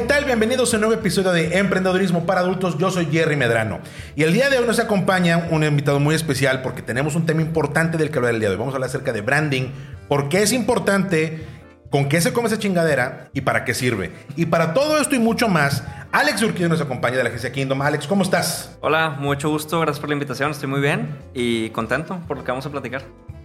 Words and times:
¿Qué 0.00 0.06
tal? 0.06 0.24
Bienvenidos 0.24 0.72
a 0.72 0.78
un 0.78 0.80
nuevo 0.80 0.94
episodio 0.94 1.30
de 1.30 1.58
Emprendedurismo 1.58 2.24
para 2.24 2.40
Adultos. 2.40 2.78
Yo 2.78 2.90
soy 2.90 3.08
Jerry 3.12 3.36
Medrano. 3.36 3.80
Y 4.16 4.22
el 4.22 4.32
día 4.32 4.48
de 4.48 4.58
hoy 4.58 4.66
nos 4.66 4.78
acompaña 4.78 5.46
un 5.50 5.62
invitado 5.62 6.00
muy 6.00 6.14
especial 6.14 6.62
porque 6.62 6.80
tenemos 6.80 7.16
un 7.16 7.26
tema 7.26 7.42
importante 7.42 7.98
del 7.98 8.10
que 8.10 8.16
hablar 8.16 8.32
el 8.32 8.40
día 8.40 8.48
de 8.48 8.54
hoy. 8.54 8.58
Vamos 8.58 8.72
a 8.72 8.76
hablar 8.76 8.88
acerca 8.88 9.12
de 9.12 9.20
branding, 9.20 9.68
por 10.08 10.30
qué 10.30 10.42
es 10.42 10.54
importante, 10.54 11.46
con 11.90 12.08
qué 12.08 12.22
se 12.22 12.32
come 12.32 12.48
esa 12.48 12.58
chingadera 12.58 13.28
y 13.34 13.42
para 13.42 13.66
qué 13.66 13.74
sirve. 13.74 14.10
Y 14.36 14.46
para 14.46 14.72
todo 14.72 14.98
esto 14.98 15.16
y 15.16 15.18
mucho 15.18 15.48
más, 15.48 15.84
Alex 16.12 16.42
Urquido 16.44 16.70
nos 16.70 16.80
acompaña 16.80 17.18
de 17.18 17.24
la 17.24 17.28
agencia 17.28 17.52
Kingdom. 17.52 17.82
Alex, 17.82 18.06
¿cómo 18.06 18.22
estás? 18.22 18.78
Hola, 18.80 19.10
mucho 19.10 19.50
gusto, 19.50 19.80
gracias 19.80 20.00
por 20.00 20.08
la 20.08 20.14
invitación, 20.14 20.52
estoy 20.52 20.70
muy 20.70 20.80
bien 20.80 21.14
y 21.34 21.68
contento 21.70 22.18
por 22.26 22.38
lo 22.38 22.44
que 22.44 22.50
vamos 22.50 22.64
a 22.64 22.70
platicar. 22.70 23.02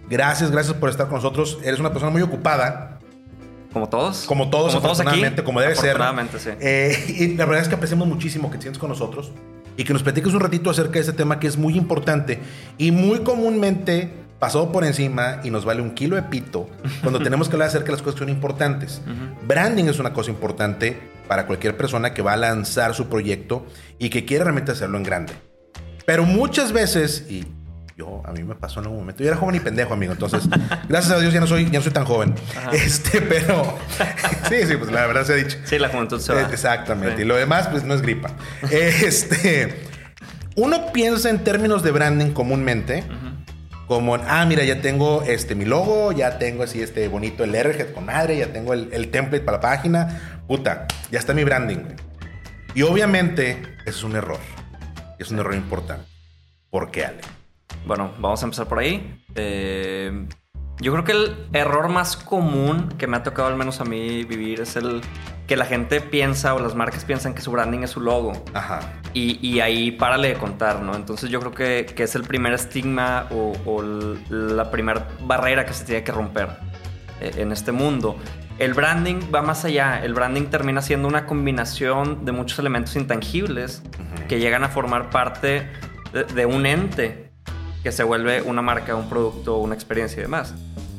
Gracias, 0.08 0.50
gracias 0.50 0.74
por 0.74 0.88
estar 0.88 1.08
con 1.08 1.16
nosotros. 1.16 1.58
Eres 1.62 1.80
una 1.80 1.90
persona 1.90 2.10
muy 2.10 2.22
ocupada 2.22 2.95
como 3.76 3.90
todos. 3.90 4.24
Como 4.24 4.48
todos, 4.48 4.74
como 4.74 4.86
todos 4.86 5.00
aquí. 5.00 5.22
como 5.44 5.60
debe 5.60 5.74
ser. 5.74 5.90
Afortunadamente, 5.90 6.38
sí. 6.38 6.48
Eh, 6.60 6.96
y 7.08 7.36
la 7.36 7.44
verdad 7.44 7.60
es 7.60 7.68
que 7.68 7.74
apreciamos 7.74 8.08
muchísimo 8.08 8.50
que 8.50 8.56
te 8.56 8.62
sientes 8.62 8.80
con 8.80 8.88
nosotros 8.88 9.32
y 9.76 9.84
que 9.84 9.92
nos 9.92 10.02
platiques 10.02 10.32
un 10.32 10.40
ratito 10.40 10.70
acerca 10.70 10.94
de 10.94 11.00
este 11.00 11.12
tema 11.12 11.38
que 11.38 11.46
es 11.46 11.58
muy 11.58 11.76
importante 11.76 12.40
y 12.78 12.90
muy 12.90 13.18
comúnmente 13.18 14.10
pasado 14.38 14.72
por 14.72 14.82
encima 14.86 15.40
y 15.44 15.50
nos 15.50 15.66
vale 15.66 15.82
un 15.82 15.90
kilo 15.90 16.16
de 16.16 16.22
pito 16.22 16.70
cuando 17.02 17.20
tenemos 17.20 17.50
que 17.50 17.56
hablar 17.56 17.68
acerca 17.68 17.88
de 17.88 17.92
las 17.92 18.00
cosas 18.00 18.14
que 18.14 18.24
son 18.24 18.30
importantes. 18.30 19.02
Branding 19.46 19.84
es 19.84 19.98
una 19.98 20.14
cosa 20.14 20.30
importante 20.30 20.98
para 21.28 21.46
cualquier 21.46 21.76
persona 21.76 22.14
que 22.14 22.22
va 22.22 22.32
a 22.32 22.38
lanzar 22.38 22.94
su 22.94 23.10
proyecto 23.10 23.66
y 23.98 24.08
que 24.08 24.24
quiere 24.24 24.44
realmente 24.44 24.72
hacerlo 24.72 24.96
en 24.96 25.02
grande. 25.02 25.34
Pero 26.06 26.22
muchas 26.22 26.72
veces, 26.72 27.26
y 27.28 27.44
yo, 27.96 28.22
a 28.26 28.32
mí 28.32 28.42
me 28.42 28.54
pasó 28.54 28.80
en 28.80 28.86
algún 28.86 29.00
momento. 29.00 29.22
Yo 29.22 29.30
era 29.30 29.38
joven 29.38 29.54
y 29.54 29.60
pendejo, 29.60 29.94
amigo. 29.94 30.12
Entonces, 30.12 30.46
gracias 30.88 31.12
a 31.12 31.18
Dios 31.18 31.32
ya 31.32 31.40
no 31.40 31.46
soy, 31.46 31.64
ya 31.70 31.78
no 31.78 31.82
soy 31.82 31.92
tan 31.92 32.04
joven. 32.04 32.34
Este, 32.72 33.22
pero 33.22 33.78
sí, 34.50 34.66
sí, 34.66 34.76
pues 34.76 34.92
la 34.92 35.06
verdad 35.06 35.24
se 35.24 35.32
ha 35.32 35.36
dicho. 35.36 35.56
Sí, 35.64 35.78
la 35.78 35.88
juventud 35.88 36.20
se 36.20 36.34
va. 36.34 36.42
Eh, 36.42 36.46
exactamente. 36.50 37.22
Y 37.22 37.24
lo 37.24 37.36
demás, 37.36 37.68
pues 37.68 37.84
no 37.84 37.94
es 37.94 38.02
gripa. 38.02 38.32
Este, 38.70 39.82
uno 40.56 40.92
piensa 40.92 41.30
en 41.30 41.42
términos 41.42 41.82
de 41.82 41.90
branding 41.90 42.32
comúnmente. 42.32 43.04
Como, 43.86 44.16
ah, 44.16 44.44
mira, 44.46 44.64
ya 44.64 44.82
tengo 44.82 45.22
este, 45.22 45.54
mi 45.54 45.64
logo, 45.64 46.10
ya 46.10 46.38
tengo 46.38 46.64
así 46.64 46.82
este 46.82 47.06
bonito 47.06 47.44
el 47.44 47.54
RG 47.54 47.92
con 47.94 48.06
madre, 48.06 48.36
ya 48.36 48.52
tengo 48.52 48.74
el, 48.74 48.88
el 48.92 49.10
template 49.10 49.44
para 49.44 49.58
la 49.58 49.62
página. 49.62 50.40
Puta, 50.46 50.86
ya 51.10 51.18
está 51.18 51.32
mi 51.32 51.44
branding. 51.44 51.78
Y 52.74 52.82
obviamente, 52.82 53.62
eso 53.86 53.98
es 53.98 54.04
un 54.04 54.16
error. 54.16 54.40
Es 55.18 55.30
un 55.30 55.38
error 55.38 55.54
importante. 55.54 56.04
¿Por 56.68 56.90
qué, 56.90 57.06
Ale? 57.06 57.20
Bueno, 57.86 58.10
vamos 58.18 58.42
a 58.42 58.46
empezar 58.46 58.66
por 58.66 58.80
ahí. 58.80 59.24
Eh, 59.36 60.26
yo 60.80 60.92
creo 60.92 61.04
que 61.04 61.12
el 61.12 61.46
error 61.52 61.88
más 61.88 62.16
común 62.16 62.88
que 62.98 63.06
me 63.06 63.16
ha 63.16 63.22
tocado 63.22 63.48
al 63.48 63.56
menos 63.56 63.80
a 63.80 63.84
mí 63.84 64.24
vivir 64.24 64.60
es 64.60 64.74
el 64.74 65.00
que 65.46 65.56
la 65.56 65.64
gente 65.64 66.00
piensa 66.00 66.54
o 66.54 66.58
las 66.58 66.74
marcas 66.74 67.04
piensan 67.04 67.32
que 67.32 67.40
su 67.40 67.52
branding 67.52 67.80
es 67.80 67.90
su 67.90 68.00
logo. 68.00 68.32
Ajá. 68.52 68.80
Y, 69.14 69.60
ahí 69.60 69.92
párale 69.92 70.28
de 70.28 70.34
contar, 70.34 70.82
¿no? 70.82 70.94
Entonces 70.94 71.30
yo 71.30 71.40
creo 71.40 71.52
que, 71.52 71.86
es 71.96 72.14
el 72.16 72.24
primer 72.24 72.52
estigma 72.52 73.28
o, 73.30 73.82
la 74.28 74.70
primera 74.70 75.06
barrera 75.22 75.64
que 75.64 75.72
se 75.72 75.84
tiene 75.84 76.02
que 76.02 76.12
romper 76.12 76.48
eh, 77.20 77.30
en 77.36 77.52
este 77.52 77.70
mundo. 77.70 78.16
El 78.58 78.74
branding 78.74 79.32
va 79.32 79.42
más 79.42 79.64
allá. 79.64 80.02
El 80.02 80.12
branding 80.12 80.46
termina 80.46 80.82
siendo 80.82 81.06
una 81.06 81.24
combinación 81.24 82.24
de 82.24 82.32
muchos 82.32 82.58
elementos 82.58 82.96
intangibles 82.96 83.82
que 84.28 84.40
llegan 84.40 84.64
a 84.64 84.68
formar 84.68 85.08
parte 85.08 85.70
de 86.12 86.46
un 86.46 86.66
ente 86.66 87.25
que 87.86 87.92
se 87.92 88.02
vuelve 88.02 88.42
una 88.42 88.62
marca, 88.62 88.96
un 88.96 89.08
producto, 89.08 89.58
una 89.58 89.76
experiencia 89.76 90.18
y 90.18 90.22
demás. 90.22 90.52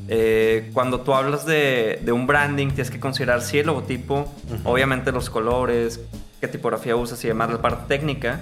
Eh, 0.07 0.71
cuando 0.73 1.01
tú 1.01 1.13
hablas 1.13 1.45
de, 1.45 2.01
un 2.13 2.25
branding, 2.27 2.67
tienes 2.67 2.89
que 2.89 2.97
considerar 2.97 3.41
sí 3.41 3.59
el 3.59 3.67
logotipo, 3.67 4.33
obviamente 4.63 5.11
los 5.11 5.29
colores, 5.29 5.99
qué 6.39 6.47
tipografía 6.47 6.95
usas 6.95 7.21
y 7.25 7.27
demás, 7.27 7.51
la 7.51 7.61
parte 7.61 7.89
técnica, 7.89 8.39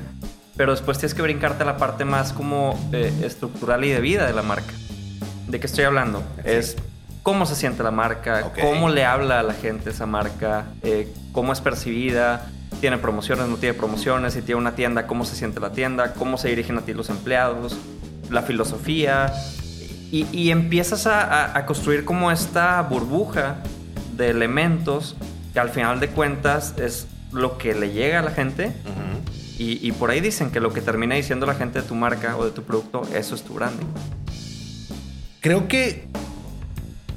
pero 0.56 0.74
después 0.74 1.00
tienes 1.00 1.16
que 1.16 1.24
brincarte 1.24 1.64
a 1.64 1.66
la 1.66 1.78
parte 1.78 2.06
más 2.06 2.34
como 2.34 2.80
eh, 2.92 3.12
estructural 3.24 3.84
y 3.84 3.90
de 3.90 4.00
vida 4.00 4.28
de 4.28 4.34
la 4.34 4.44
marca. 4.44 4.76
¿De 5.48 5.60
qué 5.60 5.66
estoy 5.66 5.86
hablando? 5.86 6.22
Es 6.44 6.78
cómo 7.24 7.48
se 7.48 7.56
siente 7.56 7.82
la 7.82 7.90
marca, 7.90 8.52
cómo 8.62 8.90
le 8.90 9.06
habla 9.06 9.40
a 9.40 9.44
la 9.44 9.56
gente 9.56 9.90
esa 9.90 10.06
marca, 10.06 10.68
eh, 10.84 11.12
cómo 11.32 11.52
es 11.52 11.62
percibida, 11.62 12.48
tiene 12.80 13.00
promociones, 13.00 13.48
no 13.48 13.58
tiene 13.58 13.74
promociones, 13.74 14.34
si 14.34 14.44
tiene 14.44 14.62
una 14.62 14.76
tienda, 14.76 15.08
cómo 15.08 15.26
se 15.26 15.36
siente 15.36 15.60
la 15.60 15.72
tienda, 15.72 16.14
cómo 16.14 16.38
se 16.38 16.50
dirigen 16.50 16.78
a 16.78 16.82
ti 16.82 16.94
los 16.94 17.10
empleados, 17.10 17.76
la 18.30 18.42
filosofía, 18.42 19.34
y, 20.12 20.50
empiezas 20.50 21.08
a, 21.08 21.66
construir 21.66 22.06
como 22.06 22.32
esta 22.32 22.82
burbuja 22.84 23.58
de 24.16 24.30
elementos 24.30 25.18
que 25.54 25.60
al 25.60 25.70
final 25.70 26.00
de 26.00 26.08
cuentas 26.08 26.74
es 26.78 27.08
lo 27.34 27.58
que 27.58 27.76
le 27.76 27.92
llega 27.92 28.20
a 28.20 28.22
la 28.22 28.32
gente. 28.32 28.72
y, 29.58 29.92
por 29.94 30.12
ahí 30.12 30.22
dicen 30.22 30.52
que 30.52 30.60
lo 30.60 30.72
que 30.72 30.82
termina 30.82 31.16
diciendo 31.16 31.46
la 31.46 31.56
gente 31.56 31.82
de 31.82 31.88
tu 31.88 31.96
marca 31.96 32.38
o 32.38 32.46
de 32.46 32.52
tu 32.52 32.64
producto, 32.64 33.02
eso 33.14 33.36
es 33.36 33.44
tu 33.44 33.54
branding. 33.56 33.88
Creo 35.42 35.68
que 35.68 36.08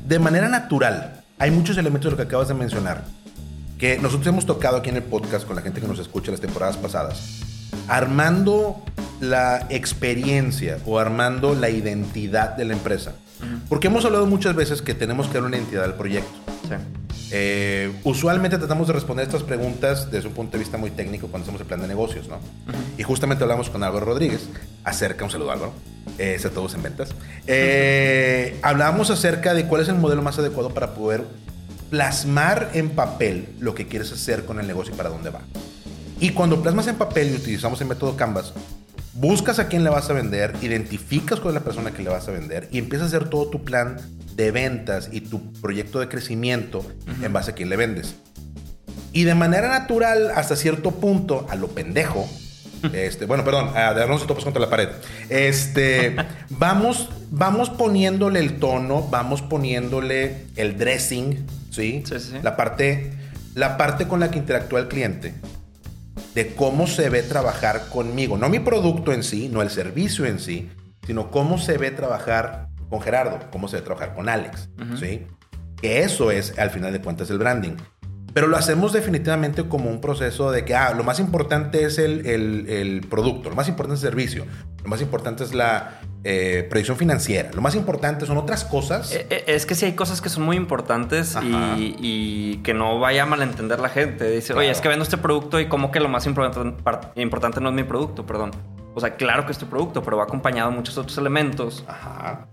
de 0.07 0.19
manera 0.19 0.49
natural 0.49 1.23
hay 1.39 1.51
muchos 1.51 1.77
elementos 1.79 2.07
de 2.07 2.11
lo 2.13 2.17
que 2.17 2.25
acabas 2.25 2.49
de 2.49 2.55
mencionar 2.55 3.05
que 3.79 3.97
nosotros 3.99 4.27
hemos 4.27 4.45
tocado 4.45 4.77
aquí 4.77 4.91
en 4.91 4.97
el 4.97 5.05
podcast 5.05 5.47
con 5.47 5.55
la 5.55 5.63
gente 5.63 5.81
que 5.81 5.87
nos 5.87 6.01
escucha 6.01 6.33
las 6.33 6.41
temporadas 6.41 6.77
pasadas, 6.77 7.41
armando 7.87 8.83
la 9.21 9.67
experiencia 9.71 10.79
o 10.87 10.99
armando 10.99 11.55
la 11.55 11.71
identidad 11.71 12.57
de 12.57 12.65
la 12.65 12.73
empresa. 12.75 13.15
Porque 13.69 13.87
hemos 13.87 14.05
hablado 14.05 14.27
muchas 14.27 14.55
veces 14.55 14.83
que 14.83 14.95
tenemos 14.95 15.29
que 15.29 15.35
dar 15.35 15.45
una 15.45 15.57
identidad 15.57 15.85
al 15.85 15.95
proyecto. 15.95 16.33
Eh, 17.31 17.93
usualmente 18.05 18.57
tratamos 18.57 18.87
de 18.87 18.95
responder 18.95 19.27
estas 19.27 19.43
preguntas 19.43 20.11
desde 20.11 20.29
un 20.29 20.35
punto 20.35 20.53
de 20.53 20.61
vista 20.61 20.79
muy 20.79 20.91
técnico 20.91 21.29
cuando 21.29 21.45
hacemos 21.45 21.61
el 21.61 21.67
plan 21.67 21.81
de 21.81 21.87
negocios, 21.87 22.27
¿no? 22.29 22.39
Y 22.97 23.03
justamente 23.03 23.45
hablamos 23.45 23.69
con 23.69 23.83
Álvaro 23.83 24.07
Rodríguez 24.07 24.49
acerca, 24.83 25.25
un 25.25 25.31
saludo 25.31 25.53
Álvaro, 25.53 25.73
eh, 26.19 26.41
todos 26.53 26.75
en 26.75 26.83
ventas. 26.83 27.11
Eh, 27.47 28.59
hablábamos 28.63 29.11
acerca 29.11 29.53
de 29.53 29.67
cuál 29.67 29.83
es 29.83 29.89
el 29.89 29.97
modelo 29.97 30.23
más 30.23 30.39
adecuado 30.39 30.71
para 30.71 30.95
poder 30.95 31.25
plasmar 31.91 32.71
en 32.75 32.91
papel 32.91 33.49
lo 33.61 33.75
que 33.75 33.87
quieres 33.87 34.13
hacer 34.13 34.45
con 34.45 34.59
el 34.59 34.67
negocio 34.67 34.95
y 34.95 34.97
para 34.97 35.11
dónde 35.11 35.31
va. 35.31 35.41
Y 36.21 36.31
cuando 36.31 36.63
plasmas 36.63 36.87
en 36.89 36.97
papel 36.97 37.31
y 37.31 37.37
utilizamos 37.37 37.81
el 37.81 37.87
método 37.89 38.17
Canvas, 38.17 38.53
buscas 39.19 39.59
a 39.59 39.67
quién 39.67 39.83
le 39.83 39.91
vas 39.91 40.09
a 40.11 40.13
vender, 40.13 40.55
identificas 40.63 41.41
con 41.41 41.53
la 41.53 41.61
persona 41.61 41.91
que 41.91 42.03
le 42.03 42.11
vas 42.11 42.29
a 42.29 42.31
vender 42.31 42.69
y 42.71 42.79
empiezas 42.79 43.13
a 43.13 43.17
hacer 43.17 43.29
todo 43.29 43.49
tu 43.49 43.65
plan 43.65 43.97
de 44.35 44.53
ventas 44.53 45.09
y 45.13 45.23
tu 45.23 45.53
proyecto 45.55 45.99
de 45.99 46.09
crecimiento 46.09 46.87
en 47.21 47.33
base 47.33 47.51
a 47.51 47.55
quién 47.55 47.69
le 47.69 47.77
vendes. 47.77 48.15
Y 49.13 49.25
de 49.25 49.35
manera 49.35 49.69
natural, 49.69 50.31
hasta 50.37 50.55
cierto 50.55 50.93
punto, 50.93 51.47
a 51.51 51.57
lo 51.57 51.69
pendejo, 51.69 52.29
este, 52.93 53.25
bueno, 53.25 53.45
perdón, 53.45 53.71
a 53.77 53.93
darnos 53.93 54.25
topas 54.29 54.45
contra 54.45 54.61
la 54.61 54.71
pared. 54.71 54.91
Este, 55.29 56.15
vamos, 56.51 57.09
vamos 57.33 57.71
poniéndole 57.71 58.39
el 58.39 58.61
tono, 58.61 59.03
vamos 59.09 59.43
poniéndole 59.43 60.47
el 60.55 60.79
dressing, 60.79 61.45
¿sí? 61.71 62.05
Sí, 62.07 62.21
sí, 62.21 62.35
La 62.43 62.57
parte, 62.57 63.11
la 63.57 63.77
parte 63.77 64.07
con 64.07 64.21
la 64.21 64.31
que 64.31 64.39
interactúa 64.39 64.79
el 64.79 64.87
cliente 64.87 65.35
de 66.35 66.55
cómo 66.55 66.87
se 66.87 67.09
ve 67.09 67.23
trabajar 67.23 67.89
conmigo. 67.89 68.37
No 68.37 68.49
mi 68.49 68.59
producto 68.59 69.13
en 69.13 69.23
sí, 69.23 69.49
no 69.49 69.63
el 69.63 69.71
servicio 69.71 70.27
en 70.27 70.39
sí, 70.39 70.71
sino 71.07 71.31
cómo 71.31 71.59
se 71.59 71.79
ve 71.79 71.91
trabajar 71.91 72.69
con 72.89 73.01
Gerardo, 73.01 73.39
cómo 73.51 73.69
se 73.69 73.77
ve 73.77 73.83
trabajar 73.83 74.15
con 74.15 74.29
Alex. 74.29 74.69
¿sí? 74.99 75.27
Que 75.81 76.01
eso 76.01 76.31
es, 76.31 76.59
al 76.59 76.71
final 76.71 76.93
de 76.93 77.01
cuentas, 77.01 77.31
el 77.31 77.39
branding. 77.39 77.77
Pero 78.35 78.47
lo 78.47 78.57
hacemos 78.57 78.93
definitivamente 78.93 79.69
como 79.69 79.91
un 79.91 80.01
proceso 80.01 80.51
de 80.51 80.65
que, 80.65 80.75
ah, 80.75 80.93
lo 80.95 81.05
más 81.05 81.19
importante 81.19 81.85
es 81.85 81.99
el, 81.99 82.27
el, 82.27 83.07
producto, 83.09 83.49
lo 83.51 83.57
más 83.57 83.69
importante 83.69 83.97
es 83.99 84.05
el 84.05 84.11
servicio, 84.11 84.45
lo 84.83 84.89
más 84.89 85.01
importante 85.01 85.45
es 85.45 85.55
la 85.55 86.01
eh, 86.25 86.67
predicción 86.69 86.97
financiera, 86.97 87.51
lo 87.55 87.63
más 87.63 87.75
importante 87.75 88.27
son 88.27 88.37
otras 88.37 88.65
cosas. 88.65 89.13
Eh, 89.13 89.27
eh, 89.31 89.45
es 89.47 89.67
que 89.67 89.75
sí 89.75 89.87
hay 89.87 89.95
cosas 89.95 90.21
que 90.21 90.29
son 90.29 90.45
muy 90.45 90.57
importantes 90.57 91.37
y, 91.43 92.59
que 92.63 92.75
no 92.75 92.99
vaya 92.99 93.23
a 93.23 93.27
malentender 93.27 93.81
la 93.81 93.89
gente. 93.89 94.31
Dice, 94.31 94.53
oye, 94.53 94.71
es 94.71 94.81
que 94.81 94.89
vendo 94.89 95.05
este 95.05 95.17
producto 95.17 95.59
y 95.59 95.69
como 95.69 95.91
que 95.91 96.01
lo 96.01 96.09
más 96.09 96.27
importante 96.27 97.61
no 97.61 97.69
es 97.69 97.75
mi 97.75 97.85
producto, 97.85 98.27
perdón. 98.27 98.51
O 98.95 99.01
sea, 99.01 99.15
claro 99.15 99.47
que 99.47 99.53
es 99.53 99.59
tu 99.59 99.67
producto, 99.67 100.03
pero 100.03 100.17
va 100.17 100.25
acompañado 100.25 100.71
de 100.71 100.77
muchos 100.77 100.99
otros 100.99 101.17
elementos 101.19 101.85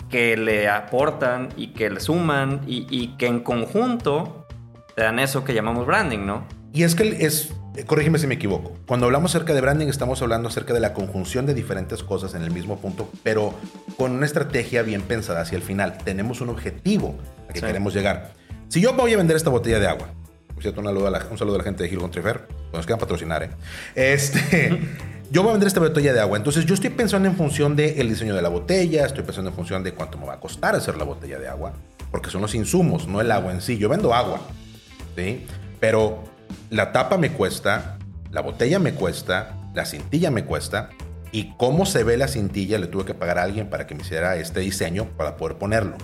que 0.10 0.38
le 0.38 0.70
aportan 0.70 1.50
y 1.58 1.70
que 1.74 1.90
le 1.90 2.00
suman 2.00 2.62
y, 2.68 2.86
y 2.90 3.16
que 3.18 3.26
en 3.26 3.40
conjunto 3.40 4.45
te 4.96 5.04
dan 5.04 5.20
eso 5.20 5.44
que 5.44 5.54
llamamos 5.54 5.86
branding, 5.86 6.26
¿no? 6.26 6.46
Y 6.74 6.84
es 6.84 6.96
que 6.96 7.26
es, 7.26 7.54
corrígeme 7.86 8.18
si 8.20 8.28
me 8.28 8.36
equivoco, 8.36 8.74
cuando 8.86 9.06
hablamos 9.06 9.36
acerca 9.36 9.54
de 9.54 9.62
branding 9.62 9.88
estamos 9.88 10.22
hablando 10.22 10.50
acerca 10.50 10.74
de 10.74 10.80
la 10.80 10.94
conjunción 10.94 11.46
de 11.46 11.54
diferentes 11.54 12.04
cosas 12.04 12.34
en 12.34 12.42
el 12.42 12.52
mismo 12.52 12.80
punto, 12.80 13.10
pero 13.24 13.54
con 13.98 14.12
una 14.12 14.26
estrategia 14.26 14.82
bien 14.82 15.02
pensada 15.02 15.42
hacia 15.42 15.58
el 15.58 15.62
final. 15.62 15.98
Tenemos 16.04 16.42
un 16.42 16.50
objetivo 16.50 17.16
al 17.48 17.54
que 17.54 17.62
queremos 17.62 17.94
llegar. 17.94 18.34
Si 18.70 18.82
yo 18.82 18.94
voy 18.94 19.14
a 19.14 19.18
vender 19.18 19.38
esta 19.38 19.50
botella 19.50 19.80
de 19.80 19.88
agua, 19.88 20.08
por 20.54 20.64
cierto, 20.64 20.80
un 20.80 20.88
saludo 20.88 21.08
a 21.08 21.12
la, 21.12 21.26
un 21.30 21.38
saludo 21.38 21.56
a 21.56 21.58
la 21.60 21.64
gente 21.66 21.84
de 21.84 21.90
Gil 21.90 22.00
Contrefer, 22.00 22.48
nos 22.74 22.86
quedan 22.86 23.00
patrocinar, 23.00 23.44
¿eh? 23.44 23.50
Este, 23.94 24.82
yo 25.32 25.44
voy 25.44 25.50
a 25.50 25.54
vender 25.54 25.68
esta 25.68 25.82
botella 25.82 26.14
de 26.14 26.22
agua, 26.22 26.38
entonces 26.38 26.66
yo 26.66 26.74
estoy 26.74 26.90
pensando 26.90 27.28
en 27.28 27.36
función 27.36 27.76
del 27.76 28.10
diseño 28.10 28.34
de 28.36 28.42
la 28.42 28.50
botella, 28.50 29.06
estoy 29.06 29.24
pensando 29.24 29.50
en 29.50 29.56
función 29.56 29.84
de 29.84 29.94
cuánto 29.94 30.18
me 30.18 30.26
va 30.26 30.34
a 30.34 30.40
costar 30.40 30.76
hacer 30.76 30.98
la 30.98 31.04
botella 31.04 31.40
de 31.40 31.48
agua, 31.48 31.74
porque 32.10 32.30
son 32.30 32.42
los 32.42 32.56
insumos, 32.56 33.08
no 33.08 33.20
el 33.20 33.32
agua 33.32 33.52
en 33.52 33.62
sí. 33.62 33.78
Yo 33.78 33.90
vendo 33.90 34.14
agua, 34.14 34.40
¿sí? 35.16 35.46
Pero 35.80 36.24
la 36.70 36.92
tapa 36.92 37.18
me 37.18 37.32
cuesta, 37.32 37.98
la 38.32 38.42
botella 38.42 38.80
me 38.80 38.94
cuesta, 38.94 39.56
la 39.74 39.86
cintilla 39.86 40.32
me 40.32 40.46
cuesta. 40.46 40.90
Y 41.32 41.54
cómo 41.58 41.86
se 41.86 42.04
ve 42.04 42.18
la 42.18 42.28
cintilla 42.28 42.78
le 42.78 42.88
tuve 42.88 43.06
que 43.06 43.14
pagar 43.14 43.40
a 43.40 43.44
alguien 43.44 43.70
para 43.70 43.88
que 43.88 43.96
me 43.96 44.04
hiciera 44.04 44.38
este 44.38 44.62
diseño 44.62 45.10
para 45.18 45.36
poder 45.36 45.58
ponerlo. 45.58 45.98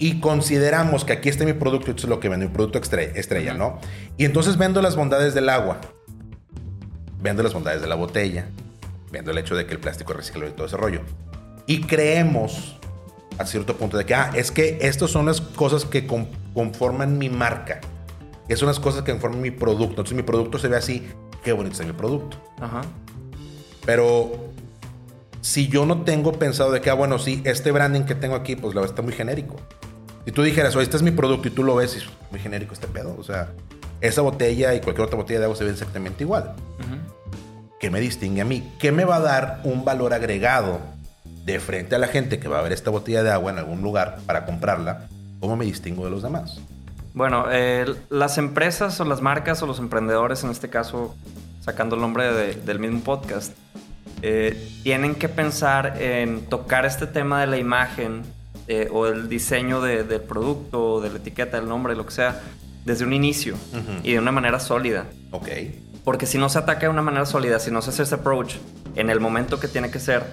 Y 0.00 0.20
consideramos 0.20 1.04
que 1.04 1.12
aquí 1.12 1.28
está 1.28 1.44
mi 1.44 1.52
producto, 1.52 1.90
esto 1.90 2.02
es 2.04 2.08
lo 2.08 2.20
que 2.20 2.28
vende, 2.28 2.46
mi 2.46 2.52
producto 2.52 2.78
estrella, 2.80 3.54
¿no? 3.54 3.80
Y 4.16 4.24
entonces 4.24 4.56
vendo 4.56 4.80
las 4.80 4.96
bondades 4.96 5.34
del 5.34 5.48
agua, 5.48 5.80
vendo 7.20 7.42
las 7.42 7.52
bondades 7.52 7.80
de 7.80 7.88
la 7.88 7.96
botella, 7.96 8.46
vendo 9.10 9.32
el 9.32 9.38
hecho 9.38 9.56
de 9.56 9.66
que 9.66 9.72
el 9.72 9.80
plástico 9.80 10.12
reciclable 10.12 10.50
y 10.50 10.52
todo 10.52 10.66
ese 10.66 10.76
rollo. 10.76 11.00
Y 11.66 11.82
creemos 11.82 12.78
a 13.38 13.46
cierto 13.46 13.76
punto 13.76 13.96
de 13.96 14.04
que, 14.04 14.14
ah, 14.14 14.30
es 14.34 14.50
que 14.50 14.78
estas 14.82 15.10
son 15.10 15.26
las 15.26 15.40
cosas 15.40 15.84
que 15.84 16.06
conforman 16.54 17.18
mi 17.18 17.28
marca 17.28 17.80
que 18.48 18.56
son 18.56 18.66
las 18.66 18.80
cosas 18.80 19.02
que 19.02 19.12
informan 19.12 19.42
mi 19.42 19.50
producto. 19.50 19.90
Entonces 19.90 20.16
mi 20.16 20.22
producto 20.22 20.58
se 20.58 20.68
ve 20.68 20.76
así, 20.76 21.06
qué 21.44 21.52
bonito 21.52 21.74
está 21.74 21.84
mi 21.84 21.92
producto. 21.92 22.38
Ajá. 22.58 22.80
Pero 23.84 24.32
si 25.42 25.68
yo 25.68 25.84
no 25.86 26.02
tengo 26.02 26.32
pensado 26.32 26.72
de 26.72 26.80
que, 26.80 26.90
ah, 26.90 26.94
bueno, 26.94 27.18
sí, 27.18 27.42
este 27.44 27.70
branding 27.70 28.02
que 28.02 28.14
tengo 28.14 28.34
aquí, 28.34 28.56
pues 28.56 28.74
la 28.74 28.80
verdad 28.80 28.94
está 28.94 29.02
muy 29.02 29.12
genérico. 29.12 29.56
Si 30.24 30.32
tú 30.32 30.42
dijeras, 30.42 30.74
oye, 30.76 30.84
este 30.84 30.96
es 30.96 31.02
mi 31.02 31.10
producto 31.10 31.48
y 31.48 31.50
tú 31.50 31.62
lo 31.62 31.76
ves 31.76 31.94
y 31.94 31.98
es 31.98 32.04
muy 32.30 32.40
genérico 32.40 32.72
este 32.72 32.86
pedo. 32.86 33.14
O 33.18 33.22
sea, 33.22 33.52
esa 34.00 34.22
botella 34.22 34.74
y 34.74 34.80
cualquier 34.80 35.06
otra 35.06 35.18
botella 35.18 35.40
de 35.40 35.44
agua 35.44 35.56
se 35.56 35.64
ven 35.64 35.74
exactamente 35.74 36.24
igual. 36.24 36.54
¿Qué 37.78 37.90
me 37.90 38.00
distingue 38.00 38.40
a 38.40 38.44
mí? 38.44 38.72
¿Qué 38.78 38.92
me 38.92 39.04
va 39.04 39.16
a 39.16 39.20
dar 39.20 39.60
un 39.64 39.84
valor 39.84 40.12
agregado 40.12 40.80
de 41.52 41.60
frente 41.60 41.94
a 41.94 41.98
la 41.98 42.08
gente 42.08 42.38
que 42.38 42.48
va 42.48 42.58
a 42.58 42.62
ver 42.62 42.72
esta 42.72 42.90
botella 42.90 43.22
de 43.22 43.30
agua 43.30 43.52
en 43.52 43.58
algún 43.58 43.82
lugar 43.82 44.18
para 44.26 44.44
comprarla? 44.44 45.08
¿Cómo 45.40 45.56
me 45.56 45.64
distingo 45.64 46.04
de 46.04 46.10
los 46.10 46.22
demás? 46.22 46.60
Bueno, 47.14 47.46
eh, 47.50 47.86
las 48.10 48.38
empresas 48.38 49.00
o 49.00 49.04
las 49.04 49.22
marcas 49.22 49.62
o 49.62 49.66
los 49.66 49.78
emprendedores, 49.78 50.44
en 50.44 50.50
este 50.50 50.68
caso, 50.68 51.16
sacando 51.60 51.96
el 51.96 52.00
nombre 52.00 52.54
del 52.54 52.78
mismo 52.78 53.00
podcast, 53.00 53.52
eh, 54.22 54.70
tienen 54.82 55.14
que 55.14 55.28
pensar 55.28 56.00
en 56.00 56.46
tocar 56.46 56.84
este 56.86 57.06
tema 57.06 57.40
de 57.40 57.46
la 57.46 57.56
imagen 57.56 58.22
eh, 58.66 58.88
o 58.92 59.06
el 59.06 59.28
diseño 59.28 59.80
del 59.80 60.20
producto, 60.20 60.94
o 60.94 61.00
de 61.00 61.10
la 61.10 61.16
etiqueta, 61.16 61.58
del 61.58 61.68
nombre, 61.68 61.96
lo 61.96 62.04
que 62.04 62.12
sea, 62.12 62.40
desde 62.84 63.04
un 63.04 63.12
inicio 63.12 63.54
y 64.02 64.12
de 64.12 64.18
una 64.18 64.32
manera 64.32 64.60
sólida. 64.60 65.06
Ok. 65.30 65.48
Porque 66.04 66.26
si 66.26 66.38
no 66.38 66.48
se 66.48 66.58
ataca 66.58 66.80
de 66.80 66.88
una 66.88 67.02
manera 67.02 67.26
sólida, 67.26 67.58
si 67.58 67.70
no 67.70 67.82
se 67.82 67.90
hace 67.90 68.02
ese 68.02 68.16
approach 68.16 68.56
en 68.94 69.10
el 69.10 69.20
momento 69.20 69.60
que 69.60 69.68
tiene 69.68 69.90
que 69.90 69.98
ser, 69.98 70.24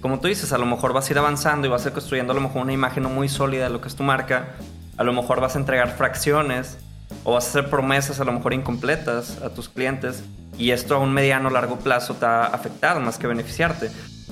como 0.00 0.20
tú 0.20 0.28
dices, 0.28 0.52
a 0.52 0.58
lo 0.58 0.66
mejor 0.66 0.92
vas 0.92 1.08
a 1.08 1.12
ir 1.12 1.18
avanzando 1.18 1.66
y 1.66 1.70
vas 1.70 1.84
a 1.84 1.88
ir 1.88 1.94
construyendo 1.94 2.32
a 2.32 2.36
lo 2.36 2.42
mejor 2.42 2.62
una 2.62 2.72
imagen 2.72 3.04
muy 3.04 3.28
sólida 3.28 3.64
de 3.64 3.70
lo 3.70 3.80
que 3.80 3.88
es 3.88 3.96
tu 3.96 4.02
marca 4.02 4.54
a 4.96 5.04
lo 5.04 5.12
mejor 5.12 5.40
vas 5.40 5.56
a 5.56 5.58
entregar 5.58 5.96
fracciones 5.96 6.78
o 7.24 7.34
vas 7.34 7.46
a 7.46 7.48
hacer 7.50 7.70
promesas 7.70 8.20
a 8.20 8.24
lo 8.24 8.32
mejor 8.32 8.54
incompletas 8.54 9.42
a 9.42 9.50
tus 9.50 9.68
clientes 9.68 10.24
y 10.58 10.70
esto 10.70 10.96
a 10.96 10.98
un 10.98 11.12
mediano 11.12 11.48
o 11.48 11.52
largo 11.52 11.78
plazo 11.78 12.14
te 12.14 12.26
va 12.26 12.46
a 12.46 12.48
afectar 12.48 12.98
más 13.00 13.18
que 13.18 13.26
beneficiarte. 13.26 13.90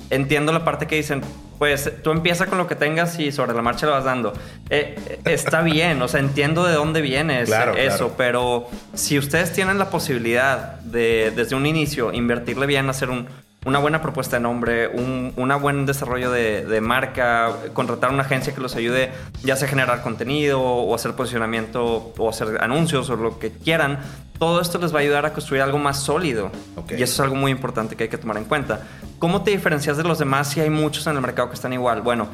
Entiendo 0.09 0.51
la 0.51 0.65
parte 0.65 0.87
que 0.87 0.95
dicen, 0.95 1.21
pues 1.59 1.91
tú 2.03 2.11
empieza 2.11 2.47
con 2.47 2.57
lo 2.57 2.67
que 2.67 2.75
tengas 2.75 3.19
y 3.19 3.31
sobre 3.31 3.53
la 3.53 3.61
marcha 3.61 3.85
lo 3.85 3.91
vas 3.93 4.05
dando. 4.05 4.33
Eh, 4.69 4.95
eh, 5.07 5.19
está 5.25 5.61
bien, 5.63 6.01
o 6.01 6.07
sea, 6.07 6.19
entiendo 6.19 6.65
de 6.65 6.73
dónde 6.73 7.01
viene 7.01 7.43
eso, 7.43 8.13
pero 8.17 8.67
si 8.93 9.19
ustedes 9.19 9.53
tienen 9.53 9.77
la 9.77 9.89
posibilidad 9.89 10.79
de 10.79 11.31
desde 11.35 11.55
un 11.55 11.65
inicio 11.65 12.11
invertirle 12.11 12.65
bien, 12.65 12.89
hacer 12.89 13.09
un, 13.09 13.27
una 13.65 13.79
buena 13.79 14.01
propuesta 14.01 14.37
de 14.37 14.43
nombre, 14.43 14.87
un 14.87 15.33
una 15.37 15.55
buen 15.55 15.85
desarrollo 15.85 16.31
de, 16.31 16.81
marca, 16.81 17.51
contratar 17.73 18.11
una 18.11 18.23
agencia 18.23 18.53
que 18.53 18.61
los 18.61 18.75
ayude 18.75 19.11
ya 19.43 19.55
sea 19.55 19.67
a 19.67 19.69
generar 19.69 20.01
contenido 20.01 20.61
o 20.61 20.93
hacer 20.93 21.13
posicionamiento 21.13 22.13
o 22.17 22.29
hacer 22.29 22.59
anuncios 22.61 23.09
o 23.09 23.15
lo 23.15 23.39
que 23.39 23.51
quieran, 23.51 23.99
todo 24.37 24.61
esto 24.61 24.77
les 24.77 24.93
va 24.93 24.99
a 24.99 25.01
ayudar 25.01 25.25
a 25.25 25.33
construir 25.33 25.61
algo 25.61 25.79
más 25.79 25.99
sólido. 25.99 26.51
Y 26.89 27.01
eso 27.01 27.13
es 27.13 27.19
algo 27.19 27.35
muy 27.35 27.51
importante 27.51 27.95
que 27.95 28.03
hay 28.03 28.09
que 28.09 28.17
tomar 28.17 28.37
en 28.37 28.45
cuenta. 28.45 28.81
¿Cómo 29.17 29.43
te 29.43 29.51
diferencias 29.51 29.97
de 29.97 30.03
los 30.03 30.19
demás 30.19 30.49
si 30.49 30.61
hay 30.61 30.69
muchos 30.69 31.07
en 31.07 31.15
el 31.15 31.21
mercado 31.21 31.49
que 31.49 31.55
están 31.55 31.73
igual? 31.73 32.01
Bueno, 32.01 32.27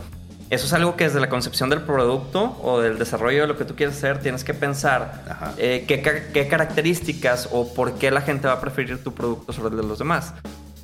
eso 0.50 0.66
es 0.66 0.74
algo 0.74 0.98
que 0.98 1.06
desde 1.06 1.22
la 1.22 1.30
concepción 1.30 1.70
del 1.70 1.82
producto 1.82 2.58
o 2.62 2.82
del 2.82 2.98
desarrollo 2.98 3.42
de 3.42 3.48
lo 3.48 3.58
que 3.58 3.64
tú 3.64 3.74
quieres 3.76 3.96
hacer, 3.96 4.20
tienes 4.20 4.44
que 4.44 4.54
pensar 4.54 5.24
eh, 5.58 5.86
qué, 5.88 6.02
qué, 6.02 6.48
características 6.50 7.48
o 7.54 7.74
por 7.74 7.94
qué 7.94 8.12
la 8.12 8.20
gente 8.20 8.48
va 8.48 8.56
a 8.56 8.60
preferir 8.60 9.02
tu 9.02 9.14
producto 9.14 9.54
sobre 9.54 9.70
el 9.70 9.82
de 9.82 9.88
los 9.88 10.00
demás. 10.00 10.34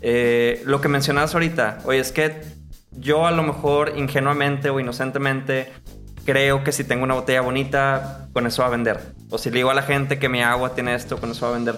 Eh, 0.10 0.64
lo 0.66 0.80
que 0.80 0.88
mencionabas 0.88 1.34
ahorita, 1.34 1.80
oye, 1.84 2.00
es 2.00 2.14
que 2.14 2.42
yo 2.92 3.28
a 3.28 3.32
lo 3.32 3.44
mejor 3.44 3.92
ingenuamente 3.98 4.70
o 4.70 4.80
inocentemente 4.80 5.70
creo 6.24 6.64
que 6.64 6.72
si 6.72 6.86
tengo 6.86 7.04
una 7.04 7.14
botella 7.14 7.42
bonita, 7.42 8.30
con 8.32 8.48
eso 8.48 8.62
va 8.62 8.70
a 8.70 8.72
vender. 8.72 9.02
O 9.30 9.38
si 9.38 9.50
le 9.50 9.58
digo 9.58 9.70
a 9.70 9.74
la 9.74 9.82
gente 9.82 10.18
que 10.18 10.30
mi 10.30 10.42
agua 10.42 10.74
tiene 10.76 10.96
esto, 10.96 11.18
con 11.18 11.32
eso 11.32 11.46
va 11.46 11.52
a 11.52 11.56
vender. 11.56 11.76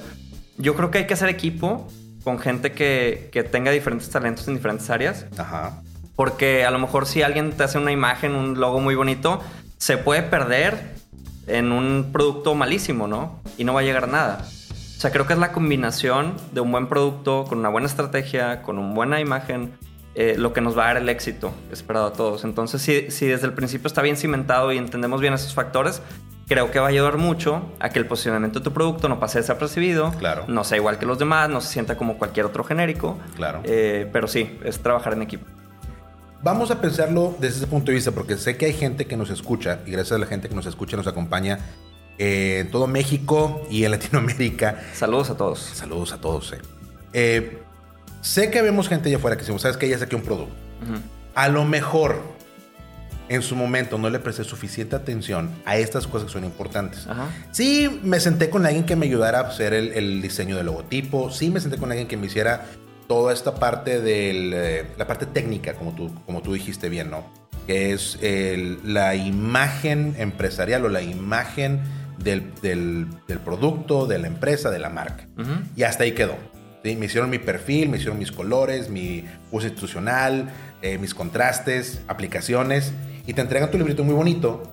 Yo 0.59 0.75
creo 0.75 0.91
que 0.91 0.99
hay 0.99 1.07
que 1.07 1.15
hacer 1.15 1.27
equipo 1.27 1.87
con 2.23 2.37
gente 2.37 2.71
que, 2.71 3.29
que 3.31 3.41
tenga 3.41 3.71
diferentes 3.71 4.11
talentos 4.11 4.47
en 4.47 4.57
diferentes 4.57 4.87
áreas. 4.91 5.25
Ajá. 5.35 5.81
Porque 6.15 6.65
a 6.65 6.69
lo 6.69 6.77
mejor 6.77 7.07
si 7.07 7.23
alguien 7.23 7.53
te 7.53 7.63
hace 7.63 7.79
una 7.79 7.91
imagen, 7.91 8.35
un 8.35 8.59
logo 8.59 8.79
muy 8.79 8.93
bonito, 8.93 9.41
se 9.79 9.97
puede 9.97 10.21
perder 10.21 10.93
en 11.47 11.71
un 11.71 12.11
producto 12.11 12.53
malísimo, 12.53 13.07
¿no? 13.07 13.41
Y 13.57 13.63
no 13.63 13.73
va 13.73 13.79
a 13.79 13.83
llegar 13.83 14.03
a 14.03 14.07
nada. 14.07 14.45
O 14.99 15.01
sea, 15.01 15.11
creo 15.11 15.25
que 15.25 15.31
es 15.31 15.39
la 15.39 15.53
combinación 15.53 16.33
de 16.51 16.59
un 16.59 16.73
buen 16.73 16.87
producto, 16.87 17.45
con 17.47 17.59
una 17.59 17.69
buena 17.69 17.87
estrategia, 17.87 18.61
con 18.61 18.77
una 18.77 18.93
buena 18.93 19.21
imagen, 19.21 19.71
eh, 20.13 20.35
lo 20.37 20.51
que 20.51 20.59
nos 20.59 20.77
va 20.77 20.83
a 20.83 20.87
dar 20.87 20.97
el 20.97 21.07
éxito 21.07 21.53
esperado 21.71 22.07
a 22.07 22.11
todos. 22.11 22.43
Entonces, 22.43 22.81
si, 22.81 23.09
si 23.09 23.25
desde 23.25 23.47
el 23.47 23.53
principio 23.53 23.87
está 23.87 24.01
bien 24.01 24.17
cimentado 24.17 24.73
y 24.73 24.77
entendemos 24.77 25.21
bien 25.21 25.33
esos 25.33 25.53
factores, 25.53 26.01
creo 26.49 26.69
que 26.69 26.79
va 26.79 26.87
a 26.87 26.89
ayudar 26.89 27.15
mucho 27.15 27.63
a 27.79 27.91
que 27.91 27.99
el 27.99 28.07
posicionamiento 28.07 28.59
de 28.59 28.65
tu 28.65 28.73
producto 28.73 29.07
no 29.07 29.21
pase 29.21 29.39
desapercibido, 29.39 30.11
claro. 30.19 30.43
no 30.49 30.65
sea 30.65 30.75
igual 30.75 30.99
que 30.99 31.05
los 31.05 31.17
demás, 31.17 31.49
no 31.49 31.61
se 31.61 31.69
sienta 31.69 31.95
como 31.95 32.17
cualquier 32.17 32.45
otro 32.47 32.65
genérico. 32.65 33.17
Claro. 33.37 33.61
Eh, 33.63 34.05
pero 34.11 34.27
sí, 34.27 34.59
es 34.65 34.79
trabajar 34.79 35.13
en 35.13 35.21
equipo. 35.21 35.45
Vamos 36.43 36.71
a 36.71 36.81
pensarlo 36.81 37.37
desde 37.39 37.59
ese 37.59 37.67
punto 37.67 37.91
de 37.91 37.95
vista, 37.95 38.11
porque 38.11 38.35
sé 38.35 38.57
que 38.57 38.65
hay 38.65 38.73
gente 38.73 39.05
que 39.05 39.15
nos 39.15 39.29
escucha, 39.29 39.79
y 39.85 39.91
gracias 39.91 40.17
a 40.17 40.19
la 40.19 40.25
gente 40.25 40.49
que 40.49 40.55
nos 40.55 40.65
escucha, 40.65 40.97
nos 40.97 41.07
acompaña 41.07 41.59
eh, 42.21 42.59
en 42.59 42.69
todo 42.69 42.85
México 42.85 43.65
y 43.71 43.85
en 43.85 43.91
Latinoamérica. 43.91 44.81
Saludos 44.93 45.29
a 45.29 45.37
todos. 45.37 45.59
Saludos 45.59 46.11
a 46.11 46.17
todos. 46.17 46.51
Eh. 46.51 46.57
Eh, 47.13 47.59
sé 48.19 48.51
que 48.51 48.61
vemos 48.61 48.89
gente 48.89 49.07
allá 49.07 49.17
afuera 49.17 49.37
que 49.37 49.43
decimos, 49.43 49.61
sabes 49.61 49.77
que 49.77 49.87
ya 49.87 49.97
saqué 49.97 50.17
un 50.17 50.23
producto. 50.23 50.53
A 51.33 51.47
lo 51.47 51.63
mejor 51.63 52.21
en 53.29 53.41
su 53.41 53.55
momento 53.55 53.97
no 53.97 54.09
le 54.09 54.19
presté 54.19 54.43
suficiente 54.43 54.97
atención 54.97 55.49
a 55.63 55.77
estas 55.77 56.07
cosas 56.07 56.27
que 56.27 56.33
son 56.33 56.43
importantes. 56.43 57.07
Sí, 57.53 58.01
me 58.03 58.19
senté 58.19 58.49
con 58.49 58.65
alguien 58.65 58.85
que 58.85 58.97
me 58.97 59.05
ayudara 59.05 59.39
a 59.39 59.43
hacer 59.43 59.73
el, 59.73 60.21
diseño 60.21 60.57
del 60.57 60.65
logotipo. 60.65 61.31
Sí, 61.31 61.49
me 61.49 61.61
senté 61.61 61.77
con 61.77 61.89
alguien 61.89 62.09
que 62.09 62.17
me 62.17 62.27
hiciera 62.27 62.65
toda 63.07 63.31
esta 63.31 63.55
parte 63.55 64.01
de 64.01 64.85
la 64.97 65.07
parte 65.07 65.25
técnica, 65.25 65.75
como 65.75 65.93
tú, 65.95 66.13
como 66.25 66.41
tú 66.41 66.51
dijiste 66.51 66.89
bien, 66.89 67.11
¿no? 67.11 67.23
Que 67.65 67.93
es 67.93 68.19
la 68.83 69.15
imagen 69.15 70.15
empresarial 70.17 70.83
o 70.83 70.89
la 70.89 71.01
imagen 71.01 71.98
del, 72.23 73.07
producto, 73.43 74.05
de 74.05 74.19
la 74.19 74.27
empresa, 74.27 74.69
de 74.69 74.79
la 74.79 74.89
marca. 74.89 75.27
Y 75.75 75.83
hasta 75.83 76.03
ahí 76.03 76.13
quedó. 76.13 76.35
Me 76.83 77.05
hicieron 77.05 77.29
mi 77.29 77.39
perfil, 77.39 77.89
me 77.89 77.97
hicieron 77.97 78.17
mis 78.17 78.31
colores, 78.31 78.89
mi 78.89 79.25
uso 79.51 79.67
institucional, 79.67 80.49
eh, 80.81 80.97
mis 80.97 81.13
contrastes, 81.13 82.01
aplicaciones. 82.07 82.93
Y 83.27 83.33
te 83.33 83.41
entregan 83.41 83.69
tu 83.69 83.77
librito 83.77 84.03
muy 84.03 84.15
bonito. 84.15 84.71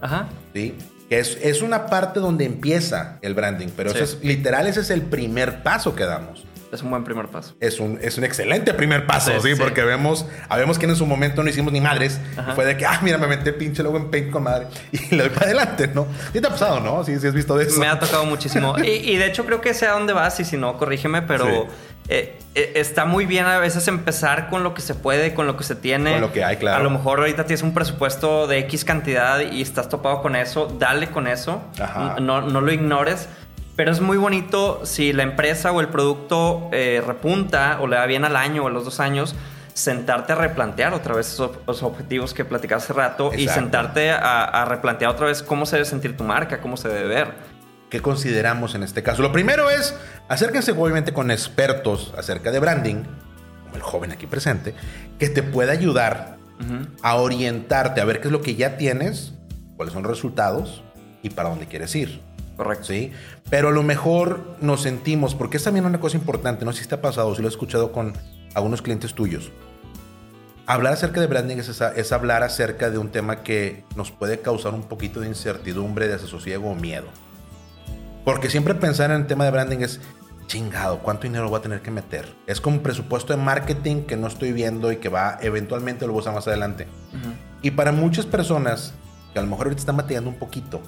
¿sí? 0.55 0.75
Que 1.09 1.19
es, 1.19 1.39
es, 1.43 1.63
una 1.63 1.87
parte 1.87 2.21
donde 2.21 2.45
empieza 2.45 3.19
el 3.23 3.35
branding. 3.35 3.69
Pero 3.77 3.91
eso 3.91 4.03
es, 4.03 4.19
literal, 4.23 4.67
ese 4.67 4.81
es 4.81 4.91
el 4.91 5.03
primer 5.03 5.63
paso 5.63 5.95
que 5.95 6.05
damos. 6.05 6.45
Es 6.77 6.83
un 6.83 6.91
buen 6.91 7.05
primer 7.05 7.29
paso. 7.29 7.55
Es 7.59 7.81
un, 7.81 7.99
es 8.03 8.19
un 8.19 8.25
excelente 8.25 8.75
primer 8.75 9.07
paso, 9.07 9.33
sí, 9.41 9.55
porque 9.57 9.83
vemos, 9.83 10.27
sabemos 10.49 10.79
que 10.79 10.85
en 10.85 10.95
su 10.95 11.07
momento 11.07 11.43
no 11.43 11.49
hicimos 11.49 11.73
ni 11.73 11.81
madres. 11.81 12.21
Fue 12.55 12.67
de 12.67 12.77
que, 12.77 12.85
ah, 12.85 13.01
mira, 13.03 13.17
me 13.17 13.27
metí 13.27 13.51
pinche 13.53 13.83
logo 13.83 13.97
en 13.97 14.11
Paint 14.11 14.31
con 14.31 14.43
madre 14.43 14.67
y 14.93 15.15
le 15.15 15.25
doy 15.25 15.31
para 15.31 15.47
adelante, 15.47 15.89
¿no? 15.89 16.07
¿Qué 16.35 16.41
te 16.41 16.47
ha 16.47 16.51
pasado, 16.51 16.81
no? 16.81 17.03
Sí, 17.03 17.19
sí 17.19 17.27
has 17.27 17.33
visto 17.33 17.57
de 17.57 17.65
eso. 17.65 17.81
Me 17.81 17.89
ha 17.89 17.99
tocado 17.99 18.27
muchísimo. 18.27 18.77
y, 18.85 19.17
de 19.17 19.27
hecho 19.27 19.47
creo 19.47 19.63
que 19.63 19.73
sé 19.73 19.87
a 19.87 19.93
dónde 19.93 20.13
vas 20.13 20.39
y 20.39 20.45
si 20.45 20.59
no, 20.59 20.77
corrígeme, 20.77 21.23
pero 21.23 21.67
eh, 22.09 22.39
eh, 22.55 22.73
está 22.77 23.05
muy 23.05 23.27
bien 23.27 23.47
a 23.47 23.59
veces 23.59 23.89
empezar 23.89 24.49
con 24.49 24.63
lo 24.63 24.75
que 24.75 24.83
se 24.83 24.95
puede, 24.95 25.33
con 25.33 25.47
lo 25.47 25.57
que 25.57 25.65
se 25.65 25.75
tiene. 25.75 26.13
Con 26.13 26.21
lo 26.21 26.33
que 26.33 26.45
hay, 26.45 26.57
claro. 26.57 26.81
A 26.81 26.83
lo 26.83 26.91
mejor 26.91 27.21
ahorita 27.21 27.47
tienes 27.47 27.63
un 27.63 27.73
presupuesto 27.73 28.47
de 28.47 28.59
X 28.61 28.85
cantidad 28.85 29.41
y 29.41 29.63
estás 29.63 29.89
topado 29.89 30.21
con 30.21 30.37
eso, 30.37 30.67
dale 30.79 31.09
con 31.09 31.27
eso. 31.27 31.63
Ajá. 31.81 32.17
No, 32.21 32.43
no 32.43 32.61
lo 32.61 32.73
ignores. 32.73 33.29
Pero 33.77 33.93
es 33.93 34.01
muy 34.01 34.17
bonito 34.17 34.81
si 34.85 35.13
la 35.13 35.23
empresa 35.23 35.71
o 35.71 35.81
el 35.81 35.89
producto 35.89 36.71
eh, 36.73 37.03
repunta 37.07 37.79
o 37.81 37.87
le 37.87 37.97
va 37.97 38.07
bien 38.07 38.25
al 38.25 38.35
año 38.35 38.65
o 38.65 38.69
a 38.69 38.71
los 38.71 38.87
dos 38.87 39.01
años, 39.01 39.35
sentarte 39.75 40.33
a 40.33 40.37
replantear 40.37 40.95
otra 40.95 41.15
vez 41.15 41.31
esos, 41.35 41.51
esos 41.65 41.83
objetivos 41.83 42.33
que 42.33 42.47
platicaba 42.47 42.81
hace 42.81 42.95
rato 42.95 43.33
y 43.37 43.47
sentarte 43.49 44.11
a, 44.11 44.45
a 44.45 44.65
replantear 44.65 45.11
otra 45.11 45.27
vez 45.27 45.43
cómo 45.43 45.67
se 45.67 45.77
debe 45.77 45.87
sentir 45.87 46.17
tu 46.17 46.25
marca, 46.25 46.63
cómo 46.63 46.79
se 46.79 46.89
debe 46.89 47.07
ver. 47.07 47.35
¿Qué 47.91 48.01
consideramos 48.01 48.75
en 48.75 48.83
este 48.83 49.03
caso? 49.03 49.21
Lo 49.21 49.31
primero 49.31 49.69
es, 49.71 49.95
acérquense 50.29 50.73
obviamente 50.73 51.13
con 51.13 51.31
expertos 51.31 52.15
acerca 52.17 52.51
de 52.51 52.59
branding, 52.59 53.05
como 53.65 53.77
el 53.77 53.83
joven 53.83 54.11
aquí 54.11 54.27
presente, 54.27 54.75
que 55.19 55.29
te 55.29 55.43
pueda 55.43 55.73
ayudar 55.73 56.39
a 57.03 57.17
orientarte, 57.17 58.01
a 58.01 58.07
ver 58.07 58.23
qué 58.23 58.29
es 58.29 58.33
lo 58.33 58.41
que 58.41 58.55
ya 58.55 58.79
tienes, 58.79 59.35
cuáles 59.77 59.93
son 59.93 60.03
los 60.03 60.11
resultados 60.11 60.83
y 61.23 61.31
para 61.31 61.51
dónde 61.51 61.67
quieres 61.67 61.95
ir. 61.95 62.23
Correcto. 62.57 62.87
¿sí? 62.87 63.13
Pero 63.51 63.69
a 63.69 63.73
lo 63.73 63.83
mejor 63.83 64.57
nos 64.61 64.83
sentimos, 64.83 65.35
porque 65.35 65.57
es 65.57 65.65
también 65.65 65.85
una 65.87 66.01
cosa 66.01 66.17
importante, 66.17 66.65
no 66.65 66.73
sé 66.73 66.83
si 66.83 66.89
te 66.89 66.97
ha 66.97 67.01
pasado, 67.01 67.35
si 67.35 67.43
lo 67.43 67.49
he 67.49 67.51
escuchado 67.51 67.93
con 67.93 68.13
algunos 68.55 68.83
clientes 68.83 69.15
tuyos. 69.15 69.51
Hablar 70.67 70.95
acerca 70.95 71.21
de 71.21 71.29
branding 71.29 71.59
es, 71.59 71.69
esa- 71.69 71.93
es 71.95 72.11
hablar 72.11 72.43
acerca 72.43 72.91
de 72.91 72.99
un 72.99 73.11
tema 73.11 73.43
que 73.45 73.85
nos 73.95 74.11
puede 74.11 74.41
causar 74.41 74.75
un 74.75 74.83
poquito 74.83 75.21
de 75.21 75.29
incertidumbre, 75.29 76.09
desasosiego 76.09 76.71
o 76.71 76.75
miedo. 76.75 77.07
Porque 78.25 78.51
siempre 78.51 78.75
pensar 78.75 79.13
en 79.13 79.21
el 79.21 79.27
tema 79.29 79.45
de 79.45 79.53
branding 79.53 79.79
es 79.79 80.01
chingado, 80.49 80.99
¿cuánto 80.99 81.23
dinero 81.25 81.49
voy 81.49 81.61
a 81.61 81.63
tener 81.63 81.83
que 81.83 81.93
meter? 81.93 82.27
Es 82.49 82.61
como 82.61 82.77
un 82.79 82.83
presupuesto 82.83 83.33
de 83.33 83.41
marketing 83.41 84.03
que 84.03 84.17
no 84.17 84.27
estoy 84.27 84.53
viendo 84.53 84.91
y 84.91 84.97
que 84.97 85.09
va 85.09 85.39
eventualmente 85.41 86.05
lo 86.07 86.13
voy 86.13 86.21
a 86.21 86.23
usar 86.23 86.35
más 86.35 86.49
adelante. 86.49 86.89
Y 87.63 87.71
para 87.71 87.93
muchas 87.93 88.27
personas 88.27 88.93
que 89.33 89.39
a 89.39 89.43
lo 89.43 89.49
mejor 89.49 89.67
ahorita 89.67 89.81
están 89.81 89.97
batallando 89.97 90.31
un 90.31 90.37
poquito, 90.37 90.83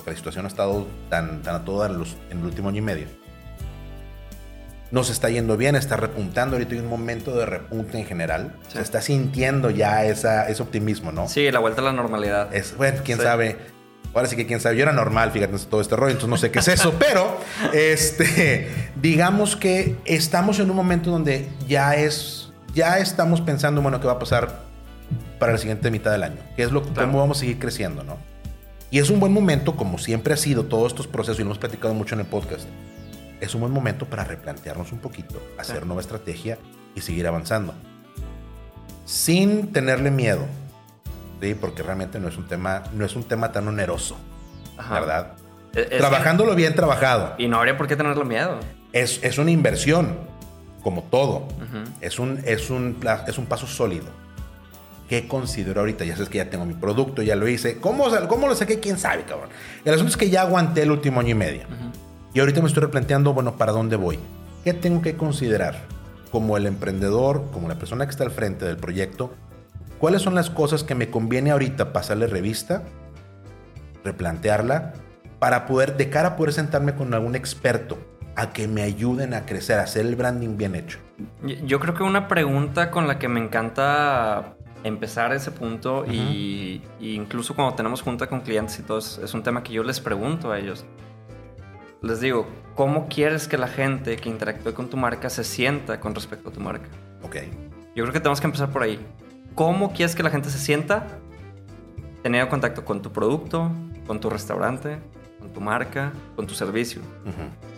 porque 0.00 0.12
la 0.12 0.16
situación 0.16 0.44
ha 0.44 0.48
estado 0.48 0.86
tan, 1.08 1.42
tan 1.42 1.54
a 1.56 1.64
todo 1.64 1.80
dar 1.80 1.90
en, 1.90 1.98
los- 1.98 2.16
en 2.30 2.38
el 2.38 2.44
último 2.44 2.68
año 2.68 2.78
y 2.78 2.82
medio, 2.82 3.06
nos 4.90 5.08
está 5.08 5.28
yendo 5.30 5.56
bien, 5.56 5.76
está 5.76 5.96
repuntando. 5.96 6.56
Ahorita 6.56 6.74
hay 6.74 6.80
un 6.80 6.88
momento 6.88 7.36
de 7.36 7.46
repunte 7.46 7.98
en 7.98 8.06
general. 8.06 8.54
Sí. 8.68 8.74
Se 8.78 8.82
está 8.82 9.00
sintiendo 9.00 9.70
ya 9.70 10.04
esa, 10.04 10.48
ese 10.48 10.62
optimismo, 10.62 11.12
¿no? 11.12 11.28
Sí, 11.28 11.48
la 11.52 11.60
vuelta 11.60 11.80
a 11.80 11.84
la 11.84 11.92
normalidad. 11.92 12.52
Es, 12.54 12.76
bueno, 12.76 12.98
quién 13.04 13.18
Sí. 13.18 13.24
sabe. 13.24 13.56
Ahora 14.12 14.26
sí 14.26 14.34
que 14.34 14.46
quién 14.46 14.58
sabe. 14.60 14.76
Yo 14.76 14.82
era 14.82 14.92
normal, 14.92 15.30
fíjate, 15.30 15.56
todo 15.70 15.80
este 15.80 15.94
rollo, 15.94 16.10
entonces 16.10 16.28
no 16.30 16.36
sé 16.36 16.50
qué 16.50 16.58
es 16.58 16.66
eso. 16.66 16.92
pero, 16.98 17.38
este, 17.72 18.68
digamos 19.00 19.54
que 19.54 19.94
estamos 20.06 20.58
en 20.58 20.68
un 20.70 20.74
momento 20.76 21.10
donde 21.12 21.48
ya 21.68 21.94
es, 21.94 22.52
ya 22.74 22.98
estamos 22.98 23.40
pensando, 23.40 23.80
bueno, 23.82 24.00
qué 24.00 24.08
va 24.08 24.14
a 24.14 24.18
pasar 24.18 24.62
para 25.38 25.52
la 25.52 25.58
siguiente 25.58 25.88
mitad 25.92 26.10
del 26.10 26.24
año. 26.24 26.38
¿Qué 26.56 26.64
es 26.64 26.72
lo, 26.72 26.82
Claro. 26.82 27.06
cómo 27.06 27.20
vamos 27.20 27.36
a 27.36 27.40
seguir 27.40 27.60
creciendo, 27.60 28.02
no? 28.02 28.16
Y 28.90 28.98
es 28.98 29.08
un 29.10 29.20
buen 29.20 29.32
momento, 29.32 29.76
como 29.76 29.98
siempre 29.98 30.34
ha 30.34 30.36
sido 30.36 30.64
todos 30.64 30.88
estos 30.92 31.06
procesos, 31.06 31.38
y 31.38 31.42
lo 31.42 31.46
hemos 31.48 31.58
platicado 31.58 31.94
mucho 31.94 32.14
en 32.14 32.20
el 32.22 32.26
podcast. 32.26 32.66
Es 33.40 33.54
un 33.54 33.60
buen 33.60 33.72
momento 33.72 34.04
para 34.06 34.24
replantearnos 34.24 34.92
un 34.92 34.98
poquito, 34.98 35.40
hacer 35.58 35.86
nueva 35.86 36.02
estrategia 36.02 36.58
y 36.94 37.00
seguir 37.00 37.26
avanzando. 37.26 37.72
Sin 39.04 39.72
tenerle 39.72 40.10
miedo. 40.10 40.44
Sí, 41.40 41.54
porque 41.54 41.82
realmente 41.82 42.18
no 42.20 42.28
es 42.28 42.36
un 42.36 42.46
tema, 42.46 42.82
no 42.92 43.04
es 43.04 43.16
un 43.16 43.24
tema 43.24 43.50
tan 43.50 43.66
oneroso, 43.66 44.16
Ajá. 44.76 45.00
¿verdad? 45.00 45.32
Es- 45.74 45.90
es- 45.90 45.98
Trabajándolo 45.98 46.54
bien 46.54 46.74
trabajado. 46.74 47.34
Y 47.38 47.48
no 47.48 47.58
habría 47.58 47.76
por 47.78 47.86
qué 47.86 47.96
tenerle 47.96 48.24
miedo. 48.24 48.58
Es, 48.92 49.20
es 49.22 49.38
una 49.38 49.50
inversión, 49.50 50.18
como 50.82 51.02
todo. 51.04 51.46
Es, 52.00 52.18
un, 52.18 52.40
es, 52.44 52.70
un, 52.70 52.98
es 53.26 53.38
un 53.38 53.46
paso 53.46 53.66
sólido. 53.66 54.06
¿Qué 55.10 55.26
considero 55.26 55.80
ahorita? 55.80 56.04
Ya 56.04 56.14
sabes 56.14 56.28
que 56.28 56.38
ya 56.38 56.48
tengo 56.50 56.64
mi 56.64 56.74
producto, 56.74 57.20
ya 57.20 57.34
lo 57.34 57.48
hice. 57.48 57.80
¿Cómo, 57.80 58.04
¿Cómo 58.28 58.46
lo 58.46 58.54
saqué? 58.54 58.78
¿Quién 58.78 58.96
sabe, 58.96 59.24
cabrón? 59.24 59.48
El 59.84 59.94
asunto 59.94 60.12
es 60.12 60.16
que 60.16 60.30
ya 60.30 60.42
aguanté 60.42 60.82
el 60.82 60.92
último 60.92 61.18
año 61.18 61.30
y 61.30 61.34
medio. 61.34 61.62
Y 62.32 62.38
ahorita 62.38 62.60
me 62.60 62.68
estoy 62.68 62.84
replanteando, 62.84 63.34
bueno, 63.34 63.56
¿para 63.56 63.72
dónde 63.72 63.96
voy? 63.96 64.20
¿Qué 64.62 64.72
tengo 64.72 65.02
que 65.02 65.16
considerar 65.16 65.80
como 66.30 66.56
el 66.56 66.64
emprendedor, 66.64 67.50
como 67.52 67.66
la 67.66 67.74
persona 67.74 68.04
que 68.04 68.12
está 68.12 68.22
al 68.22 68.30
frente 68.30 68.66
del 68.66 68.76
proyecto? 68.76 69.34
¿Cuáles 69.98 70.22
son 70.22 70.36
las 70.36 70.48
cosas 70.48 70.84
que 70.84 70.94
me 70.94 71.10
conviene 71.10 71.50
ahorita 71.50 71.92
pasarle 71.92 72.28
revista, 72.28 72.84
replantearla, 74.04 74.92
para 75.40 75.66
poder, 75.66 75.96
de 75.96 76.08
cara 76.08 76.28
a 76.28 76.36
poder 76.36 76.52
sentarme 76.52 76.94
con 76.94 77.12
algún 77.14 77.34
experto 77.34 77.98
a 78.36 78.52
que 78.52 78.68
me 78.68 78.82
ayuden 78.82 79.34
a 79.34 79.44
crecer, 79.44 79.80
a 79.80 79.82
hacer 79.82 80.06
el 80.06 80.14
branding 80.14 80.56
bien 80.56 80.76
hecho? 80.76 81.00
Yo 81.64 81.80
creo 81.80 81.94
que 81.94 82.04
una 82.04 82.28
pregunta 82.28 82.92
con 82.92 83.08
la 83.08 83.18
que 83.18 83.26
me 83.26 83.40
encanta 83.40 84.54
empezar 84.84 85.32
ese 85.32 85.50
punto 85.50 86.04
y, 86.06 86.82
y 87.00 87.14
incluso 87.14 87.54
cuando 87.54 87.74
tenemos 87.74 88.02
junta 88.02 88.26
con 88.26 88.40
clientes 88.40 88.78
y 88.78 88.82
todo, 88.82 88.98
es, 88.98 89.34
un 89.34 89.42
tema 89.42 89.62
que 89.62 89.72
yo 89.72 89.82
les 89.82 90.00
pregunto 90.00 90.52
a 90.52 90.58
ellos. 90.58 90.84
Les 92.02 92.20
digo, 92.20 92.46
¿cómo 92.74 93.08
quieres 93.08 93.46
que 93.46 93.58
la 93.58 93.68
gente 93.68 94.16
que 94.16 94.28
interactúe 94.28 94.72
con 94.72 94.88
tu 94.88 94.96
marca 94.96 95.28
se 95.28 95.44
sienta 95.44 96.00
con 96.00 96.14
respecto 96.14 96.48
a 96.48 96.52
tu 96.52 96.60
marca? 96.60 96.88
Ok. 97.22 97.36
Yo 97.94 98.04
creo 98.04 98.12
que 98.12 98.20
tenemos 98.20 98.40
que 98.40 98.46
empezar 98.46 98.70
por 98.70 98.82
ahí. 98.82 98.98
¿Cómo 99.54 99.92
quieres 99.92 100.14
que 100.14 100.22
la 100.22 100.30
gente 100.30 100.48
se 100.48 100.58
sienta 100.58 101.06
teniendo 102.22 102.48
contacto 102.48 102.84
con 102.84 103.02
tu 103.02 103.12
producto, 103.12 103.70
con 104.06 104.20
tu 104.20 104.30
restaurante, 104.30 104.98
con 105.38 105.52
tu 105.52 105.60
marca, 105.60 106.12
con 106.36 106.46
tu 106.46 106.54
servicio? 106.54 107.02
Ujú. 107.26 107.70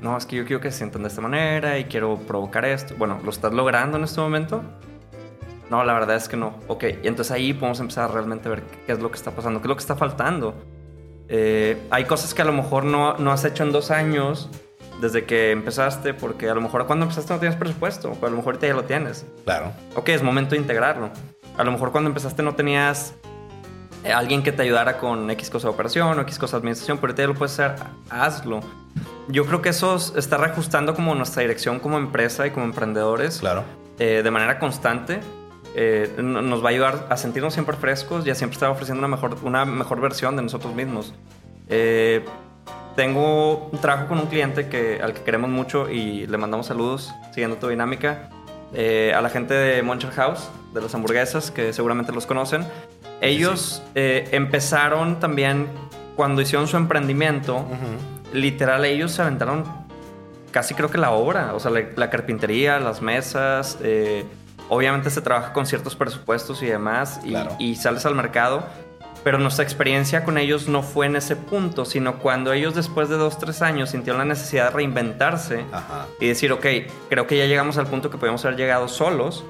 No, 0.00 0.16
es 0.16 0.26
que 0.26 0.36
yo 0.36 0.44
quiero 0.44 0.60
que 0.60 0.70
se 0.70 0.78
sientan 0.78 1.02
de 1.02 1.08
esta 1.08 1.22
manera 1.22 1.78
y 1.78 1.84
quiero 1.84 2.16
provocar 2.18 2.66
esto. 2.66 2.94
Bueno, 2.98 3.18
¿lo 3.24 3.30
estás 3.30 3.54
logrando 3.54 3.96
en 3.96 4.04
este 4.04 4.20
momento? 4.20 4.62
No, 5.70 5.82
la 5.84 5.92
verdad 5.94 6.16
es 6.16 6.28
que 6.28 6.36
no. 6.36 6.54
Ok, 6.68 6.84
y 7.02 7.08
entonces 7.08 7.30
ahí 7.32 7.52
podemos 7.52 7.80
empezar 7.80 8.04
a 8.04 8.12
realmente 8.12 8.48
ver 8.48 8.62
qué 8.86 8.92
es 8.92 9.00
lo 9.00 9.10
que 9.10 9.16
está 9.16 9.32
pasando, 9.32 9.60
qué 9.60 9.64
es 9.66 9.68
lo 9.68 9.74
que 9.76 9.80
está 9.80 9.96
faltando. 9.96 10.54
Eh, 11.28 11.76
hay 11.90 12.04
cosas 12.04 12.34
que 12.34 12.42
a 12.42 12.44
lo 12.44 12.52
mejor 12.52 12.84
no, 12.84 13.16
no 13.18 13.32
has 13.32 13.44
hecho 13.44 13.64
en 13.64 13.72
dos 13.72 13.90
años 13.90 14.48
desde 15.00 15.24
que 15.24 15.50
empezaste, 15.50 16.14
porque 16.14 16.48
a 16.48 16.54
lo 16.54 16.60
mejor 16.60 16.86
cuando 16.86 17.04
empezaste 17.04 17.32
no 17.34 17.40
tienes 17.40 17.58
presupuesto, 17.58 18.12
pero 18.14 18.28
a 18.28 18.30
lo 18.30 18.36
mejor 18.36 18.54
ahorita 18.54 18.66
ya 18.68 18.74
lo 18.74 18.84
tienes. 18.84 19.26
Claro. 19.44 19.72
Ok, 19.96 20.08
es 20.10 20.22
momento 20.22 20.50
de 20.54 20.58
integrarlo. 20.60 21.10
A 21.58 21.64
lo 21.64 21.72
mejor 21.72 21.90
cuando 21.90 22.08
empezaste 22.08 22.42
no 22.42 22.54
tenías 22.54 23.14
eh, 24.04 24.12
alguien 24.12 24.42
que 24.44 24.52
te 24.52 24.62
ayudara 24.62 24.98
con 24.98 25.28
X 25.32 25.50
cosa 25.50 25.66
de 25.68 25.74
operación 25.74 26.16
o 26.16 26.22
X 26.22 26.38
cosa 26.38 26.56
de 26.56 26.60
administración, 26.60 26.98
pero 26.98 27.10
ahorita 27.10 27.22
ya 27.24 27.28
lo 27.28 27.34
puedes 27.34 27.58
hacer, 27.58 27.74
hazlo. 28.08 28.60
Yo 29.28 29.44
creo 29.46 29.60
que 29.60 29.70
eso 29.70 29.96
está 30.16 30.36
reajustando 30.36 30.94
como 30.94 31.12
nuestra 31.16 31.42
dirección 31.42 31.80
como 31.80 31.98
empresa 31.98 32.46
y 32.46 32.52
como 32.52 32.64
emprendedores 32.66 33.38
Claro. 33.40 33.64
eh, 33.98 34.20
de 34.22 34.30
manera 34.30 34.60
constante. 34.60 35.18
Eh, 35.78 36.10
no- 36.22 36.40
nos 36.40 36.64
va 36.64 36.68
a 36.68 36.72
ayudar 36.72 37.06
a 37.10 37.16
sentirnos 37.18 37.52
siempre 37.52 37.76
frescos 37.76 38.26
y 38.26 38.30
a 38.30 38.34
siempre 38.34 38.54
estar 38.54 38.70
ofreciendo 38.70 38.98
una 39.06 39.14
mejor, 39.14 39.36
una 39.42 39.66
mejor 39.66 40.00
versión 40.00 40.34
de 40.34 40.42
nosotros 40.42 40.74
mismos. 40.74 41.12
Eh, 41.68 42.24
tengo 42.96 43.68
un 43.70 43.78
trabajo 43.80 44.08
con 44.08 44.18
un 44.18 44.26
cliente 44.26 44.68
que, 44.68 45.00
al 45.02 45.12
que 45.12 45.20
queremos 45.22 45.50
mucho 45.50 45.90
y 45.90 46.26
le 46.26 46.38
mandamos 46.38 46.66
saludos 46.66 47.12
siguiendo 47.30 47.56
tu 47.58 47.68
dinámica. 47.68 48.30
Eh, 48.72 49.12
a 49.14 49.20
la 49.20 49.28
gente 49.28 49.52
de 49.54 49.82
Muncher 49.82 50.10
House, 50.12 50.48
de 50.72 50.80
las 50.80 50.94
hamburguesas, 50.94 51.50
que 51.50 51.72
seguramente 51.72 52.10
los 52.12 52.26
conocen. 52.26 52.66
Ellos 53.20 53.82
eh, 53.94 54.28
empezaron 54.32 55.20
también 55.20 55.66
cuando 56.16 56.40
hicieron 56.40 56.66
su 56.68 56.76
emprendimiento. 56.78 57.56
Ujú. 57.56 58.32
Literal, 58.32 58.84
ellos 58.86 59.12
se 59.12 59.22
aventaron 59.22 59.64
casi 60.50 60.74
creo 60.74 60.90
que 60.90 60.96
la 60.98 61.10
obra, 61.10 61.52
o 61.54 61.60
sea, 61.60 61.70
la, 61.70 61.82
la 61.96 62.08
carpintería, 62.08 62.80
las 62.80 63.02
mesas. 63.02 63.78
eh, 63.82 64.24
obviamente 64.68 65.10
se 65.10 65.20
trabaja 65.20 65.52
con 65.52 65.66
ciertos 65.66 65.96
presupuestos 65.96 66.62
y 66.62 66.66
demás, 66.66 67.20
y, 67.24 67.30
Claro. 67.30 67.56
y 67.58 67.76
sales 67.76 68.06
al 68.06 68.14
mercado. 68.14 68.64
Pero 69.24 69.38
nuestra 69.38 69.64
experiencia 69.64 70.24
con 70.24 70.38
ellos 70.38 70.68
no 70.68 70.82
fue 70.84 71.06
en 71.06 71.16
ese 71.16 71.34
punto, 71.34 71.84
sino 71.84 72.18
cuando 72.20 72.52
ellos 72.52 72.76
después 72.76 73.08
de 73.08 73.16
dos, 73.16 73.38
tres 73.38 73.60
años 73.60 73.90
sintieron 73.90 74.18
la 74.20 74.24
necesidad 74.24 74.66
de 74.66 74.70
reinventarse 74.70 75.64
Ajá. 75.72 76.06
y 76.20 76.28
decir, 76.28 76.52
ok, 76.52 76.64
creo 77.08 77.26
que 77.26 77.36
ya 77.36 77.46
llegamos 77.46 77.76
al 77.76 77.88
punto 77.88 78.08
que 78.08 78.18
podemos 78.18 78.44
haber 78.44 78.56
llegado 78.56 78.86
solos, 78.86 79.44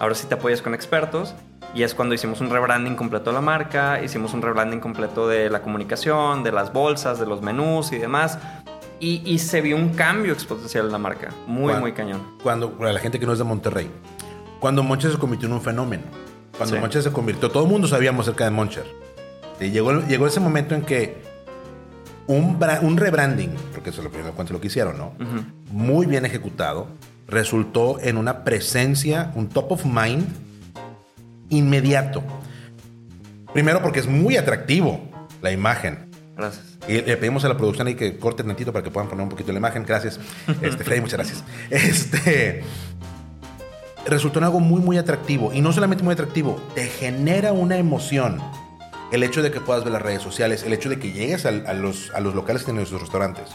ahora 0.00 0.16
sí 0.16 0.26
te 0.26 0.34
apoyas 0.34 0.60
con 0.60 0.74
expertos. 0.74 1.34
Y 1.72 1.82
es 1.84 1.94
cuando 1.94 2.14
hicimos 2.14 2.40
un 2.40 2.48
rebranding 2.50 2.96
completo 2.96 3.30
de 3.30 3.34
la 3.34 3.40
marca, 3.42 4.02
hicimos 4.02 4.32
un 4.34 4.40
rebranding 4.42 4.80
completo 4.80 5.28
de 5.28 5.50
la 5.50 5.60
comunicación, 5.62 6.42
de 6.42 6.50
las 6.50 6.72
bolsas, 6.72 7.20
de 7.20 7.26
los 7.26 7.42
menús 7.42 7.92
y 7.92 7.98
demás. 7.98 8.38
Y, 8.98 9.20
y 9.30 9.38
se 9.40 9.60
vio 9.60 9.76
un 9.76 9.90
cambio 9.90 10.32
exponencial 10.32 10.86
en 10.86 10.92
la 10.92 10.98
marca. 10.98 11.28
Muy, 11.46 11.74
muy 11.74 11.92
cañón. 11.92 12.22
Cuando, 12.42 12.72
para 12.72 12.92
la 12.94 12.98
gente 13.00 13.20
que 13.20 13.26
no 13.26 13.32
es 13.34 13.38
de 13.38 13.44
Monterrey, 13.44 13.90
cuando 14.66 14.82
Moncher 14.82 15.12
se 15.12 15.18
convirtió 15.18 15.46
en 15.46 15.54
un 15.54 15.62
fenómeno, 15.62 16.02
cuando 16.56 16.74
Sí. 16.74 16.80
Moncher 16.80 17.00
se 17.00 17.12
convirtió, 17.12 17.52
todo 17.52 17.62
el 17.62 17.68
mundo 17.70 17.86
sabíamos 17.86 18.26
acerca 18.26 18.42
de 18.46 18.50
Moncher. 18.50 18.84
Y 19.60 19.70
llegó, 19.70 20.00
llegó 20.08 20.26
ese 20.26 20.40
momento 20.40 20.74
en 20.74 20.82
que 20.82 21.18
un, 22.26 22.58
bra- 22.58 22.80
un 22.82 22.96
rebranding, 22.96 23.50
porque 23.72 23.90
eso 23.90 24.00
es 24.00 24.04
lo 24.06 24.10
primero 24.10 24.34
cuento 24.34 24.52
lo 24.52 24.60
que 24.60 24.66
hicieron, 24.66 24.98
¿no? 24.98 25.12
Muy 25.70 26.06
bien 26.06 26.24
ejecutado, 26.26 26.88
resultó 27.28 28.00
en 28.00 28.16
una 28.16 28.42
presencia, 28.42 29.30
un 29.36 29.48
top 29.50 29.70
of 29.70 29.84
mind 29.84 30.26
inmediato. 31.48 32.24
Primero 33.52 33.80
porque 33.82 34.00
es 34.00 34.08
muy 34.08 34.36
atractivo 34.36 35.00
la 35.42 35.52
imagen. 35.52 36.10
Gracias. 36.36 36.64
Y 36.88 37.02
le 37.02 37.16
pedimos 37.16 37.44
a 37.44 37.48
la 37.48 37.56
producción 37.56 37.86
ahí 37.86 37.94
que 37.94 38.18
corte 38.18 38.42
tantito 38.42 38.72
para 38.72 38.82
que 38.82 38.90
puedan 38.90 39.08
poner 39.08 39.22
un 39.22 39.28
poquito 39.28 39.52
la 39.52 39.58
imagen. 39.58 39.84
Gracias. 39.86 40.18
Este, 40.60 40.82
Freddy, 40.82 41.00
muchas 41.02 41.18
gracias. 41.18 41.44
Este. 41.70 42.64
Resultó 44.06 44.38
en 44.38 44.44
algo 44.44 44.60
muy, 44.60 44.80
muy 44.80 44.98
atractivo. 44.98 45.52
Y 45.52 45.60
no 45.60 45.72
solamente 45.72 46.04
muy 46.04 46.12
atractivo, 46.12 46.60
te 46.74 46.86
genera 46.86 47.52
una 47.52 47.76
emoción. 47.76 48.40
El 49.12 49.22
hecho 49.22 49.42
de 49.42 49.50
que 49.50 49.60
puedas 49.60 49.84
ver 49.84 49.92
las 49.92 50.02
redes 50.02 50.22
sociales, 50.22 50.62
el 50.64 50.72
hecho 50.72 50.88
de 50.88 50.98
que 50.98 51.12
llegues 51.12 51.46
a, 51.46 51.50
a 51.50 51.74
los, 51.74 52.12
a 52.14 52.20
los 52.20 52.34
locales 52.34 52.62
que 52.62 52.66
tienen 52.66 52.80
nuestros 52.80 53.02
restaurantes, 53.02 53.50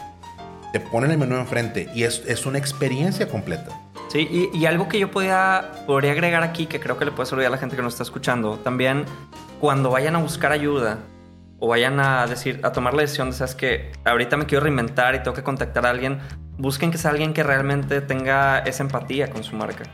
te 0.72 0.80
ponen 0.80 1.10
el 1.10 1.18
menú 1.18 1.36
enfrente 1.36 1.90
y 1.94 2.04
es, 2.04 2.22
es 2.26 2.46
una 2.46 2.58
experiencia 2.58 3.28
completa. 3.28 3.70
Sí, 4.08 4.28
y, 4.30 4.58
y, 4.58 4.66
algo 4.66 4.88
que 4.88 4.98
yo 4.98 5.10
podía, 5.10 5.72
podría 5.86 6.12
agregar 6.12 6.42
aquí, 6.42 6.66
que 6.66 6.80
creo 6.80 6.98
que 6.98 7.04
le 7.04 7.12
puede 7.12 7.28
servir 7.28 7.46
a 7.46 7.50
la 7.50 7.58
gente 7.58 7.76
que 7.76 7.82
nos 7.82 7.94
está 7.94 8.02
escuchando, 8.02 8.58
también 8.58 9.04
cuando 9.60 9.90
vayan 9.90 10.16
a 10.16 10.18
buscar 10.18 10.52
ayuda 10.52 10.98
o 11.58 11.68
vayan 11.68 12.00
a 12.00 12.26
decir, 12.26 12.60
a 12.62 12.72
tomar 12.72 12.92
la 12.92 13.02
decisión 13.02 13.30
de, 13.30 13.36
sabes 13.36 13.54
que 13.54 13.92
ahorita 14.04 14.36
me 14.36 14.46
quiero 14.46 14.64
reinventar 14.64 15.14
y 15.14 15.18
tengo 15.22 15.34
que 15.34 15.42
contactar 15.42 15.86
a 15.86 15.90
alguien, 15.90 16.18
busquen 16.58 16.90
que 16.90 16.98
sea 16.98 17.12
alguien 17.12 17.32
que 17.32 17.42
realmente 17.42 18.00
tenga 18.00 18.58
esa 18.58 18.82
empatía 18.82 19.30
con 19.30 19.44
su 19.44 19.54
marca, 19.56 19.84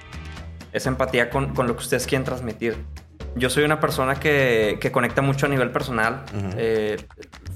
esa 0.72 0.88
empatía 0.88 1.30
con, 1.30 1.54
con 1.54 1.66
lo 1.66 1.74
que 1.76 1.82
ustedes 1.82 2.06
quieren 2.06 2.24
transmitir. 2.24 2.76
Yo 3.36 3.50
soy 3.50 3.64
una 3.64 3.78
persona 3.78 4.16
que, 4.16 4.78
que 4.80 4.90
conecta 4.90 5.22
mucho 5.22 5.46
a 5.46 5.48
nivel 5.48 5.70
personal, 5.70 6.24
uh 6.34 6.36
-huh. 6.36 6.54
eh, 6.56 6.96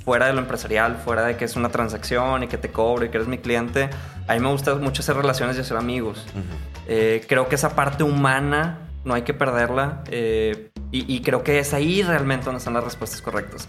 fuera 0.04 0.26
de 0.26 0.32
lo 0.32 0.40
empresarial, 0.40 0.96
fuera 0.96 1.24
de 1.24 1.36
que 1.36 1.44
es 1.44 1.56
una 1.56 1.70
transacción 1.70 2.42
y 2.42 2.46
que 2.46 2.58
te 2.58 2.70
cobro 2.70 3.04
y 3.04 3.08
que 3.08 3.16
eres 3.16 3.28
mi 3.28 3.38
cliente. 3.38 3.90
A 4.28 4.34
mí 4.34 4.40
me 4.40 4.48
gusta 4.48 4.74
mucho 4.76 5.02
hacer 5.02 5.16
relaciones 5.16 5.56
y 5.56 5.60
hacer 5.60 5.76
amigos. 5.76 6.26
Uh 6.34 6.38
-huh. 6.38 6.42
eh, 6.88 7.24
creo 7.28 7.48
que 7.48 7.56
esa 7.56 7.74
parte 7.74 8.04
humana 8.04 8.78
no 9.04 9.14
hay 9.14 9.22
que 9.22 9.34
perderla 9.34 10.04
eh, 10.10 10.70
y, 10.92 11.12
y, 11.12 11.22
creo 11.22 11.42
que 11.42 11.58
es 11.58 11.74
ahí 11.74 12.02
realmente 12.02 12.44
donde 12.44 12.58
están 12.58 12.74
las 12.74 12.84
respuestas 12.84 13.20
correctas. 13.22 13.68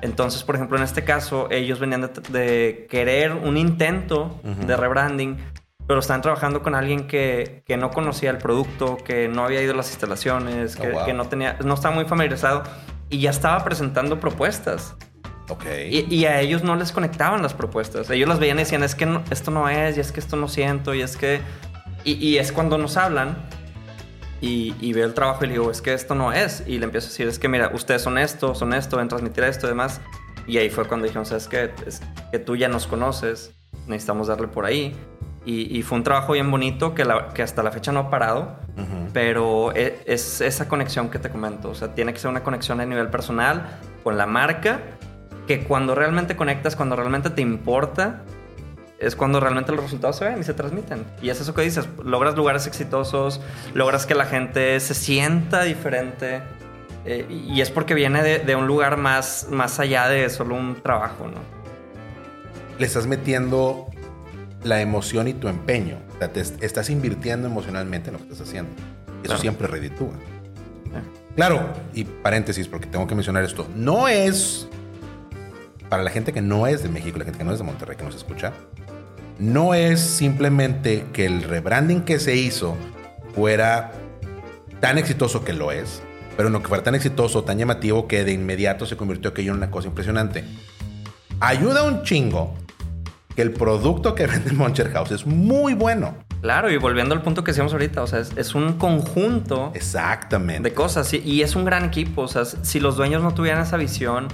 Entonces, 0.00 0.44
por 0.44 0.54
ejemplo, 0.54 0.76
en 0.76 0.84
este 0.84 1.02
caso, 1.02 1.48
ellos 1.50 1.80
venían 1.80 2.02
de, 2.02 2.08
de 2.28 2.86
querer 2.88 3.32
un 3.32 3.56
intento 3.56 4.38
uh 4.44 4.48
-huh. 4.48 4.66
de 4.66 4.76
rebranding, 4.76 5.38
pero 5.88 6.00
están 6.00 6.20
trabajando 6.20 6.62
con 6.62 6.74
alguien 6.74 7.06
que, 7.06 7.62
que, 7.66 7.78
no 7.78 7.90
conocía 7.90 8.28
el 8.28 8.36
producto, 8.36 8.98
que 8.98 9.26
no 9.26 9.44
había 9.44 9.62
ido 9.62 9.72
a 9.72 9.76
las 9.76 9.88
instalaciones, 9.88 10.76
que, 10.76 10.86
oh, 10.86 10.92
wow. 10.92 11.06
que 11.06 11.14
no, 11.14 11.26
tenía, 11.28 11.56
no 11.64 11.72
estaba 11.72 11.94
muy 11.94 12.04
familiarizado 12.04 12.62
y 13.08 13.20
ya 13.20 13.30
estaba 13.30 13.64
presentando 13.64 14.20
propuestas. 14.20 14.94
Okay. 15.48 16.06
Y, 16.10 16.14
y, 16.14 16.26
a 16.26 16.42
ellos 16.42 16.62
no 16.62 16.76
les 16.76 16.92
conectaban 16.92 17.40
las 17.40 17.54
propuestas. 17.54 18.10
Ellos 18.10 18.28
las 18.28 18.38
veían 18.38 18.58
y 18.58 18.64
decían, 18.64 18.82
es 18.82 18.94
que 18.94 19.06
no, 19.06 19.24
esto 19.30 19.50
no 19.50 19.66
es, 19.66 19.96
y 19.96 20.00
es 20.00 20.12
que 20.12 20.20
esto 20.20 20.36
no 20.36 20.46
siento, 20.46 20.92
y 20.94 21.00
es 21.00 21.16
que... 21.16 21.40
Y, 22.04 22.12
y 22.12 22.36
es 22.36 22.52
cuando 22.52 22.76
nos 22.76 22.98
hablan 22.98 23.48
y, 24.42 24.74
y, 24.80 24.92
veo 24.92 25.06
el 25.06 25.14
trabajo 25.14 25.46
y 25.46 25.48
le 25.48 25.54
digo, 25.54 25.70
es 25.70 25.80
que 25.80 25.94
esto 25.94 26.14
no 26.14 26.34
es. 26.34 26.64
Y 26.66 26.78
le 26.78 26.84
empiezo 26.84 27.06
a 27.06 27.10
decir, 27.10 27.26
es 27.28 27.38
que 27.38 27.48
mira, 27.48 27.70
ustedes 27.72 28.02
son 28.02 28.18
esto, 28.18 28.54
son 28.54 28.74
esto, 28.74 28.98
ven 28.98 29.08
transmitir 29.08 29.42
esto 29.44 29.66
y 29.66 29.70
demás. 29.70 30.02
Y 30.46 30.58
ahí 30.58 30.68
fue 30.68 30.84
cuando 30.84 31.06
dijeron, 31.06 31.24
sabes 31.24 31.48
que 31.48 31.72
es 31.86 32.02
que 32.30 32.38
tú 32.38 32.56
ya 32.56 32.68
nos 32.68 32.86
conoces, 32.86 33.54
necesitamos 33.86 34.26
darle 34.26 34.48
por 34.48 34.66
ahí. 34.66 34.94
Y, 35.44 35.78
y, 35.78 35.82
fue 35.82 35.96
un 35.96 36.04
trabajo 36.04 36.34
bien 36.34 36.50
bonito 36.50 36.94
que, 36.94 37.04
la, 37.04 37.28
que 37.28 37.42
hasta 37.42 37.62
la 37.62 37.70
fecha 37.70 37.90
no 37.90 38.00
ha 38.00 38.10
parado, 38.10 38.56
uh 38.76 38.80
-huh. 38.80 39.10
pero 39.14 39.72
es, 39.72 39.94
es, 40.04 40.40
esa 40.42 40.68
conexión 40.68 41.08
que 41.08 41.18
te 41.18 41.30
comento. 41.30 41.70
O 41.70 41.74
sea, 41.74 41.94
tiene 41.94 42.12
que 42.12 42.18
ser 42.18 42.30
una 42.30 42.42
conexión 42.42 42.80
a 42.80 42.86
nivel 42.86 43.08
personal 43.08 43.78
con 44.04 44.18
la 44.18 44.26
marca, 44.26 44.80
que 45.46 45.64
cuando 45.64 45.94
realmente 45.94 46.36
conectas, 46.36 46.76
cuando 46.76 46.96
realmente 46.96 47.30
te 47.30 47.40
importa, 47.40 48.24
es 48.98 49.14
cuando 49.14 49.40
realmente 49.40 49.72
los 49.72 49.82
resultados 49.82 50.16
se 50.16 50.24
ven 50.24 50.40
y 50.40 50.42
se 50.42 50.54
transmiten. 50.54 51.04
Y 51.22 51.30
es 51.30 51.40
eso 51.40 51.54
que 51.54 51.62
dices, 51.62 51.88
logras 52.04 52.36
lugares 52.36 52.66
exitosos, 52.66 53.40
logras 53.74 54.06
que 54.06 54.14
la 54.14 54.26
gente 54.26 54.78
se 54.80 54.94
sienta 54.94 55.62
diferente. 55.62 56.42
Eh, 57.04 57.26
y 57.30 57.60
es 57.60 57.70
porque 57.70 57.94
viene 57.94 58.22
de, 58.22 58.40
de, 58.40 58.56
un 58.56 58.66
lugar 58.66 58.96
más, 58.96 59.48
más 59.50 59.78
allá 59.78 60.08
de 60.08 60.28
solo 60.28 60.56
un 60.56 60.74
trabajo, 60.82 61.26
¿no? 61.28 61.40
Le 62.78 62.86
estás 62.86 63.06
metiendo 63.06 63.86
la 64.64 64.80
emoción 64.80 65.28
y 65.28 65.34
tu 65.34 65.48
empeño. 65.48 65.98
O 66.14 66.18
sea, 66.18 66.32
te 66.32 66.40
estás 66.40 66.90
invirtiendo 66.90 67.46
emocionalmente 67.46 68.08
en 68.10 68.14
lo 68.14 68.18
que 68.18 68.32
estás 68.32 68.48
haciendo. 68.48 68.70
Eso 68.72 69.22
claro. 69.22 69.40
siempre 69.40 69.66
reditúa. 69.66 70.12
Claro, 71.36 71.72
y 71.94 72.02
paréntesis, 72.04 72.66
porque 72.66 72.86
tengo 72.86 73.06
que 73.06 73.14
mencionar 73.14 73.44
esto. 73.44 73.68
No 73.76 74.08
es. 74.08 74.66
Para 75.88 76.02
la 76.02 76.10
gente 76.10 76.32
que 76.32 76.42
no 76.42 76.66
es 76.66 76.82
de 76.82 76.88
México, 76.88 77.16
la 77.16 77.24
gente 77.24 77.38
que 77.38 77.44
no 77.44 77.52
es 77.52 77.58
de 77.58 77.64
Monterrey, 77.64 77.96
que 77.96 78.04
nos 78.04 78.16
escucha, 78.16 78.52
no 79.38 79.72
es 79.72 80.00
simplemente 80.00 81.06
que 81.12 81.26
el 81.26 81.44
rebranding 81.44 82.02
que 82.02 82.18
se 82.18 82.34
hizo 82.34 82.76
fuera 83.34 83.92
tan 84.80 84.98
exitoso 84.98 85.44
que 85.44 85.52
lo 85.52 85.70
es, 85.70 86.02
pero 86.36 86.50
no 86.50 86.60
que 86.60 86.68
fuera 86.68 86.82
tan 86.82 86.94
exitoso, 86.94 87.44
tan 87.44 87.56
llamativo 87.56 88.08
que 88.08 88.24
de 88.24 88.32
inmediato 88.32 88.84
se 88.84 88.96
convirtió 88.96 89.30
aquello 89.30 89.52
en 89.52 89.58
una 89.58 89.70
cosa 89.70 89.88
impresionante. 89.88 90.44
Ayuda 91.40 91.84
un 91.84 92.02
chingo 92.02 92.54
que 93.38 93.42
el 93.42 93.52
producto 93.52 94.16
que 94.16 94.26
vende 94.32 94.50
Moncher 94.50 94.90
House 94.90 95.12
es 95.12 95.24
muy 95.24 95.72
bueno. 95.72 96.12
Claro, 96.40 96.72
y 96.72 96.76
volviendo 96.76 97.14
al 97.14 97.22
punto 97.22 97.44
que 97.44 97.52
decíamos 97.52 97.72
ahorita, 97.72 98.02
o 98.02 98.06
sea, 98.08 98.18
es, 98.18 98.32
es 98.36 98.56
un 98.56 98.72
conjunto 98.72 99.70
Exactamente. 99.76 100.68
de 100.68 100.74
cosas 100.74 101.14
y, 101.14 101.18
y, 101.18 101.42
es 101.42 101.54
un 101.54 101.64
gran 101.64 101.84
equipo. 101.84 102.22
O 102.22 102.26
sea, 102.26 102.44
si 102.44 102.80
los 102.80 102.96
dueños 102.96 103.22
no 103.22 103.34
tuvieran 103.34 103.62
esa 103.62 103.76
visión, 103.76 104.26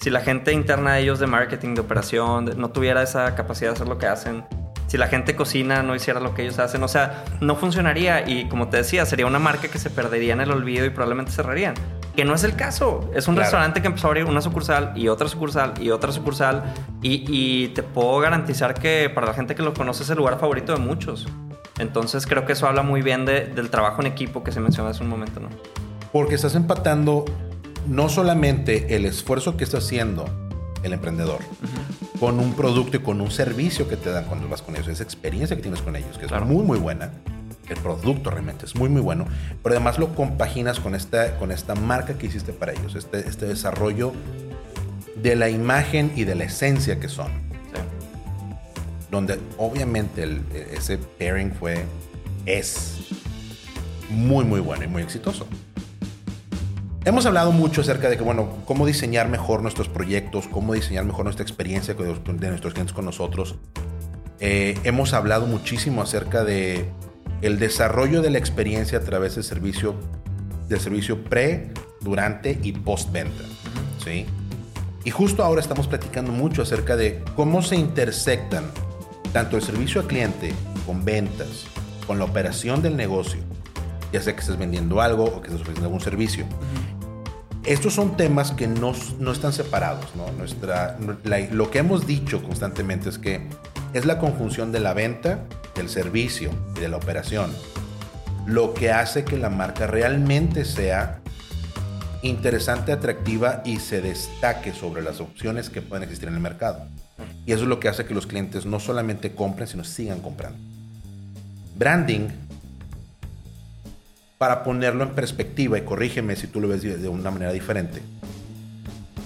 si 0.00 0.10
la 0.10 0.18
gente 0.18 0.52
interna 0.52 0.94
de 0.94 1.02
ellos 1.02 1.20
de 1.20 1.28
marketing, 1.28 1.76
de 1.76 1.82
operación, 1.82 2.54
no 2.56 2.70
tuviera 2.70 3.04
esa 3.04 3.36
capacidad 3.36 3.70
de 3.70 3.74
hacer 3.76 3.86
lo 3.86 3.98
que 3.98 4.08
hacen, 4.08 4.44
si 4.88 4.98
la 4.98 5.06
gente 5.06 5.36
cocina 5.36 5.84
no 5.84 5.94
hiciera 5.94 6.18
lo 6.18 6.34
que 6.34 6.42
ellos 6.42 6.58
hacen, 6.58 6.82
o 6.82 6.88
sea, 6.88 7.24
no 7.40 7.54
funcionaría 7.54 8.28
y 8.28 8.48
como 8.48 8.68
te 8.68 8.78
decía, 8.78 9.06
sería 9.06 9.26
una 9.26 9.38
marca 9.38 9.68
que 9.68 9.78
se 9.78 9.90
perdería 9.90 10.32
en 10.32 10.40
el 10.40 10.50
olvido 10.50 10.84
y 10.84 10.90
probablemente 10.90 11.30
cerrarían. 11.30 11.74
Que 12.16 12.24
no 12.24 12.34
es 12.34 12.44
el 12.44 12.54
caso. 12.54 13.10
Es 13.14 13.26
un 13.26 13.34
claro. 13.34 13.46
restaurante 13.46 13.80
que 13.80 13.88
empezó 13.88 14.06
a 14.06 14.10
abrir 14.10 14.24
una 14.24 14.40
sucursal 14.40 14.92
y 14.94 15.08
otra 15.08 15.28
sucursal 15.28 15.74
y 15.80 15.90
otra 15.90 16.12
sucursal 16.12 16.62
y, 17.02 17.24
y, 17.28 17.68
te 17.68 17.82
puedo 17.82 18.18
garantizar 18.20 18.74
que 18.74 19.10
para 19.12 19.26
la 19.26 19.34
gente 19.34 19.54
que 19.54 19.62
lo 19.62 19.74
conoce 19.74 20.04
es 20.04 20.10
el 20.10 20.18
lugar 20.18 20.38
favorito 20.38 20.72
de 20.72 20.78
muchos. 20.78 21.26
Entonces 21.78 22.26
creo 22.26 22.46
que 22.46 22.52
eso 22.52 22.68
habla 22.68 22.82
muy 22.82 23.02
bien 23.02 23.24
de, 23.24 23.46
del 23.46 23.68
trabajo 23.68 24.00
en 24.00 24.06
equipo 24.06 24.44
que 24.44 24.52
se 24.52 24.60
mencionó 24.60 24.88
hace 24.88 25.02
un 25.02 25.08
momento, 25.08 25.40
¿no? 25.40 25.48
Porque 26.12 26.36
estás 26.36 26.54
empatando 26.54 27.24
no 27.88 28.08
solamente 28.08 28.94
el 28.94 29.04
esfuerzo 29.06 29.56
que 29.56 29.64
está 29.64 29.78
haciendo 29.78 30.24
el 30.84 30.92
emprendedor 30.92 31.40
uh 31.40 31.66
-huh. 31.66 32.20
con 32.20 32.38
un 32.38 32.54
producto 32.54 32.98
y 32.98 33.00
con 33.00 33.20
un 33.20 33.30
servicio 33.30 33.88
que 33.88 33.96
te 33.96 34.10
dan 34.10 34.24
cuando 34.26 34.48
vas 34.48 34.62
con 34.62 34.76
ellos, 34.76 34.88
esa 34.88 35.02
experiencia 35.02 35.56
que 35.56 35.62
tienes 35.62 35.82
con 35.82 35.96
ellos, 35.96 36.16
que 36.16 36.26
es 36.26 36.30
claro. 36.30 36.46
muy, 36.46 36.62
muy 36.62 36.78
buena. 36.78 37.10
El 37.68 37.76
producto 37.78 38.30
realmente 38.30 38.66
es 38.66 38.74
muy, 38.74 38.88
muy 38.88 39.00
bueno, 39.00 39.26
pero 39.62 39.74
además 39.74 39.98
lo 39.98 40.14
compaginas 40.14 40.80
con 40.80 40.94
esta, 40.94 41.36
con 41.38 41.50
esta 41.50 41.74
marca 41.74 42.18
que 42.18 42.26
hiciste 42.26 42.52
para 42.52 42.72
ellos, 42.72 42.94
este, 42.94 43.26
este 43.26 43.46
desarrollo 43.46 44.12
de 45.16 45.36
la 45.36 45.48
imagen 45.48 46.12
y 46.14 46.24
de 46.24 46.34
la 46.34 46.44
esencia 46.44 47.00
que 47.00 47.08
son. 47.08 47.28
Sí. 47.72 47.80
Donde 49.10 49.38
obviamente 49.56 50.22
el, 50.24 50.42
ese 50.72 50.98
pairing 50.98 51.52
fue, 51.52 51.84
es 52.44 52.98
muy, 54.10 54.44
muy 54.44 54.60
bueno 54.60 54.84
y 54.84 54.88
muy 54.88 55.02
exitoso. 55.02 55.46
Hemos 57.06 57.26
hablado 57.26 57.52
mucho 57.52 57.82
acerca 57.82 58.08
de 58.08 58.16
que, 58.16 58.22
bueno, 58.22 58.48
cómo 58.64 58.86
diseñar 58.86 59.28
mejor 59.28 59.60
nuestros 59.60 59.90
proyectos, 59.90 60.48
cómo 60.48 60.72
diseñar 60.72 61.04
mejor 61.04 61.24
nuestra 61.24 61.42
experiencia 61.42 61.92
de 61.92 62.48
nuestros 62.48 62.72
clientes 62.72 62.94
con 62.94 63.04
nosotros. 63.04 63.56
Eh, 64.40 64.78
hemos 64.84 65.12
hablado 65.12 65.46
muchísimo 65.46 66.00
acerca 66.00 66.44
de 66.44 66.88
el 67.44 67.58
desarrollo 67.58 68.22
de 68.22 68.30
la 68.30 68.38
experiencia 68.38 68.98
a 68.98 69.02
través 69.02 69.34
del 69.34 69.44
servicio, 69.44 69.94
del 70.66 70.80
servicio 70.80 71.22
pre, 71.24 71.72
durante 72.00 72.58
y 72.62 72.72
postventa. 72.72 73.44
¿sí? 74.02 74.24
Y 75.04 75.10
justo 75.10 75.44
ahora 75.44 75.60
estamos 75.60 75.86
platicando 75.86 76.32
mucho 76.32 76.62
acerca 76.62 76.96
de 76.96 77.22
cómo 77.36 77.60
se 77.60 77.76
intersectan 77.76 78.64
tanto 79.34 79.58
el 79.58 79.62
servicio 79.62 80.00
al 80.00 80.06
cliente 80.06 80.54
con 80.86 81.04
ventas, 81.04 81.66
con 82.06 82.18
la 82.18 82.24
operación 82.24 82.80
del 82.80 82.96
negocio, 82.96 83.40
ya 84.10 84.22
sea 84.22 84.34
que 84.34 84.40
estés 84.40 84.56
vendiendo 84.56 85.02
algo 85.02 85.24
o 85.24 85.42
que 85.42 85.48
estés 85.48 85.60
ofreciendo 85.60 85.88
algún 85.88 86.00
servicio. 86.00 86.46
Estos 87.64 87.92
son 87.92 88.16
temas 88.16 88.52
que 88.52 88.66
no, 88.66 88.94
no 89.18 89.32
están 89.32 89.52
separados. 89.52 90.06
Nuestra, 90.38 90.98
lo 91.50 91.70
que 91.70 91.78
hemos 91.78 92.06
dicho 92.06 92.42
constantemente 92.42 93.10
es 93.10 93.18
que 93.18 93.48
es 93.94 94.04
la 94.04 94.18
conjunción 94.18 94.72
de 94.72 94.80
la 94.80 94.92
venta, 94.92 95.40
del 95.74 95.88
servicio 95.88 96.50
y 96.76 96.80
de 96.80 96.88
la 96.88 96.96
operación 96.98 97.50
lo 98.46 98.74
que 98.74 98.90
hace 98.90 99.24
que 99.24 99.38
la 99.38 99.50
marca 99.50 99.86
realmente 99.86 100.64
sea 100.64 101.20
interesante, 102.22 102.92
atractiva 102.92 103.62
y 103.64 103.78
se 103.78 104.00
destaque 104.00 104.72
sobre 104.72 105.02
las 105.02 105.20
opciones 105.20 105.70
que 105.70 105.82
pueden 105.82 106.04
existir 106.04 106.28
en 106.28 106.34
el 106.34 106.40
mercado. 106.40 106.86
Y 107.46 107.52
eso 107.52 107.62
es 107.62 107.68
lo 107.68 107.80
que 107.80 107.88
hace 107.88 108.06
que 108.06 108.14
los 108.14 108.26
clientes 108.26 108.66
no 108.66 108.80
solamente 108.80 109.32
compren, 109.34 109.68
sino 109.68 109.84
sigan 109.84 110.20
comprando. 110.20 110.58
Branding 111.76 112.28
para 114.38 114.64
ponerlo 114.64 115.04
en 115.04 115.10
perspectiva, 115.10 115.78
y 115.78 115.82
corrígeme 115.82 116.36
si 116.36 116.46
tú 116.46 116.60
lo 116.60 116.68
ves 116.68 116.82
de 116.82 117.08
una 117.08 117.30
manera 117.30 117.52
diferente, 117.52 118.02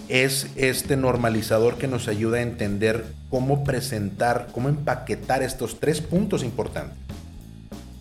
es 0.08 0.50
este 0.56 0.96
normalizador 0.96 1.76
que 1.76 1.86
nos 1.86 2.08
ayuda 2.08 2.38
a 2.38 2.42
entender 2.42 3.04
cómo 3.30 3.64
presentar, 3.64 4.48
cómo 4.52 4.68
empaquetar 4.68 5.42
estos 5.42 5.80
tres 5.80 6.00
puntos 6.00 6.42
importantes, 6.42 6.96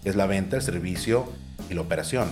es 0.04 0.15
la 0.15 0.26
venta, 0.26 0.56
el 0.56 0.62
servicio 0.62 1.32
y 1.70 1.74
la 1.74 1.82
operación. 1.82 2.30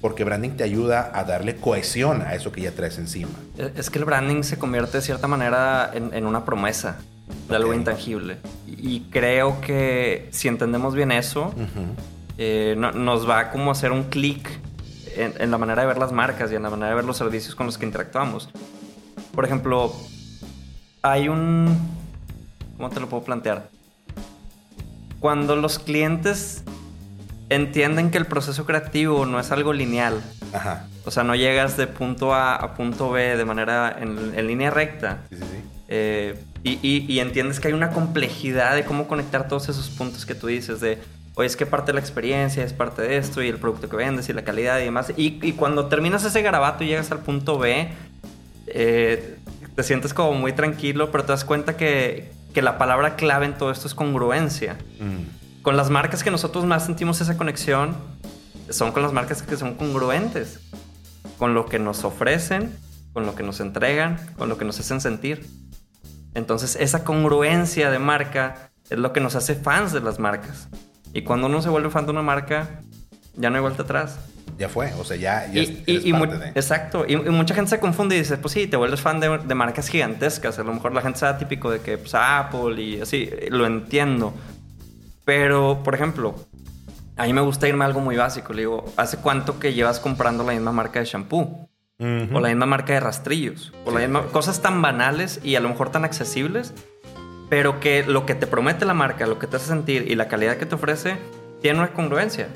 porque 0.00 0.24
branding 0.24 0.56
te 0.56 0.64
ayuda 0.64 1.12
a 1.14 1.22
darle 1.22 1.54
cohesión 1.54 2.22
a 2.22 2.34
eso 2.34 2.50
que 2.50 2.60
ya 2.60 2.72
traes 2.72 2.98
encima. 2.98 3.30
Es 3.76 3.88
que 3.88 4.00
el 4.00 4.04
branding 4.04 4.42
se 4.42 4.58
convierte 4.58 4.96
de 4.98 5.02
cierta 5.02 5.28
manera 5.28 5.92
en, 5.94 6.26
una 6.26 6.44
promesa 6.44 6.96
de 7.48 7.54
algo 7.54 7.72
intangible. 7.72 8.38
Y 8.66 9.02
creo 9.12 9.60
que 9.60 10.28
si 10.32 10.48
entendemos 10.48 10.96
bien 10.96 11.12
eso, 11.12 11.54
eh, 12.36 12.74
nos 12.76 13.30
va 13.30 13.52
como 13.52 13.70
a 13.70 13.72
hacer 13.74 13.92
un 13.92 14.02
clic 14.02 14.50
en, 15.16 15.34
en, 15.38 15.50
la 15.50 15.58
manera 15.58 15.82
de 15.82 15.88
ver 15.88 15.98
las 15.98 16.12
marcas 16.12 16.50
y 16.52 16.54
en 16.54 16.62
la 16.62 16.70
manera 16.70 16.90
de 16.90 16.94
ver 16.94 17.04
los 17.04 17.16
servicios 17.16 17.54
con 17.54 17.66
los 17.66 17.78
que 17.78 17.86
interactuamos. 17.86 18.48
Por 19.34 19.44
ejemplo, 19.44 19.92
hay 21.02 21.28
un... 21.28 21.78
¿Cómo 22.76 22.90
te 22.90 23.00
lo 23.00 23.08
puedo 23.08 23.24
plantear? 23.24 23.68
Cuando 25.20 25.56
los 25.56 25.78
clientes 25.78 26.64
entienden 27.48 28.10
que 28.10 28.18
el 28.18 28.26
proceso 28.26 28.64
creativo 28.64 29.26
no 29.26 29.38
es 29.38 29.50
algo 29.52 29.72
lineal. 29.72 30.22
Ajá. 30.52 30.86
O 31.04 31.10
sea, 31.10 31.24
no 31.24 31.34
llegas 31.34 31.76
de 31.76 31.86
punto 31.86 32.34
A 32.34 32.56
a 32.56 32.74
punto 32.74 33.10
B 33.10 33.36
de 33.36 33.44
manera 33.44 33.96
en, 34.00 34.46
línea 34.46 34.70
recta. 34.70 35.22
Sí, 35.30 35.36
sí, 35.36 35.42
sí. 35.42 35.58
Eh, 35.88 36.42
y, 36.64 37.18
entiendes 37.18 37.60
que 37.60 37.68
hay 37.68 37.74
una 37.74 37.90
complejidad 37.90 38.74
de 38.74 38.84
cómo 38.84 39.08
conectar 39.08 39.48
todos 39.48 39.68
esos 39.68 39.90
puntos 39.90 40.24
que 40.24 40.34
tú 40.34 40.46
dices 40.46 40.80
de, 40.80 40.98
oye, 41.34 41.46
es 41.46 41.56
que 41.56 41.66
parte 41.66 41.88
de 41.88 41.94
la 41.94 42.00
experiencia, 42.00 42.64
es 42.64 42.72
parte 42.72 43.02
de 43.02 43.16
esto 43.16 43.42
y 43.42 43.48
el 43.48 43.58
producto 43.58 43.88
que 43.88 43.96
vendes 43.96 44.28
y 44.28 44.32
la 44.32 44.42
calidad 44.42 44.80
y 44.80 44.84
demás. 44.84 45.12
Y, 45.16 45.52
cuando 45.52 45.86
terminas 45.86 46.24
ese 46.24 46.42
garabato 46.42 46.84
y 46.84 46.88
llegas 46.88 47.10
al 47.10 47.20
punto 47.20 47.58
B, 47.58 47.88
eh, 48.66 49.38
te 49.74 49.82
sientes 49.82 50.14
como 50.14 50.34
muy 50.34 50.52
tranquilo, 50.52 51.10
pero 51.10 51.24
te 51.24 51.32
das 51.32 51.44
cuenta 51.44 51.76
que, 51.76 52.30
que, 52.52 52.62
la 52.62 52.78
palabra 52.78 53.16
clave 53.16 53.46
en 53.46 53.56
todo 53.56 53.70
esto 53.70 53.86
es 53.86 53.94
congruencia. 53.94 54.76
Mm 55.00 55.42
con 55.62 55.76
las 55.76 55.90
marcas 55.90 56.22
que 56.22 56.30
nosotros 56.30 56.66
más 56.66 56.84
sentimos 56.84 57.20
esa 57.20 57.36
conexión 57.36 57.96
son 58.68 58.92
con 58.92 59.02
las 59.02 59.12
marcas 59.12 59.42
que 59.42 59.56
son 59.56 59.74
congruentes 59.74 60.60
con 61.38 61.54
lo 61.54 61.66
que 61.66 61.78
nos 61.78 62.04
ofrecen, 62.04 62.76
con 63.12 63.26
lo 63.26 63.34
que 63.34 63.42
nos 63.42 63.60
entregan, 63.60 64.16
con 64.36 64.48
lo 64.48 64.58
que 64.58 64.64
nos 64.64 64.78
hacen 64.78 65.00
sentir. 65.00 65.48
Entonces 66.34 66.76
esa 66.78 67.04
congruencia 67.04 67.90
de 67.90 67.98
marca 67.98 68.70
es 68.90 68.98
lo 68.98 69.12
que 69.12 69.20
nos 69.20 69.34
hace 69.34 69.54
fans 69.54 69.92
de 69.92 70.00
las 70.00 70.18
marcas. 70.18 70.68
Y 71.12 71.22
cuando 71.22 71.46
uno 71.46 71.60
se 71.62 71.68
vuelve 71.68 71.90
fan 71.90 72.06
de 72.06 72.12
una 72.12 72.22
marca, 72.22 72.80
ya 73.36 73.50
no 73.50 73.56
hay 73.56 73.62
vuelta 73.62 73.82
atrás. 73.82 74.18
Ya 74.58 74.68
fue, 74.68 74.92
o 74.94 75.04
sea, 75.04 75.16
ya, 75.16 75.46
y, 75.52 75.84
Exacto, 76.54 77.04
y, 77.08 77.16
mucha 77.16 77.54
gente 77.54 77.70
se 77.70 77.80
confunde 77.80 78.16
y 78.16 78.18
dice, 78.18 78.36
pues 78.36 78.52
sí, 78.52 78.66
te 78.66 78.76
vuelves 78.76 79.00
fan 79.00 79.18
de, 79.18 79.38
de, 79.38 79.54
marcas 79.54 79.88
gigantescas. 79.88 80.58
A 80.58 80.62
lo 80.62 80.72
mejor 80.74 80.92
la 80.92 81.00
gente 81.00 81.18
sea 81.18 81.38
típico 81.38 81.70
de 81.70 81.80
que 81.80 81.98
pues, 81.98 82.14
Apple 82.14 82.80
y 82.80 83.00
así, 83.00 83.30
lo 83.48 83.66
entiendo. 83.66 84.34
Pero, 85.24 85.82
por 85.82 85.94
ejemplo, 85.94 86.34
a 87.16 87.24
mí 87.24 87.32
me 87.32 87.40
gusta 87.40 87.68
irme 87.68 87.84
a 87.84 87.86
algo 87.86 88.00
muy 88.00 88.16
básico. 88.16 88.52
Le 88.52 88.62
digo, 88.62 88.84
¿hace 88.96 89.18
cuánto 89.18 89.58
que 89.58 89.74
llevas 89.74 90.00
comprando 90.00 90.44
la 90.44 90.52
misma 90.52 90.72
marca 90.72 91.00
de 91.00 91.06
shampoo? 91.06 91.68
O 91.98 92.40
la 92.40 92.48
misma 92.48 92.66
marca 92.66 92.94
de 92.94 93.00
rastrillos. 93.00 93.72
O 93.84 93.92
la 93.92 94.00
misma... 94.00 94.26
Cosas 94.26 94.60
tan 94.60 94.82
banales 94.82 95.40
y 95.44 95.54
a 95.54 95.60
lo 95.60 95.68
mejor 95.68 95.90
tan 95.90 96.04
accesibles, 96.04 96.74
pero 97.52 97.80
que 97.80 98.02
lo 98.02 98.24
que 98.24 98.34
te 98.34 98.46
promete 98.46 98.86
la 98.86 98.94
marca, 98.94 99.26
lo 99.26 99.38
que 99.38 99.46
te 99.46 99.56
hace 99.56 99.66
sentir 99.66 100.10
y 100.10 100.14
la 100.14 100.26
calidad 100.26 100.56
que 100.56 100.64
te 100.64 100.74
ofrece, 100.74 101.18
tiene 101.60 101.80
una 101.80 101.92
congruencia. 101.92 102.48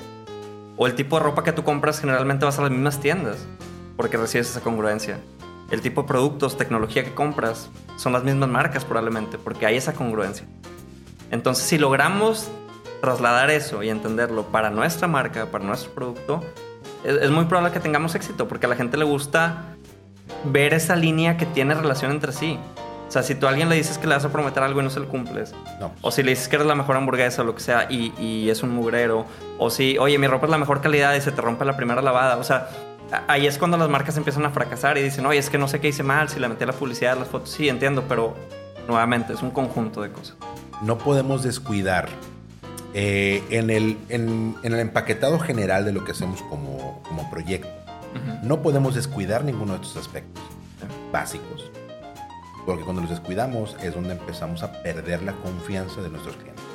O 0.75 0.87
el 0.87 0.95
tipo 0.95 1.19
de 1.19 1.23
ropa 1.23 1.43
que 1.43 1.51
tú 1.51 1.63
compras, 1.63 1.99
generalmente 1.99 2.45
vas 2.45 2.57
a 2.57 2.63
las 2.63 2.71
mismas 2.71 2.99
tiendas, 2.99 3.45
porque 3.95 4.17
recibes 4.17 4.49
esa 4.49 4.61
congruencia. 4.61 5.19
El 5.69 5.81
tipo 5.81 6.01
de 6.01 6.07
productos, 6.07 6.57
tecnología 6.57 7.03
que 7.03 7.13
compras, 7.13 7.69
son 7.95 8.11
las 8.11 8.23
mismas 8.23 8.49
marcas 8.49 8.85
probablemente, 8.85 9.37
porque 9.37 9.67
hay 9.67 9.77
esa 9.77 9.93
congruencia. 9.93 10.47
Entonces, 11.29 11.65
si 11.65 11.77
logramos 11.77 12.49
trasladar 12.99 13.51
eso 13.51 13.83
y 13.83 13.89
entenderlo 13.89 14.47
para 14.47 14.71
nuestra 14.71 15.07
marca, 15.07 15.45
para 15.51 15.63
nuestro 15.63 15.91
producto, 15.91 16.43
es, 17.03 17.29
muy 17.29 17.45
probable 17.45 17.71
que 17.71 17.79
tengamos 17.79 18.15
éxito, 18.15 18.47
porque 18.47 18.65
a 18.65 18.69
la 18.69 18.75
gente 18.75 18.97
le 18.97 19.05
gusta 19.05 19.75
ver 20.43 20.73
esa 20.73 20.95
línea 20.95 21.37
que 21.37 21.45
tiene 21.45 21.75
relación 21.75 22.09
entre 22.09 22.31
sí. 22.31 22.57
O 23.07 23.11
sea, 23.11 23.23
si 23.23 23.35
tú 23.35 23.47
a 23.47 23.49
alguien 23.49 23.69
le 23.69 23.75
dices 23.75 23.97
que 23.97 24.05
le 24.05 24.15
vas 24.15 24.25
a 24.25 24.29
prometer 24.29 24.61
algo 24.63 24.81
y 24.81 24.83
no 24.83 24.89
se 24.89 24.99
lo 24.99 25.07
cumples. 25.07 25.53
O 26.01 26.11
si 26.11 26.23
le 26.23 26.31
dices 26.31 26.47
que 26.49 26.57
eres 26.57 26.67
la 26.67 26.75
mejor 26.75 26.97
hamburguesa 26.97 27.41
o 27.41 27.45
lo 27.45 27.55
que 27.55 27.61
sea 27.61 27.87
y, 27.89 28.13
y, 28.19 28.49
es 28.49 28.63
un 28.63 28.71
mugrero. 28.71 29.25
O 29.57 29.69
si, 29.69 29.97
oye, 29.97 30.17
mi 30.17 30.27
ropa 30.27 30.47
es 30.47 30.51
la 30.51 30.57
mejor 30.57 30.81
calidad 30.81 31.15
y 31.15 31.21
se 31.21 31.31
te 31.31 31.41
rompe 31.41 31.63
la 31.63 31.77
primera 31.77 32.01
lavada. 32.01 32.37
O 32.37 32.43
sea, 32.43 32.67
ahí 33.27 33.47
es 33.47 33.57
cuando 33.57 33.77
las 33.77 33.89
marcas 33.89 34.17
empiezan 34.17 34.45
a 34.45 34.49
fracasar 34.49 34.97
y 34.97 35.01
dicen, 35.03 35.25
oye, 35.25 35.39
es 35.39 35.49
que 35.49 35.57
no 35.57 35.67
sé 35.69 35.79
qué 35.79 35.87
hice 35.87 36.03
mal, 36.03 36.27
si 36.27 36.39
le 36.39 36.49
metí 36.49 36.65
la 36.65 36.73
publicidad, 36.73 37.17
las 37.17 37.29
fotos. 37.29 37.49
Sí, 37.49 37.69
entiendo, 37.69 38.03
pero 38.09 38.35
nuevamente 38.87 39.33
es 39.33 39.41
un 39.41 39.51
conjunto 39.51 40.01
de 40.01 40.11
cosas 40.11 40.35
no 40.81 40.97
podemos 40.97 41.43
descuidar 41.43 42.09
eh, 42.93 43.43
en, 43.49 43.69
el, 43.69 43.97
en, 44.09 44.55
el 44.63 44.79
empaquetado 44.79 45.39
general 45.39 45.85
de 45.85 45.91
lo 45.91 46.03
que 46.03 46.11
hacemos 46.11 46.41
como, 46.43 47.03
proyecto. 47.31 47.69
No 48.41 48.61
podemos 48.61 48.95
descuidar 48.95 49.43
ninguno 49.43 49.73
de 49.73 49.81
estos 49.81 49.97
aspectos 49.97 50.43
básicos. 51.11 51.71
Porque 52.67 52.83
cuando 52.83 53.01
los 53.01 53.09
descuidamos 53.09 53.77
es 53.81 53.93
donde 53.95 54.11
empezamos 54.11 54.61
a 54.61 54.73
perder 54.83 55.23
la 55.23 55.31
confianza 55.31 56.01
de 56.01 56.09
nuestros 56.09 56.35
clientes. 56.35 56.65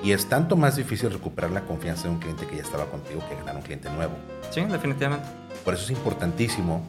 Y 0.00 0.12
es 0.12 0.28
tanto 0.28 0.56
más 0.56 0.76
difícil 0.76 1.10
recuperar 1.10 1.50
la 1.50 1.62
confianza 1.62 2.04
de 2.04 2.10
un 2.10 2.20
cliente 2.20 2.46
que 2.46 2.54
ya 2.54 2.62
estaba 2.62 2.86
contigo 2.86 3.20
que 3.28 3.34
ganar 3.34 3.56
un 3.56 3.62
cliente 3.62 3.90
nuevo. 3.90 4.12
Sí, 4.52 4.60
definitivamente. 4.60 5.26
Por 5.64 5.74
eso 5.74 5.82
es 5.82 5.90
importantísimo, 5.90 6.82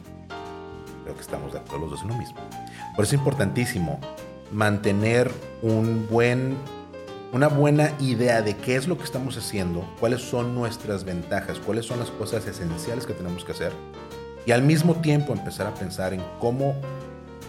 creo 1.02 1.16
que 1.16 1.20
estamos 1.20 1.52
de 1.52 1.58
acuerdo 1.58 1.86
los 1.86 1.90
dos 1.90 2.02
en 2.02 2.08
lo 2.08 2.14
mismo, 2.14 2.36
por 2.94 3.04
eso 3.04 3.16
es 3.16 3.18
importantísimo 3.18 3.98
mantener 4.52 5.28
un 5.62 6.06
buen, 6.08 6.56
una 7.32 7.48
buena 7.48 7.94
idea 7.98 8.42
de 8.42 8.56
qué 8.56 8.76
es 8.76 8.86
lo 8.86 8.96
que 8.96 9.02
estamos 9.02 9.36
haciendo, 9.36 9.84
cuáles 9.98 10.22
son 10.22 10.54
nuestras 10.54 11.02
ventajas, 11.02 11.58
cuáles 11.58 11.84
son 11.86 11.98
las 11.98 12.12
cosas 12.12 12.46
esenciales 12.46 13.06
que 13.06 13.12
tenemos 13.12 13.44
que 13.44 13.50
hacer 13.50 13.72
y 14.46 14.52
al 14.52 14.62
mismo 14.62 14.94
tiempo 14.96 15.32
empezar 15.32 15.66
a 15.66 15.74
pensar 15.74 16.14
en 16.14 16.22
cómo 16.38 16.76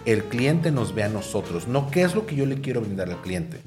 el 0.06 0.24
cliente 0.24 0.70
nos 0.70 0.94
ve 0.94 1.04
a 1.04 1.08
nosotros, 1.08 1.68
no 1.68 1.90
qué 1.90 2.02
es 2.02 2.14
lo 2.14 2.26
que 2.26 2.36
yo 2.36 2.46
le 2.46 2.60
quiero 2.60 2.80
brindar 2.80 3.10
al 3.10 3.20
cliente. 3.20 3.60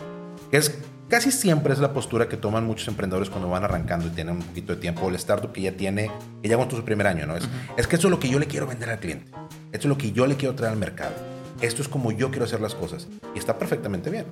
Que 0.49 0.57
es 0.57 0.79
casi 1.07 1.31
siempre 1.31 1.73
es 1.73 1.79
la 1.79 1.93
postura 1.93 2.27
que 2.27 2.37
toman 2.37 2.65
muchos 2.65 2.87
emprendedores 2.87 3.29
cuando 3.29 3.49
van 3.49 3.63
arrancando 3.63 4.07
y 4.07 4.11
tienen 4.11 4.35
un 4.37 4.41
poquito 4.41 4.73
de 4.73 4.81
tiempo, 4.81 5.09
el 5.09 5.15
startup 5.15 5.51
que 5.51 5.61
ya 5.61 5.73
tiene, 5.73 6.09
que 6.41 6.49
ya 6.49 6.55
aguantó 6.55 6.75
su 6.75 6.83
primer 6.83 7.05
año, 7.05 7.27
¿no? 7.27 7.35
Es, 7.35 7.47
es 7.77 7.87
que 7.87 7.97
eso 7.97 8.07
es 8.07 8.11
lo 8.11 8.19
que 8.19 8.29
yo 8.29 8.39
le 8.39 8.47
quiero 8.47 8.65
vender 8.65 8.89
al 8.89 8.99
cliente. 8.99 9.31
Esto 9.71 9.87
es 9.87 9.89
lo 9.89 9.97
que 9.97 10.11
yo 10.11 10.25
le 10.25 10.35
quiero 10.35 10.55
traer 10.55 10.73
al 10.73 10.79
mercado 10.79 11.13
esto 11.61 11.81
es 11.81 11.89
como 11.89 12.11
yo 12.11 12.29
quiero 12.29 12.45
hacer 12.45 12.61
las 12.61 12.75
cosas. 12.75 13.07
Y 13.35 13.39
está 13.39 13.57
perfectamente 13.57 14.09
bien. 14.09 14.25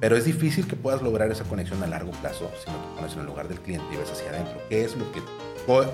Pero 0.00 0.16
es 0.16 0.24
difícil 0.24 0.66
que 0.66 0.76
puedas 0.76 1.02
lograr 1.02 1.30
esa 1.30 1.44
conexión 1.44 1.82
a 1.82 1.86
largo 1.86 2.12
plazo 2.12 2.50
si 2.64 2.70
no 2.70 2.76
te 2.78 2.96
pones 2.96 3.12
en 3.14 3.20
el 3.20 3.26
lugar 3.26 3.48
del 3.48 3.60
cliente 3.60 3.86
y 3.92 3.96
ves 3.96 4.10
hacia 4.10 4.30
adentro. 4.30 4.60
¿Qué 4.68 4.84
es 4.84 4.96
lo 4.96 5.10
que, 5.12 5.20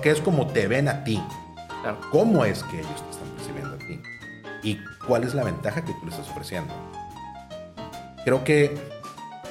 qué 0.01 0.11
es 0.11 0.21
como 0.21 0.47
te 0.47 0.67
ven 0.67 0.87
a 0.87 1.03
ti? 1.03 1.21
¿Cómo 2.11 2.45
es 2.45 2.63
que 2.63 2.79
ellos 2.79 3.03
te 3.03 3.11
están 3.11 3.29
percibiendo 3.35 3.75
a 3.75 3.77
ti? 3.77 4.14
¿Y 4.65 4.79
cuál 5.07 5.23
es 5.23 5.33
la 5.33 5.45
ventaja 5.45 5.85
que 5.85 5.93
tú 5.93 5.99
les 6.05 6.15
estás 6.15 6.29
ofreciendo? 6.31 6.73
Creo 8.25 8.43
que, 8.43 8.75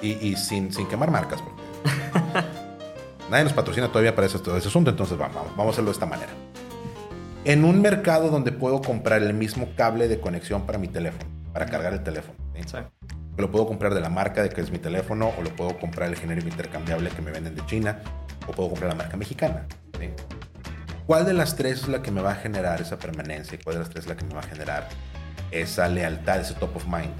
y, 0.02 0.36
sin, 0.36 0.72
sin 0.72 0.88
quemar 0.88 1.10
marcas, 1.10 1.40
porque 1.40 1.62
nadie 3.30 3.44
nos 3.44 3.52
patrocina 3.54 3.88
todavía 3.88 4.14
para 4.14 4.26
ese, 4.26 4.38
ese 4.38 4.68
asunto, 4.68 4.90
entonces 4.90 5.16
vamos, 5.16 5.46
vamos 5.56 5.68
a 5.68 5.70
hacerlo 5.70 5.90
de 5.90 5.94
esta 5.94 6.06
manera 6.06 6.32
en 7.44 7.64
un 7.64 7.82
mercado 7.82 8.30
donde 8.30 8.52
puedo 8.52 8.80
comprar 8.80 9.22
el 9.22 9.34
mismo 9.34 9.68
cable 9.76 10.08
de 10.08 10.18
conexión 10.18 10.66
para 10.66 10.78
mi 10.78 10.88
teléfono, 10.88 11.30
para 11.52 11.66
cargar 11.66 11.92
el 11.92 12.02
teléfono. 12.02 12.38
Lo 13.36 13.50
puedo 13.50 13.66
comprar 13.66 13.94
de 13.94 14.00
la 14.00 14.08
marca 14.08 14.42
de 14.42 14.48
que 14.48 14.60
es 14.60 14.70
mi 14.70 14.78
teléfono, 14.78 15.32
o 15.38 15.42
lo 15.42 15.50
puedo 15.50 15.78
comprar 15.78 16.08
el 16.08 16.16
genérico 16.16 16.48
intercambiable 16.48 17.10
que 17.10 17.20
me 17.20 17.30
venden 17.30 17.54
de 17.54 17.66
China, 17.66 18.00
o 18.46 18.52
puedo 18.52 18.70
comprar 18.70 18.90
la 18.90 18.96
marca 18.96 19.16
mexicana. 19.16 19.66
¿Cuál 21.06 21.26
de 21.26 21.34
las 21.34 21.56
tres 21.56 21.82
es 21.82 21.88
la 21.88 22.00
que 22.00 22.10
me 22.10 22.22
va 22.22 22.32
a 22.32 22.36
generar 22.36 22.80
esa 22.80 22.98
permanencia? 22.98 23.58
¿Cuál 23.62 23.76
de 23.76 23.80
las 23.80 23.90
tres 23.90 24.04
es 24.04 24.08
la 24.08 24.16
que 24.16 24.24
me 24.24 24.32
va 24.32 24.40
a 24.40 24.44
generar 24.44 24.88
esa 25.50 25.86
lealtad, 25.88 26.40
ese 26.40 26.54
top 26.54 26.76
of 26.76 26.86
mind? 26.86 27.12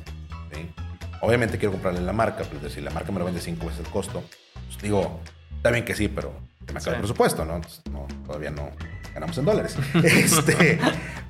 Obviamente 1.21 1.59
quiero 1.59 1.73
comprarle 1.73 2.01
la 2.01 2.13
marca, 2.13 2.45
pero 2.51 2.71
si 2.71 2.81
la 2.81 2.91
marca 2.91 3.13
me 3.13 3.19
lo 3.19 3.27
vende 3.27 3.41
cinco 3.41 3.67
veces 3.67 3.81
el 3.81 3.91
costo, 3.91 4.23
pues 4.69 4.79
digo, 4.83 5.21
está 5.57 5.71
bien 5.71 5.85
que 5.85 5.95
sí, 5.95 6.09
pero 6.09 6.35
que 6.67 6.73
me 6.73 6.81
acabe 6.81 6.97
el 6.97 7.03
presupuesto, 7.03 7.45
¿no? 7.45 7.61
no 7.91 8.07
todavía 8.27 8.51
no, 8.51 8.71
ganamos 9.13 9.37
en 9.37 9.45
dólares. 9.45 9.77
este, 10.03 10.79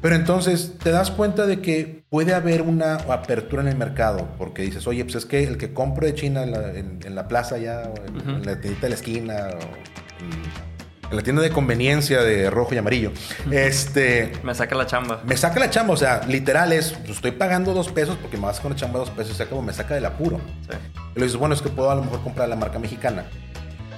pero 0.01 0.15
entonces 0.15 0.75
te 0.83 0.91
das 0.91 1.11
cuenta 1.11 1.47
de 1.47 1.61
que 1.61 2.05
puede 2.09 2.35
haber 2.35 2.63
una 2.63 2.95
apertura 2.95 3.63
en 3.63 3.69
el 3.69 3.77
mercado, 3.77 4.29
porque 4.39 4.63
dices, 4.63 4.87
oye, 4.87 5.05
pues 5.05 5.17
es 5.17 5.27
que 5.27 5.43
el 5.45 5.59
que 5.59 5.73
compro 5.73 6.07
de 6.07 6.15
China 6.15 6.43
en 6.43 7.15
la, 7.15 7.29
plaza 7.29 7.59
ya, 7.59 7.83
o 7.83 8.05
en, 8.05 8.45
la 8.45 8.61
tienda 8.61 8.81
de 8.81 8.89
la 8.89 8.95
esquina, 8.95 9.49
o 9.61 10.74
en, 11.11 11.17
la 11.17 11.23
tienda 11.23 11.43
de 11.43 11.51
conveniencia 11.51 12.23
de 12.23 12.51
rojo 12.51 12.75
y 12.75 12.79
amarillo, 12.79 13.13
este... 13.51 14.33
Me 14.43 14.55
saca 14.55 14.75
la 14.75 14.87
chamba. 14.87 15.23
Me 15.25 15.37
saca 15.37 15.61
la 15.61 15.71
chamba, 15.71 15.95
o 15.95 15.97
sea, 15.97 16.23
literal 16.27 16.73
es, 16.73 16.97
estoy 17.09 17.33
pagando 17.33 17.75
dos 17.75 17.89
pesos 17.91 18.17
porque 18.21 18.37
me 18.37 18.45
vas 18.45 18.61
con 18.61 18.73
la 18.73 18.77
chamba 18.77 18.99
dos 18.99 19.11
pesos, 19.11 19.33
o 19.33 19.37
sea, 19.37 19.47
como 19.47 19.63
me 19.63 19.73
saca 19.73 19.95
del 19.95 20.05
apuro. 20.05 20.41
Sí. 20.69 20.77
Y 21.15 21.19
le 21.19 21.27
dices, 21.27 21.39
bueno, 21.39 21.55
es 21.55 21.63
que 21.63 21.69
puedo 21.69 21.91
a 21.91 21.95
lo 21.95 22.03
mejor 22.03 22.23
comprar 22.23 22.49
la 22.49 22.57
marca 22.57 22.79
mexicana 22.79 23.25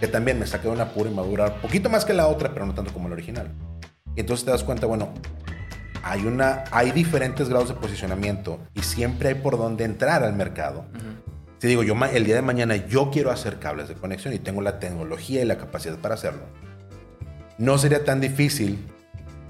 que 0.00 0.08
también 0.08 0.38
me 0.38 0.46
saca 0.46 0.64
de 0.64 0.70
un 0.70 0.80
apuro 0.80 1.08
y 1.08 1.12
me 1.12 1.20
va 1.20 1.22
a 1.22 1.26
durar 1.26 1.60
poquito 1.60 1.88
más 1.88 2.04
que 2.04 2.12
la 2.12 2.26
otra, 2.26 2.52
pero 2.52 2.66
no 2.66 2.74
tanto 2.74 2.92
como 2.92 3.08
la 3.08 3.14
original. 3.14 3.50
Y 4.14 4.20
entonces 4.20 4.44
te 4.44 4.50
das 4.50 4.62
cuenta, 4.62 4.86
bueno, 4.86 5.12
hay, 6.02 6.24
una, 6.24 6.64
hay 6.70 6.90
diferentes 6.90 7.48
grados 7.48 7.68
de 7.68 7.74
posicionamiento 7.74 8.60
y 8.74 8.82
siempre 8.82 9.30
hay 9.30 9.34
por 9.36 9.58
dónde 9.58 9.84
entrar 9.84 10.22
al 10.22 10.34
mercado. 10.34 10.84
Si 11.58 11.68
digo, 11.68 11.82
yo 11.82 11.94
el 12.12 12.24
día 12.24 12.34
de 12.34 12.42
mañana 12.42 12.76
yo 12.76 13.10
quiero 13.10 13.30
hacer 13.30 13.58
cables 13.58 13.88
de 13.88 13.94
conexión 13.94 14.34
y 14.34 14.38
tengo 14.38 14.60
la 14.60 14.78
tecnología 14.78 15.42
y 15.42 15.46
la 15.46 15.56
capacidad 15.56 15.98
para 15.98 16.14
hacerlo, 16.14 16.42
no 17.58 17.78
sería 17.78 18.04
tan 18.04 18.20
difícil 18.20 18.78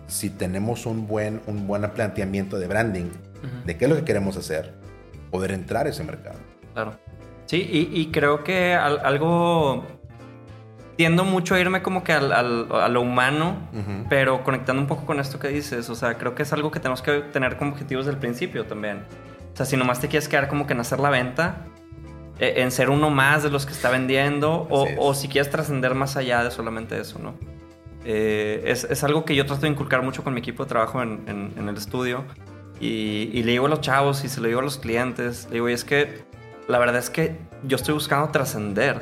si 0.06 0.30
tenemos 0.30 0.86
un 0.86 1.06
buen, 1.06 1.40
un 1.46 1.66
buen 1.66 1.82
planteamiento 1.90 2.58
de 2.58 2.66
branding, 2.66 3.10
de 3.64 3.76
qué 3.76 3.84
es 3.84 3.90
lo 3.90 3.96
que 3.96 4.04
queremos 4.04 4.36
hacer, 4.36 4.74
poder 5.30 5.52
entrar 5.52 5.86
a 5.86 5.90
ese 5.90 6.04
mercado. 6.04 6.38
Claro. 6.74 6.98
Sí, 7.46 7.90
y, 7.92 8.10
creo 8.10 8.42
que 8.42 8.74
algo... 8.74 9.84
Tiendo 10.96 11.24
mucho 11.24 11.54
a 11.54 11.60
irme 11.60 11.82
como 11.82 12.02
que 12.02 12.14
al, 12.14 12.32
a 12.32 12.88
lo 12.88 13.02
humano, 13.02 13.56
pero 14.08 14.42
conectando 14.42 14.80
un 14.80 14.88
poco 14.88 15.04
con 15.04 15.20
esto 15.20 15.38
que 15.38 15.48
dices, 15.48 15.90
o 15.90 15.94
sea, 15.94 16.14
creo 16.14 16.34
que 16.34 16.42
es 16.42 16.52
algo 16.54 16.70
que 16.70 16.80
tenemos 16.80 17.02
que 17.02 17.20
tener 17.20 17.58
como 17.58 17.72
objetivos 17.72 18.06
del 18.06 18.16
principio 18.16 18.64
también. 18.64 19.04
O 19.52 19.56
sea, 19.56 19.66
si 19.66 19.76
nomás 19.76 20.00
te 20.00 20.08
quieres 20.08 20.26
quedar 20.28 20.48
como 20.48 20.66
que 20.66 20.72
en 20.72 20.80
hacer 20.80 20.98
la 20.98 21.10
venta, 21.10 21.66
e, 22.38 22.62
en 22.62 22.70
ser 22.70 22.88
uno 22.88 23.10
más 23.10 23.42
de 23.42 23.50
los 23.50 23.66
que 23.66 23.72
está 23.72 23.90
vendiendo, 23.90 24.66
o, 24.70 25.14
si 25.14 25.28
quieres 25.28 25.50
trascender 25.50 25.94
más 25.94 26.16
allá 26.16 26.42
de 26.44 26.50
solamente 26.50 26.98
eso, 26.98 27.18
¿no? 27.18 27.34
Eh, 28.08 28.62
es, 28.66 28.84
es, 28.84 29.02
algo 29.02 29.24
que 29.24 29.34
yo 29.34 29.46
trato 29.46 29.62
de 29.62 29.68
inculcar 29.68 30.00
mucho 30.00 30.22
con 30.22 30.32
mi 30.32 30.38
equipo 30.38 30.62
de 30.62 30.68
trabajo 30.68 31.02
en, 31.02 31.24
en, 31.26 31.68
el 31.68 31.76
estudio. 31.76 32.24
Y, 32.78 33.30
y, 33.32 33.42
le 33.42 33.52
digo 33.52 33.66
a 33.66 33.68
los 33.68 33.80
chavos 33.80 34.24
y 34.24 34.28
se 34.28 34.40
lo 34.40 34.46
digo 34.46 34.60
a 34.60 34.62
los 34.62 34.78
clientes, 34.78 35.46
le 35.46 35.54
digo, 35.54 35.68
y 35.68 35.72
es 35.72 35.84
que 35.84 36.24
la 36.68 36.78
verdad 36.78 36.98
es 36.98 37.10
que 37.10 37.36
yo 37.64 37.74
estoy 37.74 37.94
buscando 37.94 38.28
trascender. 38.28 39.00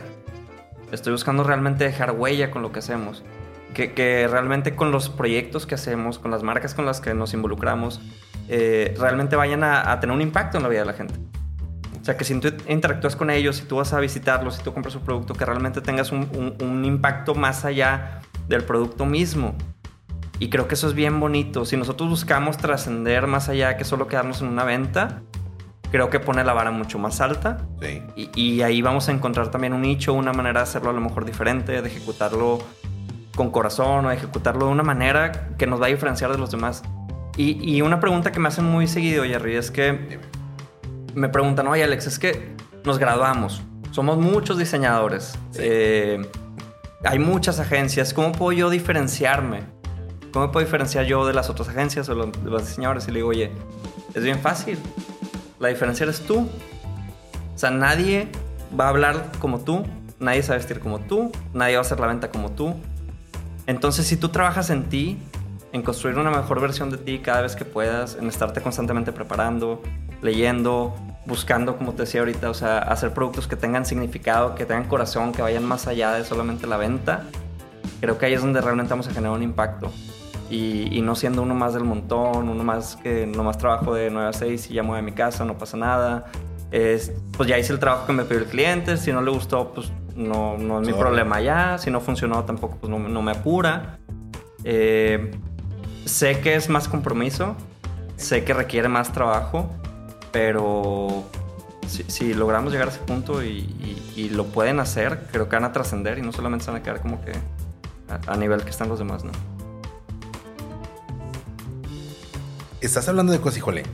Estoy 0.91 1.13
buscando 1.13 1.45
realmente 1.45 1.85
dejar 1.85 2.13
huella 2.13 2.51
con 2.51 2.63
lo 2.63 2.73
que 2.73 2.79
hacemos. 2.79 3.23
Que, 3.75 3.93
que, 3.93 4.27
realmente 4.27 4.75
con 4.75 4.91
los 4.91 5.11
proyectos 5.11 5.67
que 5.67 5.75
hacemos, 5.75 6.19
con 6.19 6.31
las 6.31 6.43
marcas 6.43 6.73
con 6.73 6.87
las 6.87 7.03
que 7.03 7.13
nos 7.13 7.35
involucramos, 7.35 8.01
eh, 8.49 8.95
realmente 8.99 9.37
vayan 9.37 9.65
a, 9.65 10.01
tener 10.01 10.17
un 10.17 10.23
impacto 10.23 10.57
en 10.57 10.63
la 10.63 10.71
vida 10.71 10.81
de 10.81 10.87
la 10.87 10.95
gente. 10.95 11.15
O 12.01 12.05
sea, 12.05 12.17
que 12.17 12.25
si 12.25 12.41
tú 12.41 12.55
interactúas 12.69 13.17
con 13.17 13.29
ellos, 13.29 13.57
si 13.57 13.65
tú 13.65 13.77
vas 13.77 13.93
a 13.93 14.01
visitarlos, 14.01 14.57
si 14.57 14.63
tú 14.63 14.73
compras 14.73 14.95
un 14.95 15.03
producto, 15.03 15.35
que 15.35 15.45
realmente 15.45 15.83
tengas 15.83 16.11
un 16.11 16.85
impacto 16.87 17.35
más 17.35 17.67
allá 17.67 18.23
del 18.49 18.65
producto 18.65 19.07
mismo. 19.07 19.55
Y 20.39 20.51
creo 20.51 20.67
que 20.67 20.75
eso 20.75 20.89
es 20.89 20.95
bien 20.95 21.21
bonito. 21.21 21.65
Si 21.65 21.77
nosotros 21.77 22.09
buscamos 22.09 22.57
trascender 22.57 23.27
más 23.27 23.49
allá 23.49 23.77
que 23.77 23.85
solo 23.85 24.09
quedarnos 24.09 24.43
en 24.43 24.49
una 24.49 24.65
venta, 24.65 25.23
creo 25.91 26.11
que 26.11 26.19
pone 26.19 26.43
la 26.43 26.53
vara 26.53 26.71
mucho 26.71 26.99
más 26.99 27.21
alta. 27.21 27.67
Sí. 27.81 28.03
Y, 28.17 28.31
y, 28.35 28.63
ahí 28.63 28.83
vamos 28.83 29.09
a 29.09 29.13
encontrar 29.13 29.51
también 29.51 29.73
un 29.73 29.83
nicho, 29.83 30.13
una 30.13 30.33
manera 30.33 30.61
de 30.61 30.65
hacerlo 30.65 30.91
a 30.91 30.93
lo 30.93 31.01
mejor 31.01 31.25
diferente, 31.25 31.81
de 31.81 31.89
ejecutarlo 31.89 32.59
con 33.37 33.51
corazón 33.51 34.07
o 34.07 34.09
de 34.09 34.17
ejecutarlo 34.17 34.67
de 34.67 34.73
una 34.73 34.83
manera 34.83 35.55
que 35.57 35.67
nos 35.67 35.81
va 35.81 35.87
a 35.87 35.89
diferenciar 35.89 36.33
de 36.33 36.39
los 36.39 36.51
demás. 36.51 36.83
Y, 37.37 37.77
y 37.77 37.83
una 37.83 38.01
pregunta 38.01 38.33
que 38.33 38.41
me 38.41 38.49
hacen 38.49 38.65
muy 38.65 38.87
seguido, 38.87 39.25
Jerry, 39.25 39.57
es 39.57 39.71
que 39.71 40.19
me 41.15 41.29
preguntan, 41.29 41.67
oye 41.69 41.85
Alex, 41.85 42.07
es 42.07 42.19
que 42.19 42.55
nos 42.85 42.99
graduamos, 42.99 43.63
somos 43.91 44.19
muchos 44.19 44.59
diseñadores. 44.59 45.39
Eh, 45.57 46.29
hay 47.05 47.19
muchas 47.19 47.61
agencias. 47.61 48.15
¿Cómo 48.15 48.33
puedo 48.33 48.53
yo 48.53 48.71
diferenciarme? 48.71 49.63
¿Cómo 50.33 50.51
puedo 50.51 50.65
diferenciar 50.65 51.05
yo 51.05 51.27
de 51.27 51.33
las 51.33 51.51
otras 51.51 51.69
agencias 51.69 52.09
o 52.09 52.15
de 52.15 52.33
los 52.45 52.67
diseñadores? 52.67 53.07
Y 53.07 53.13
le 53.13 53.19
digo, 53.19 53.29
oye, 53.29 53.53
es 54.15 54.23
bien 54.23 54.41
fácil. 54.41 54.79
La 55.61 55.69
diferencia 55.69 56.05
eres 56.05 56.21
tú. 56.21 56.49
O 57.55 57.59
sea, 57.59 57.71
nadie 57.71 58.29
va 58.79 58.87
a 58.87 58.89
hablar 58.89 59.31
como 59.39 59.61
tú, 59.61 59.85
nadie 60.19 60.43
se 60.43 60.49
va 60.49 60.55
a 60.55 60.59
vestir 60.59 60.81
como 60.81 61.01
tú, 61.01 61.31
nadie 61.53 61.75
va 61.77 61.83
a 61.83 61.83
hacer 61.83 62.01
la 62.01 62.09
venta 62.09 62.31
como 62.31 62.51
tú. 62.51 62.75
Entonces, 63.67 64.07
si 64.07 64.17
tú 64.17 64.31
trabajas 64.31 64.71
en 64.71 64.89
ti, 64.89 65.19
en 65.73 65.83
construir 65.83 66.19
una 66.19 66.31
mejor 66.31 66.61
versión 66.61 66.91
de 66.91 66.99
ti 66.99 67.21
cada 67.21 67.43
vez 67.43 67.55
que 67.55 67.65
puedas, 67.65 68.17
en 68.17 68.29
estarte 68.29 68.61
constantemente 68.61 69.13
preparando, 69.13 69.81
leyendo, 70.21 70.95
buscando, 71.27 71.77
como 71.77 71.93
te 71.93 72.03
decía 72.03 72.21
ahorita, 72.21 72.51
o 72.51 72.55
sea, 72.55 72.79
hacer 72.79 73.13
productos 73.13 73.47
que 73.47 73.57
tengan 73.57 73.87
significado, 73.87 74.55
que 74.55 74.67
tengan 74.67 74.85
corazón, 74.85 75.33
que 75.33 75.43
vayan 75.43 75.65
más 75.65 75.87
allá 75.87 76.13
de 76.13 76.25
solamente 76.25 76.67
la 76.67 76.77
venta, 76.77 77.25
creo 78.01 78.19
que 78.19 78.27
ahí 78.27 78.35
es 78.35 78.43
donde 78.43 78.61
realmente 78.61 78.91
vamos 78.91 79.09
a 79.09 79.13
generar 79.13 79.37
un 79.37 79.43
impacto. 79.43 79.91
Y, 80.51 81.01
no 81.03 81.17
siendo 81.17 81.43
uno 81.43 81.55
más 81.55 81.75
del 81.75 81.85
montón, 81.85 82.49
uno 82.49 82.63
más 82.63 82.97
que 82.97 83.27
nomás 83.27 83.59
trabajo 83.59 83.95
de 83.95 84.11
9 84.11 84.29
a 84.29 84.33
6 84.33 84.71
y 84.71 84.81
mueve 84.83 85.01
a 85.01 85.03
mi 85.03 85.13
casa, 85.13 85.45
no 85.45 85.59
pasa 85.59 85.77
nada. 85.77 86.27
Es, 86.71 87.13
pues 87.37 87.49
ya 87.49 87.59
hice 87.59 87.73
el 87.73 87.79
trabajo 87.79 88.07
que 88.07 88.13
me 88.13 88.25
pidió 88.25 88.41
el 88.41 88.47
cliente, 88.47 88.97
si 88.97 89.13
no 89.13 89.21
le 89.21 89.31
gustó, 89.31 89.73
pues 89.73 89.91
no, 90.15 90.57
no 90.59 90.81
es 90.81 90.87
mi 90.87 90.93
problema 90.93 91.41
ya, 91.41 91.79
si 91.79 91.91
no 91.91 92.01
funcionó 92.01 92.45
tampoco, 92.45 92.77
pues 92.77 92.91
no, 92.91 92.99
no 92.99 93.23
me 93.23 93.33
apura. 93.33 93.99
Eh, 94.65 95.33
sé 96.05 96.41
que 96.41 96.55
es 96.55 96.69
más 96.69 96.89
compromiso, 96.89 97.57
sé 98.17 98.45
que 98.45 98.55
requiere 98.55 98.89
más 98.89 99.13
trabajo, 99.13 99.71
pero 100.35 101.23
si, 101.87 102.35
logramos 102.35 102.73
llegar 102.73 102.89
a 102.89 102.91
ese 102.91 102.99
punto 102.99 103.45
y, 103.45 103.71
lo 104.33 104.47
pueden 104.47 104.81
hacer, 104.81 105.29
creo 105.31 105.49
que 105.49 105.55
van 105.55 105.65
a 105.65 105.73
trascender 105.73 106.19
y 106.19 106.23
no 106.23 106.33
solamente 106.33 106.65
se 106.65 106.73
van 106.73 106.81
a 106.81 106.83
quedar 106.83 107.01
como 107.01 107.25
que 107.25 107.33
a, 108.27 108.37
nivel 108.37 108.65
que 108.65 108.71
están 108.71 108.89
los 108.89 108.99
demás, 108.99 109.23
¿no? 109.23 109.31
Estás 112.81 113.09
hablando 113.09 113.33
de 113.33 113.41
cosas, 113.41 113.59
híjole. 113.59 113.85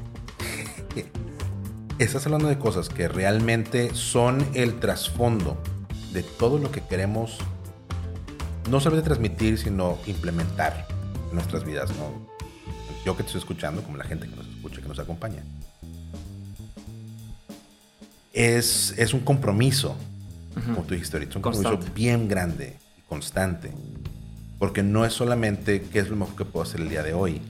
Estás 1.98 2.24
hablando 2.24 2.48
de 2.48 2.58
cosas 2.58 2.88
que 2.88 3.06
realmente 3.06 3.94
son 3.94 4.42
el 4.54 4.80
trasfondo 4.80 5.58
de 6.14 6.22
todo 6.22 6.56
lo 6.56 6.70
que 6.70 6.80
queremos 6.80 7.36
no 8.70 8.80
solamente 8.80 9.08
transmitir, 9.08 9.58
sino 9.58 9.98
implementar 10.06 10.86
en 11.28 11.34
nuestras 11.34 11.64
vidas, 11.64 11.90
¿no? 11.90 12.30
Yo 13.04 13.14
que 13.14 13.24
te 13.24 13.26
estoy 13.26 13.40
escuchando, 13.40 13.82
como 13.82 13.98
la 13.98 14.04
gente 14.04 14.26
que 14.26 14.36
nos 14.36 14.46
escucha, 14.46 14.80
que 14.80 14.88
nos 14.88 14.98
acompaña 14.98 15.42
es, 18.32 18.94
es 18.96 19.14
un 19.14 19.20
compromiso, 19.20 19.96
como 20.66 20.82
tú 20.82 20.94
dijiste 20.94 21.16
ahorita, 21.16 21.36
un 21.36 21.42
compromiso 21.42 21.78
bien 21.94 22.28
grande 22.28 22.76
y 22.98 23.02
constante. 23.02 23.72
Porque 24.58 24.82
no 24.82 25.04
es 25.04 25.14
solamente 25.14 25.82
qué 25.82 26.00
es 26.00 26.08
lo 26.08 26.16
mejor 26.16 26.36
que 26.36 26.44
puedo 26.44 26.64
hacer 26.64 26.80
el 26.80 26.90
día 26.90 27.02
de 27.02 27.14
hoy, 27.14 27.40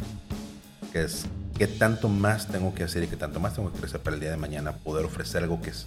que 0.93 1.03
es 1.03 1.27
qué 1.59 1.66
tanto 1.66 2.09
más 2.09 2.47
tengo 2.49 2.75
que 2.75 2.85
hacer 2.85 3.03
y 3.03 3.07
qué 3.09 3.16
tanto 3.16 3.40
más 3.40 3.55
tengo 3.55 3.73
que 3.73 3.85
hacer 3.85 4.01
para 4.01 4.14
el 4.14 4.21
día 4.21 4.31
de 4.31 4.37
mañana, 4.37 4.73
poder 4.73 5.05
ofrecer 5.05 5.43
algo 5.43 5.61
que 5.61 5.71
es 5.71 5.87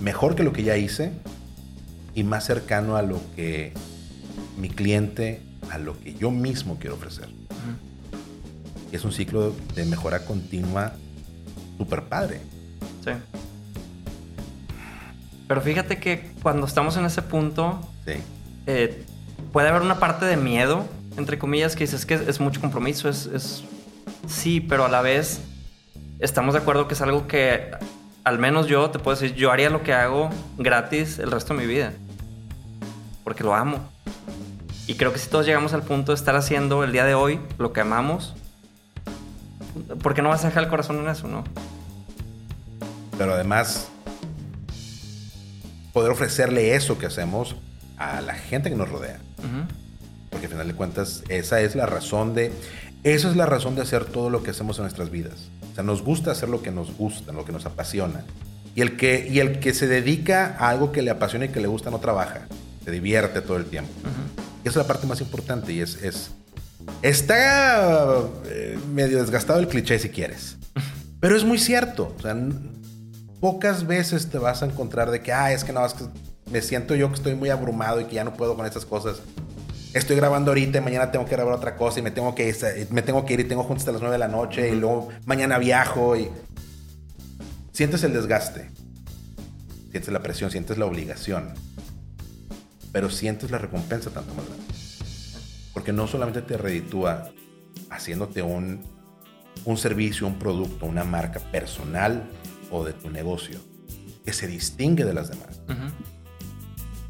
mejor 0.00 0.34
que 0.34 0.42
lo 0.42 0.52
que 0.52 0.62
ya 0.62 0.76
hice 0.76 1.12
y 2.14 2.24
más 2.24 2.44
cercano 2.44 2.96
a 2.96 3.02
lo 3.02 3.20
que 3.36 3.72
mi 4.58 4.68
cliente, 4.68 5.42
a 5.70 5.78
lo 5.78 5.98
que 6.00 6.14
yo 6.14 6.30
mismo 6.30 6.78
quiero 6.78 6.96
ofrecer. 6.96 7.28
Es 8.92 9.04
un 9.04 9.12
ciclo 9.12 9.54
de 9.74 9.84
mejora 9.84 10.24
continua 10.24 10.92
súper 11.76 12.04
padre. 12.04 12.40
Sí. 13.04 13.10
Pero 15.46 15.60
fíjate 15.60 15.98
que 15.98 16.32
cuando 16.42 16.66
estamos 16.66 16.96
en 16.96 17.04
ese 17.04 17.22
punto, 17.22 17.80
eh, 18.66 19.04
puede 19.52 19.68
haber 19.68 19.82
una 19.82 19.98
parte 19.98 20.24
de 20.24 20.36
miedo, 20.36 20.86
entre 21.16 21.38
comillas, 21.38 21.76
que 21.76 21.84
dices 21.84 22.06
que 22.06 22.14
es, 22.14 22.40
mucho 22.40 22.60
compromiso, 22.60 23.08
es, 23.08 23.64
sí, 24.26 24.60
pero 24.60 24.84
a 24.84 24.88
la 24.88 25.02
vez 25.02 25.40
estamos 26.18 26.54
de 26.54 26.60
acuerdo 26.60 26.88
que 26.88 26.94
es 26.94 27.02
algo 27.02 27.26
que 27.26 27.70
al 28.24 28.38
menos 28.38 28.66
yo 28.66 28.90
te 28.90 28.98
puedo 28.98 29.18
decir, 29.18 29.36
yo 29.36 29.52
haría 29.52 29.68
lo 29.68 29.82
que 29.82 29.92
hago 29.92 30.30
gratis 30.56 31.18
el 31.18 31.30
resto 31.30 31.54
de 31.54 31.60
mi 31.60 31.66
vida, 31.66 31.92
porque 33.22 33.44
lo 33.44 33.54
amo. 33.54 33.90
Y 34.86 34.94
creo 34.94 35.12
que 35.12 35.18
si 35.18 35.28
todos 35.28 35.46
llegamos 35.46 35.72
al 35.72 35.82
punto 35.82 36.12
de 36.12 36.16
estar 36.16 36.36
haciendo 36.36 36.84
el 36.84 36.92
día 36.92 37.04
de 37.04 37.14
hoy 37.14 37.40
lo 37.58 37.72
que 37.72 37.80
amamos, 37.80 38.34
¿por 40.02 40.14
qué 40.14 40.22
no 40.22 40.30
vas 40.30 40.44
a 40.44 40.48
dejar 40.48 40.64
el 40.64 40.70
corazón 40.70 40.98
en 40.98 41.08
eso, 41.08 41.28
no? 41.28 41.44
Pero 43.16 43.34
además, 43.34 43.88
poder 45.94 46.10
ofrecerle 46.10 46.74
eso 46.74 46.98
que 46.98 47.06
hacemos 47.06 47.56
a 47.96 48.20
la 48.20 48.34
gente 48.34 48.68
que 48.68 48.76
nos 48.76 48.90
rodea. 48.90 49.18
Porque 50.28 50.46
al 50.46 50.52
final 50.52 50.68
de 50.68 50.74
cuentas, 50.74 51.22
esa 51.30 51.62
es 51.62 51.74
la 51.74 51.86
razón 51.86 52.34
de. 52.34 52.52
Esa 53.04 53.30
es 53.30 53.36
la 53.36 53.46
razón 53.46 53.76
de 53.76 53.82
hacer 53.82 54.04
todo 54.04 54.28
lo 54.28 54.42
que 54.42 54.50
hacemos 54.50 54.76
en 54.78 54.82
nuestras 54.82 55.10
vidas. 55.10 55.48
O 55.70 55.74
sea, 55.74 55.84
nos 55.84 56.02
gusta 56.02 56.32
hacer 56.32 56.48
lo 56.48 56.62
que 56.62 56.70
nos 56.70 56.96
gusta, 56.96 57.32
lo 57.32 57.44
que 57.44 57.52
nos 57.52 57.64
apasiona. 57.64 58.24
Y 58.74 58.80
el 58.80 58.96
que, 58.96 59.28
y 59.30 59.38
el 59.38 59.60
que 59.60 59.72
se 59.72 59.86
dedica 59.86 60.56
a 60.58 60.70
algo 60.70 60.90
que 60.90 61.02
le 61.02 61.10
apasiona 61.10 61.44
y 61.44 61.48
que 61.50 61.60
le 61.60 61.68
gusta 61.68 61.90
no 61.90 62.00
trabaja. 62.00 62.48
Se 62.84 62.90
divierte 62.90 63.40
todo 63.40 63.56
el 63.56 63.66
tiempo. 63.66 63.92
Y 64.64 64.68
esa 64.68 64.80
es 64.80 64.86
la 64.86 64.86
parte 64.86 65.06
más 65.06 65.20
importante. 65.20 65.72
Y 65.72 65.80
es. 65.80 66.02
es 66.02 66.32
está 67.02 68.18
eh, 68.46 68.78
medio 68.92 69.20
desgastado 69.20 69.60
el 69.60 69.68
cliché 69.68 69.98
si 69.98 70.08
quieres. 70.08 70.56
Pero 71.20 71.36
es 71.36 71.44
muy 71.44 71.58
cierto. 71.58 72.14
O 72.18 72.20
sea, 72.20 72.34
pocas 73.44 73.86
veces 73.86 74.30
te 74.30 74.38
vas 74.38 74.62
a 74.62 74.64
encontrar 74.64 75.10
de 75.10 75.20
que, 75.20 75.30
ah, 75.30 75.52
es 75.52 75.64
que 75.64 75.72
no, 75.74 75.84
es 75.84 75.92
que 75.92 76.04
me 76.50 76.62
siento 76.62 76.94
yo 76.94 77.10
que 77.10 77.16
estoy 77.16 77.34
muy 77.34 77.50
abrumado 77.50 78.00
y 78.00 78.06
que 78.06 78.14
ya 78.14 78.24
no 78.24 78.32
puedo 78.32 78.56
con 78.56 78.64
estas 78.64 78.86
cosas. 78.86 79.20
Estoy 79.92 80.16
grabando 80.16 80.50
ahorita 80.50 80.78
y 80.78 80.80
mañana 80.80 81.12
tengo 81.12 81.26
que 81.26 81.32
grabar 81.32 81.52
otra 81.52 81.76
cosa 81.76 81.98
y 81.98 82.02
me 82.02 82.10
tengo 82.10 82.34
que, 82.34 82.86
me 82.88 83.02
tengo 83.02 83.26
que 83.26 83.34
ir 83.34 83.40
y 83.40 83.44
tengo 83.44 83.62
juntos 83.62 83.82
hasta 83.82 83.92
las 83.92 84.00
9 84.00 84.14
de 84.14 84.18
la 84.18 84.28
noche 84.28 84.70
y 84.70 84.76
luego 84.76 85.10
mañana 85.26 85.58
viajo 85.58 86.16
y... 86.16 86.30
Sientes 87.72 88.02
el 88.04 88.14
desgaste, 88.14 88.70
sientes 89.90 90.10
la 90.10 90.22
presión, 90.22 90.50
sientes 90.50 90.78
la 90.78 90.86
obligación, 90.86 91.52
pero 92.92 93.10
sientes 93.10 93.50
la 93.50 93.58
recompensa 93.58 94.08
tanto 94.08 94.32
más 94.32 94.46
grande. 94.46 94.64
Porque 95.74 95.92
no 95.92 96.06
solamente 96.06 96.40
te 96.40 96.56
reditúa 96.56 97.30
haciéndote 97.90 98.40
un, 98.40 98.80
un 99.66 99.76
servicio, 99.76 100.26
un 100.26 100.38
producto, 100.38 100.86
una 100.86 101.04
marca 101.04 101.40
personal, 101.40 102.30
de 102.82 102.94
tu 102.94 103.10
negocio 103.10 103.60
que 104.24 104.32
se 104.32 104.46
distingue 104.48 105.04
de 105.04 105.12
las 105.12 105.28
demás. 105.28 105.60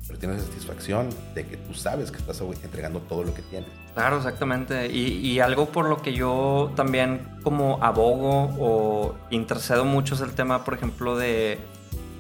pero 0.07 0.19
tienes 0.19 0.43
satisfacción 0.43 1.09
de 1.35 1.47
que 1.47 1.57
tú 1.57 1.73
sabes 1.75 2.11
que 2.11 2.19
estás 2.19 2.41
entregando 2.63 2.99
todo 3.01 3.23
lo 3.25 3.33
que 3.33 3.43
tienes. 3.43 3.71
Claro, 3.95 4.17
exactamente. 4.19 4.91
Y, 4.93 5.17
y 5.27 5.41
algo 5.41 5.67
por 5.67 5.89
lo 5.89 6.03
que 6.03 6.13
yo 6.13 6.73
también 6.77 7.21
como 7.43 7.79
abogo 7.83 8.51
o 8.59 9.15
intercedo 9.31 9.85
mucho 9.85 10.15
es 10.17 10.21
el 10.21 10.33
tema, 10.33 10.65
por 10.65 10.75
ejemplo, 10.75 11.17
de... 11.17 11.59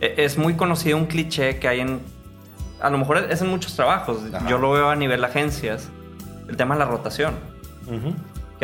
e- 0.00 0.14
Es 0.16 0.38
muy 0.38 0.54
conocido 0.54 0.96
un 0.96 1.07
cliché 1.07 1.59
que 1.59 1.66
hay 1.68 1.80
en... 1.80 2.00
A 2.80 2.90
lo 2.90 2.98
mejor 2.98 3.18
es 3.30 3.42
en 3.42 3.48
muchos 3.48 3.74
trabajos. 3.76 4.18
Ajá. 4.33 4.48
Yo 4.48 4.59
lo 4.59 4.70
veo 4.72 4.88
a 4.90 4.96
nivel 4.96 5.22
agencias. 5.24 5.88
El 6.48 6.57
tema 6.57 6.74
de 6.76 6.78
la 6.80 6.87
rotación. 6.87 7.35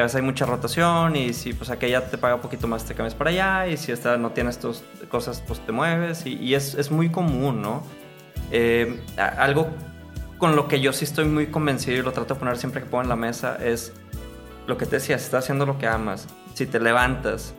Que 0.01 0.03
a 0.03 0.05
veces 0.05 0.17
hay 0.17 0.23
mucha 0.23 0.47
rotación 0.47 1.15
y 1.15 1.35
si 1.35 1.53
pues 1.53 1.69
aquella 1.69 2.09
te 2.09 2.17
paga 2.17 2.37
un 2.37 2.41
poquito 2.41 2.67
más 2.67 2.87
te 2.87 2.95
cambias 2.95 3.15
para 3.15 3.29
allá 3.29 3.67
y 3.67 3.77
si 3.77 3.93
esta 3.93 4.17
no 4.17 4.31
tienes 4.31 4.59
tus 4.59 4.83
cosas 5.11 5.43
pues 5.47 5.61
te 5.61 5.73
mueves 5.73 6.25
y, 6.25 6.39
y 6.39 6.55
es, 6.55 6.75
es 6.75 6.91
muy 6.91 7.11
común, 7.11 7.61
¿no? 7.61 7.83
Eh, 8.51 8.99
algo 9.37 9.69
con 10.39 10.57
lo 10.57 10.69
que 10.69 10.81
yo 10.81 10.95
sí 10.95 11.05
estoy 11.05 11.27
muy 11.27 11.49
convencido 11.49 11.99
y 11.99 12.03
lo 12.03 12.13
trato 12.13 12.33
de 12.33 12.41
poner 12.41 12.57
siempre 12.57 12.81
que 12.81 12.87
pongo 12.87 13.03
en 13.03 13.11
la 13.11 13.17
mesa 13.17 13.59
es 13.63 13.93
lo 14.67 14.79
que 14.79 14.87
te 14.87 14.97
decía, 14.97 15.19
si 15.19 15.25
estás 15.27 15.45
haciendo 15.45 15.67
lo 15.67 15.77
que 15.77 15.87
amas, 15.87 16.29
si 16.55 16.65
te 16.65 16.81
levantas 16.81 17.53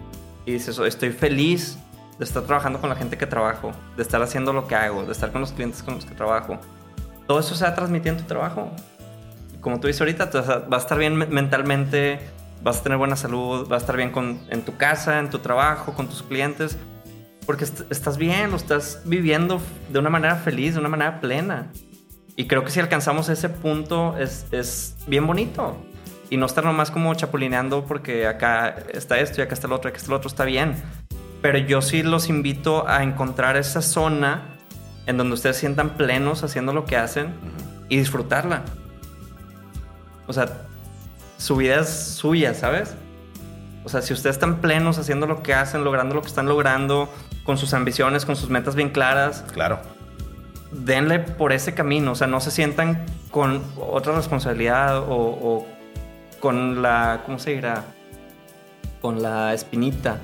y 0.48 0.54
dices, 0.54 0.80
"Oh, 0.80 0.88
estoy 0.88 1.12
feliz 1.12 1.78
de 2.18 2.26
estar 2.26 2.42
trabajando 2.42 2.82
con 2.82 2.90
la 2.90 2.96
gente 2.96 3.20
que 3.20 3.28
trabajo, 3.28 3.72
de 3.98 4.02
estar 4.02 4.20
haciendo 4.24 4.52
lo 4.52 4.68
que 4.68 4.74
hago, 4.74 5.04
de 5.04 5.12
estar 5.12 5.32
con 5.32 5.42
los 5.42 5.52
clientes 5.52 5.84
con 5.84 5.94
los 5.94 6.06
que 6.06 6.16
trabajo, 6.16 6.58
todo 7.28 7.40
eso 7.40 7.54
se 7.54 7.66
va 7.66 7.70
a 7.70 7.76
transmitir 7.76 8.14
en 8.14 8.18
tu 8.18 8.24
trabajo 8.24 8.72
como 9.62 9.80
tú 9.80 9.88
dices 9.88 10.02
ahorita, 10.02 10.26
vas 10.26 10.50
a 10.72 10.78
estar 10.78 10.98
bien 10.98 11.16
me- 11.16 11.26
mentalmente, 11.28 12.20
vas 12.64 12.80
a 12.80 12.84
tener 12.84 12.98
buena 12.98 13.16
salud, 13.16 13.68
vas 13.68 13.82
a 13.82 13.84
estar 13.84 13.96
bien 13.98 14.12
con, 14.12 14.40
en 14.50 14.64
tu 14.64 14.76
casa, 14.78 15.20
en 15.20 15.30
tu 15.30 15.40
trabajo, 15.40 15.94
con 15.94 16.08
tus 16.08 16.24
clientes, 16.24 16.78
porque 17.46 17.64
est- 17.64 17.92
estás 17.92 18.18
bien, 18.18 18.52
lo 18.52 18.58
estás 18.58 19.02
viviendo 19.06 19.62
de 19.90 20.00
una 20.00 20.10
manera 20.10 20.36
feliz, 20.36 20.74
de 20.74 20.80
una 20.80 20.90
manera 20.90 21.22
plena. 21.22 21.72
Y 22.36 22.48
creo 22.48 22.64
que 22.64 22.72
si 22.72 22.80
alcanzamos 22.80 23.30
ese 23.30 23.50
punto 23.50 24.18
es, 24.18 24.46
es 24.52 24.96
bien 25.08 25.28
bonito. 25.28 25.78
Y 26.30 26.38
no 26.38 26.46
estar 26.46 26.64
nomás 26.64 26.90
como 26.92 27.14
chapulineando 27.14 27.86
porque 27.86 28.26
acá 28.26 28.76
está 28.94 29.20
esto 29.20 29.42
y 29.42 29.44
acá 29.44 29.54
está 29.54 29.68
el 29.68 29.74
otro, 29.74 29.90
acá 29.90 29.98
está 29.98 30.12
el 30.12 30.16
otro, 30.16 30.28
está 30.30 30.46
bien. 30.46 30.76
Pero 31.42 31.58
yo 31.58 31.82
sí 31.82 32.04
los 32.04 32.30
invito 32.30 32.88
a 32.88 33.04
encontrar 33.04 33.58
esa 33.58 33.82
zona 33.82 34.44
en 35.08 35.18
donde 35.18 35.34
ustedes 35.34 35.58
sientan 35.58 35.98
plenos 35.98 36.44
haciendo 36.44 36.72
lo 36.74 36.86
que 36.86 36.96
hacen 36.96 37.34
y 37.90 37.98
disfrutarla. 37.98 38.64
O 40.28 40.34
sea, 40.34 40.64
su 41.38 41.56
vida 41.56 41.80
es 41.82 41.90
suya, 41.90 42.54
¿sabes? 42.54 42.94
O 43.84 43.90
sea, 43.90 44.02
si 44.02 44.14
ustedes 44.14 44.36
están 44.36 44.62
plenos 44.62 44.98
haciendo 45.00 45.26
lo 45.28 45.42
que 45.42 45.54
hacen, 45.54 45.84
logrando 45.84 46.14
lo 46.16 46.22
que 46.22 46.28
están 46.28 46.48
logrando, 46.48 47.10
con 47.44 47.58
sus 47.58 47.74
ambiciones, 47.74 48.26
con 48.26 48.36
sus 48.36 48.50
metas 48.50 48.76
bien 48.76 48.90
claras, 48.90 49.44
Claro. 49.54 49.80
denle 50.72 51.20
por 51.20 51.52
ese 51.52 51.74
camino. 51.74 52.12
O 52.12 52.16
sea, 52.16 52.28
no 52.28 52.40
se 52.42 52.52
sientan 52.52 53.06
con 53.32 53.64
otra 53.78 54.14
responsabilidad 54.16 55.00
o, 55.00 55.06
o 55.16 55.68
con 56.40 56.82
la, 56.84 57.24
¿cómo 57.26 57.40
se 57.40 57.52
dirá? 57.56 57.84
Con 59.02 59.22
la 59.24 59.54
espinita 59.54 60.18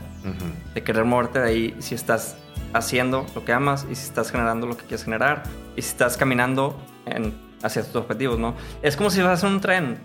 de 0.74 0.84
querer 0.84 1.06
moverte 1.06 1.40
de 1.40 1.48
ahí 1.50 1.76
si 1.80 1.96
estás 1.96 2.36
haciendo 2.74 3.26
lo 3.34 3.44
que 3.46 3.54
amas 3.54 3.88
y 3.90 3.96
si 3.96 4.04
estás 4.06 4.30
generando 4.30 4.68
lo 4.68 4.76
que 4.78 4.84
quieres 4.84 5.06
generar 5.06 5.44
y 5.76 5.82
si 5.82 5.90
estás 5.90 6.18
caminando 6.18 6.78
en- 7.06 7.34
hacia 7.64 7.84
tus 7.84 7.96
objetivos, 7.96 8.40
¿no? 8.40 8.56
Es 8.82 8.96
como 8.96 9.10
si 9.10 9.22
vas 9.22 9.44
en 9.44 9.50
un 9.50 9.62
tren 9.62 9.98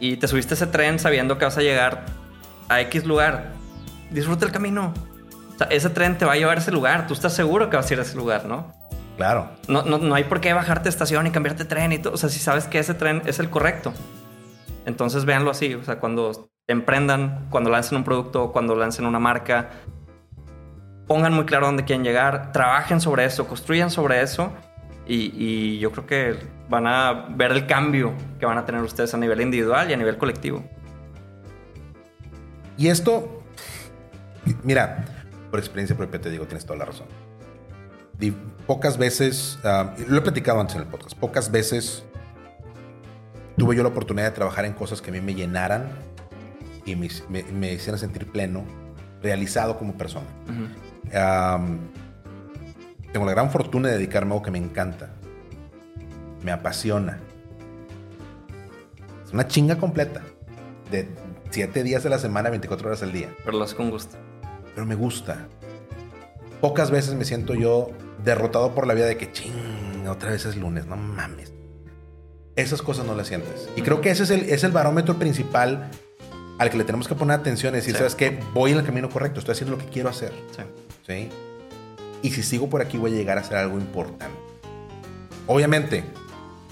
y 0.00 0.16
te 0.16 0.28
subiste 0.28 0.54
a 0.54 0.56
ese 0.56 0.66
tren 0.66 0.98
sabiendo 0.98 1.38
que 1.38 1.44
vas 1.44 1.56
a 1.58 1.62
llegar 1.62 2.06
a 2.68 2.80
X 2.82 3.04
lugar. 3.04 3.52
Disfruta 4.10 4.46
el 4.46 4.52
camino. 4.52 4.92
O 5.54 5.58
sea, 5.58 5.66
ese 5.68 5.90
tren 5.90 6.18
te 6.18 6.24
va 6.24 6.32
a 6.32 6.36
llevar 6.36 6.58
a 6.58 6.60
ese 6.60 6.72
lugar. 6.72 7.06
Tú 7.06 7.14
estás 7.14 7.32
seguro 7.34 7.70
que 7.70 7.76
vas 7.76 7.90
a 7.90 7.94
ir 7.94 8.00
a 8.00 8.02
ese 8.02 8.16
lugar, 8.16 8.46
¿no? 8.46 8.72
Claro. 9.16 9.50
No, 9.68 9.82
no, 9.82 9.98
no 9.98 10.14
hay 10.14 10.24
por 10.24 10.40
qué 10.40 10.52
bajarte 10.52 10.84
de 10.84 10.90
estación 10.90 11.26
y 11.26 11.30
cambiarte 11.30 11.64
de 11.64 11.68
tren 11.68 11.92
y 11.92 11.98
todo. 11.98 12.14
O 12.14 12.16
sea, 12.16 12.28
si 12.28 12.40
sabes 12.40 12.66
que 12.66 12.78
ese 12.78 12.94
tren 12.94 13.22
es 13.26 13.38
el 13.38 13.50
correcto. 13.50 13.92
Entonces 14.86 15.24
véanlo 15.24 15.50
así. 15.50 15.74
O 15.74 15.84
sea, 15.84 16.00
cuando 16.00 16.50
emprendan, 16.66 17.46
cuando 17.50 17.70
lancen 17.70 17.98
un 17.98 18.04
producto, 18.04 18.52
cuando 18.52 18.74
lancen 18.74 19.06
una 19.06 19.20
marca, 19.20 19.70
pongan 21.06 21.32
muy 21.32 21.44
claro 21.44 21.66
dónde 21.66 21.84
quieren 21.84 22.04
llegar, 22.04 22.52
trabajen 22.52 23.00
sobre 23.00 23.24
eso, 23.24 23.46
construyan 23.46 23.90
sobre 23.90 24.22
eso. 24.22 24.52
Y, 25.06 25.32
y 25.36 25.78
yo 25.78 25.92
creo 25.92 26.06
que 26.06 26.38
van 26.68 26.86
a 26.86 27.26
ver 27.30 27.52
el 27.52 27.66
cambio 27.66 28.12
que 28.38 28.46
van 28.46 28.58
a 28.58 28.64
tener 28.64 28.80
ustedes 28.82 29.12
a 29.14 29.16
nivel 29.18 29.40
individual 29.40 29.90
y 29.90 29.92
a 29.92 29.96
nivel 29.96 30.16
colectivo. 30.18 30.64
Y 32.76 32.88
esto, 32.88 33.42
mira, 34.62 35.04
por 35.50 35.60
experiencia 35.60 35.96
propia 35.96 36.20
te 36.20 36.30
digo, 36.30 36.46
tienes 36.46 36.64
toda 36.64 36.78
la 36.78 36.84
razón. 36.86 37.06
Pocas 38.66 38.96
veces, 38.96 39.58
ah, 39.64 39.94
lo 40.08 40.16
he 40.18 40.20
platicado 40.22 40.58
antes 40.60 40.76
en 40.76 40.82
el 40.82 40.88
podcast, 40.88 41.16
pocas 41.18 41.50
veces 41.50 42.04
tuve 43.58 43.76
yo 43.76 43.82
la 43.82 43.90
oportunidad 43.90 44.26
de 44.26 44.30
trabajar 44.32 44.64
en 44.64 44.72
cosas 44.72 45.02
que 45.02 45.10
a 45.10 45.12
mí 45.12 45.20
me 45.20 45.34
llenaran 45.34 45.88
y 46.86 46.96
me, 46.96 47.08
me- 47.28 47.42
me 47.44 47.72
hicieran 47.74 47.98
sentir 47.98 48.30
pleno, 48.32 48.64
realizado 49.22 49.76
como 49.78 49.94
persona. 49.94 50.26
Ujú. 50.48 51.16
Am, 51.18 51.78
tengo 53.12 53.26
la 53.26 53.32
gran 53.32 53.50
fortuna 53.50 53.88
de 53.88 53.94
dedicarme 53.96 54.30
a 54.30 54.32
algo 54.34 54.44
que 54.44 54.50
me 54.50 54.58
encanta. 54.58 55.10
Me 56.44 56.52
apasiona. 56.52 57.18
Es 59.26 59.32
una 59.32 59.48
chinga 59.48 59.76
completa. 59.78 60.22
De 60.90 61.08
7 61.50 61.82
días 61.82 62.02
de 62.04 62.10
la 62.10 62.18
semana, 62.18 62.50
24 62.50 62.86
horas 62.86 63.02
al 63.02 63.12
día. 63.12 63.34
Pero 63.44 63.56
lo 63.58 63.64
haces 63.64 63.74
con 63.74 63.90
gusto. 63.90 64.16
Pero 64.74 64.86
me 64.86 64.94
gusta. 64.94 65.48
Pocas 66.60 66.90
veces 66.90 67.14
me 67.14 67.24
siento 67.24 67.54
yo 67.54 67.88
derrotado 68.24 68.74
por 68.74 68.86
la 68.86 68.94
vida 68.94 69.06
de 69.06 69.16
que 69.16 69.30
ching, 69.32 70.06
otra 70.08 70.30
vez 70.30 70.46
es 70.46 70.56
lunes, 70.56 70.86
no 70.86 70.96
mames. 70.96 71.52
Esas 72.56 72.82
cosas 72.82 73.04
no 73.06 73.14
las 73.14 73.26
sientes. 73.26 73.68
Y 73.76 73.82
creo 73.82 74.00
que 74.00 74.10
ese 74.10 74.22
es 74.22 74.30
el, 74.30 74.42
es 74.42 74.64
el 74.64 74.70
barómetro 74.72 75.18
principal 75.18 75.90
al 76.58 76.70
que 76.70 76.76
le 76.78 76.84
tenemos 76.84 77.08
que 77.08 77.14
poner 77.14 77.38
atención. 77.40 77.74
Es 77.74 77.82
decir, 77.82 77.94
Sí. 77.94 77.98
¿sabes 77.98 78.14
qué? 78.14 78.38
Voy 78.52 78.72
en 78.72 78.78
el 78.78 78.84
camino 78.84 79.08
correcto, 79.08 79.40
estoy 79.40 79.52
haciendo 79.52 79.76
lo 79.76 79.82
que 79.82 79.90
quiero 79.90 80.08
hacer. 80.08 80.32
Sí. 80.56 80.62
¿sí? 81.06 81.28
Y 82.22 82.30
si 82.30 82.42
sigo 82.42 82.68
por 82.70 82.80
aquí 82.80 82.96
voy 82.96 83.12
a 83.12 83.16
llegar 83.16 83.38
a 83.38 83.40
hacer 83.40 83.56
algo 83.56 83.78
importante. 83.78 84.36
Obviamente, 85.46 86.04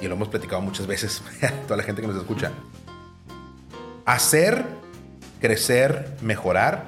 y 0.03 0.09
lo 0.09 0.15
hemos 0.15 0.29
platicado 0.29 0.61
muchas 0.61 0.87
veces, 0.87 1.23
toda 1.67 1.77
la 1.77 1.85
gente 1.85 2.03
que 2.03 2.09
nos 2.09 2.17
escucha, 2.17 2.51
hacer, 4.05 4.65
crecer, 5.41 6.17
mejorar 6.21 6.87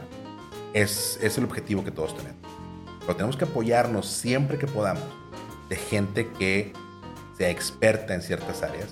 es, 0.73 1.19
es 1.23 1.39
el 1.39 1.45
objetivo 1.45 1.85
que 1.85 1.93
todos 1.93 2.17
tenemos. 2.17 2.41
Pero 3.01 3.15
tenemos 3.15 3.37
que 3.37 3.45
apoyarnos 3.45 4.07
siempre 4.07 4.59
que 4.59 4.67
podamos 4.67 5.05
de 5.69 5.77
gente 5.77 6.29
que 6.39 6.73
sea 7.39 7.51
experta 7.51 8.15
en 8.15 8.23
ciertas 8.23 8.63
áreas 8.63 8.89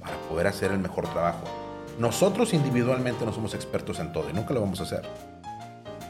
para 0.00 0.16
poder 0.28 0.46
hacer 0.46 0.70
el 0.70 0.78
mejor 0.78 1.08
trabajo. 1.08 1.44
Nosotros 1.98 2.52
individualmente 2.52 3.24
no 3.24 3.32
somos 3.32 3.54
expertos 3.54 3.98
en 4.00 4.12
todo 4.12 4.28
y 4.28 4.32
nunca 4.32 4.52
lo 4.52 4.60
vamos 4.60 4.80
a 4.80 4.82
hacer. 4.82 5.02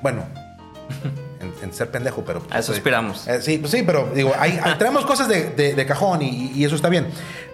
Bueno, 0.03 0.25
en, 1.42 1.52
en 1.62 1.72
ser 1.74 1.90
pendejo, 1.90 2.24
pero... 2.24 2.42
A 2.50 2.59
eso 2.61 2.72
eh, 2.72 2.76
aspiramos. 2.76 3.26
eh, 3.28 3.42
sí, 3.42 3.59
pues 3.59 3.70
sí, 3.72 3.83
pero 3.85 4.11
digo, 4.14 4.33
hay, 4.38 4.59
hay- 4.62 4.78
traemos 4.78 5.05
cosas 5.05 5.28
de, 5.28 5.50
de- 5.50 5.74
de 5.74 5.87
cajón 5.87 6.22
y, 6.22 6.52
y 6.55 6.64
eso 6.64 6.74
está 6.76 6.88
bien. 6.88 7.09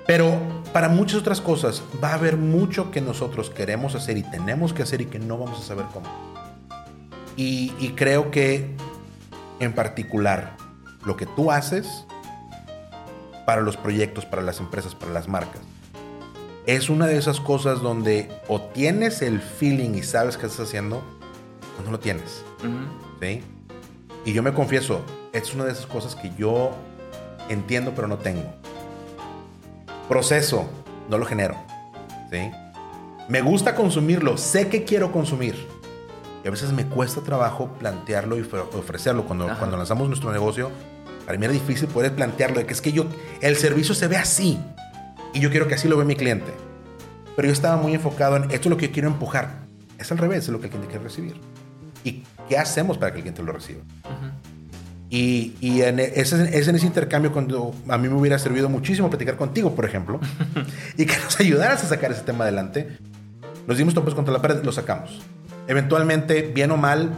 Pero 0.07 0.39
para 0.73 0.89
muchas 0.89 1.21
otras 1.21 1.41
cosas 1.41 1.83
va 2.03 2.11
a 2.11 2.15
haber 2.15 2.37
mucho 2.37 2.91
que 2.91 3.01
nosotros 3.01 3.51
queremos 3.51 3.95
hacer 3.95 4.17
y 4.19 4.23
tenemos 4.23 4.73
que 4.73 4.83
hacer 4.83 5.01
y 5.01 5.07
que 5.07 5.19
no 5.19 5.37
vamos 5.39 5.61
a 5.61 5.63
saber 5.63 5.87
cómo. 5.93 6.07
Y, 7.37 7.73
y 7.79 7.91
creo 7.91 8.31
que 8.31 8.75
en 9.61 9.73
particular 9.75 10.57
lo 11.05 11.17
que 11.17 11.27
tú 11.27 11.51
haces 11.53 12.05
para 13.47 13.61
los 13.63 13.77
proyectos, 13.77 14.25
para 14.27 14.43
las 14.43 14.61
empresas, 14.61 14.95
para 14.95 15.13
las 15.13 15.29
marcas, 15.29 15.61
es 16.67 16.91
una 16.91 17.07
de 17.07 17.17
esas 17.17 17.41
cosas 17.41 17.81
donde 17.81 18.31
o 18.49 18.61
tienes 18.61 19.23
el 19.23 19.41
feeling 19.41 19.95
y 19.95 20.03
sabes 20.03 20.37
qué 20.37 20.47
estás 20.47 20.67
haciendo 20.69 21.03
o 21.79 21.83
no 21.85 21.91
lo 21.93 21.99
tienes. 21.99 22.45
Ujú. 22.61 22.69
¿sí? 23.21 23.43
Y 24.25 24.33
yo 24.33 24.43
me 24.43 24.53
confieso, 24.53 25.03
es 25.33 25.55
una 25.55 25.65
de 25.65 25.73
esas 25.73 25.87
cosas 25.87 26.15
que 26.15 26.31
yo 26.39 26.71
entiendo 27.49 27.93
pero 27.95 28.09
no 28.09 28.19
tengo. 28.19 28.45
Proceso, 30.09 30.69
no 31.09 31.19
lo 31.19 31.27
genero, 31.27 31.55
¿sí? 32.31 32.51
Me 33.29 33.43
gusta 33.43 33.75
consumirlo, 33.75 34.39
sé 34.39 34.69
que 34.69 34.85
quiero 34.85 35.13
consumir. 35.13 35.67
Y 36.45 36.49
a 36.49 36.51
veces 36.51 36.73
me 36.73 36.87
cuesta 36.87 37.21
trabajo 37.21 37.69
plantearlo 37.79 38.39
y 38.39 38.43
ofre- 38.43 38.65
ofrecerlo. 38.75 39.25
Cuando, 39.27 39.47
Ajá. 39.47 39.59
cuando 39.59 39.77
lanzamos 39.77 40.09
nuestro 40.09 40.33
negocio, 40.33 40.71
para 41.27 41.37
mí 41.39 41.45
era 41.45 41.53
difícil 41.53 41.89
poder 41.89 42.15
plantearlo, 42.15 42.59
de 42.59 42.65
que 42.67 42.73
es 42.73 42.81
que 42.81 42.93
yo, 42.93 43.05
el 43.43 43.57
servicio 43.57 43.95
se 43.95 44.07
ve 44.09 44.17
así. 44.17 44.59
Y 45.35 45.41
yo 45.41 45.51
quiero 45.51 45.69
que 45.69 45.75
así 45.75 45.89
lo 45.89 45.97
vea 45.97 46.07
mi 46.07 46.17
cliente. 46.17 46.53
Pero 47.37 47.47
yo 47.49 47.53
estaba 47.53 47.77
muy 47.77 47.93
enfocado 47.95 48.37
en 48.37 48.45
esto 48.45 48.55
es 48.55 48.67
lo 48.67 48.77
que 48.79 48.87
yo 48.89 48.93
quiero 48.93 49.09
empujar. 49.09 49.67
Es 49.99 50.11
al 50.11 50.19
revés, 50.19 50.45
es 50.45 50.49
lo 50.49 50.59
que 50.61 50.67
el 50.67 50.71
cliente 50.71 50.89
quiere 50.91 51.05
recibir. 51.05 51.39
¿Y 52.09 52.23
qué 52.49 52.57
hacemos 52.57 52.97
para 52.97 53.13
que 53.13 53.19
el 53.19 53.23
cliente 53.23 53.43
lo 53.43 53.53
reciba? 53.53 53.81
Y, 55.11 55.55
y 55.61 55.83
en 55.83 56.01
e- 56.01 56.13
ese, 56.17 56.59
es 56.59 56.69
en 56.69 56.77
ese 56.77 56.87
intercambio 56.87 57.33
cuando 57.33 57.75
a 57.89 57.99
mí 57.99 58.09
me 58.09 58.15
hubiera 58.15 58.39
servido 58.39 58.69
muchísimo 58.69 59.09
platicar 59.09 59.37
contigo, 59.37 59.75
por 59.75 59.85
ejemplo, 59.85 60.21
y 60.97 61.07
que 61.07 61.17
nos 61.19 61.39
ayudaras 61.41 61.85
a 61.85 61.89
sacar 61.89 62.13
ese 62.13 62.23
tema 62.23 62.45
adelante. 62.45 62.99
Nos 63.67 63.77
dimos 63.77 63.95
topes 63.95 64.15
contra 64.15 64.33
la 64.33 64.41
pared, 64.41 64.63
lo 64.63 64.73
sacamos. 64.73 65.21
Eventualmente, 65.67 66.43
bien 66.43 66.71
o 66.71 66.79
mal, 66.79 67.13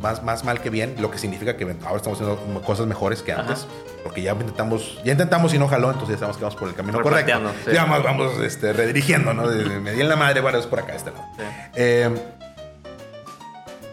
más, 0.00 0.22
más 0.22 0.44
mal 0.44 0.60
que 0.60 0.70
bien, 0.70 0.94
lo 1.00 1.10
que 1.10 1.18
significa 1.18 1.56
que 1.56 1.64
ahora 1.64 1.96
estamos 1.96 2.20
haciendo 2.20 2.62
cosas 2.62 2.86
mejores 2.86 3.22
que 3.22 3.32
antes, 3.32 3.66
porque 4.02 4.22
ya 4.22 4.32
intentamos, 4.32 5.00
ya 5.04 5.12
intentamos 5.12 5.52
y 5.54 5.58
no 5.58 5.68
jaló, 5.68 5.90
entonces 5.90 6.16
ya 6.16 6.20
sabemos 6.20 6.36
que 6.36 6.44
vamos 6.44 6.58
por 6.58 6.68
el 6.68 6.74
camino 6.74 7.00
correcto. 7.02 7.32
Ya 7.72 7.84
vamos, 7.84 8.02
vamos 8.02 8.38
este, 8.40 8.72
redirigiendo, 8.72 9.34
¿no? 9.34 9.42
me 9.44 9.92
di 9.92 10.00
en 10.00 10.08
la 10.08 10.16
madre, 10.16 10.40
bueno, 10.40 10.58
es 10.58 10.66
por 10.66 10.78
acá, 10.78 10.94
este 10.94 11.10
lado. 11.10 11.24
Eh, 11.74 12.10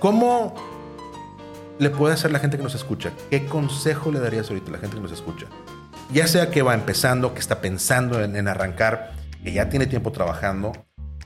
¿Cómo 0.02 0.56
le 1.78 1.91
puede 1.91 2.16
hacer 2.16 2.32
la 2.32 2.39
gente 2.39 2.58
que 2.58 2.64
nos 2.64 2.74
escucha? 2.74 3.12
¿Qué 3.30 3.45
consejo 3.45 4.12
le 4.12 4.20
darías 4.20 4.49
ahorita 4.49 4.70
a 4.70 4.72
la 4.72 4.78
gente 4.80 4.95
que 4.95 5.02
nos 5.04 5.12
escucha? 5.12 5.45
Ya 6.12 6.26
sea 6.26 6.49
que 6.49 6.64
va 6.64 6.74
empezando, 6.74 7.36
que 7.36 7.39
está 7.39 7.62
pensando 7.62 8.20
en, 8.20 8.47
arrancar, 8.47 9.12
que 9.43 9.54
ya 9.54 9.70
tiene 9.70 9.86
tiempo 9.86 10.12
trabajando, 10.12 10.72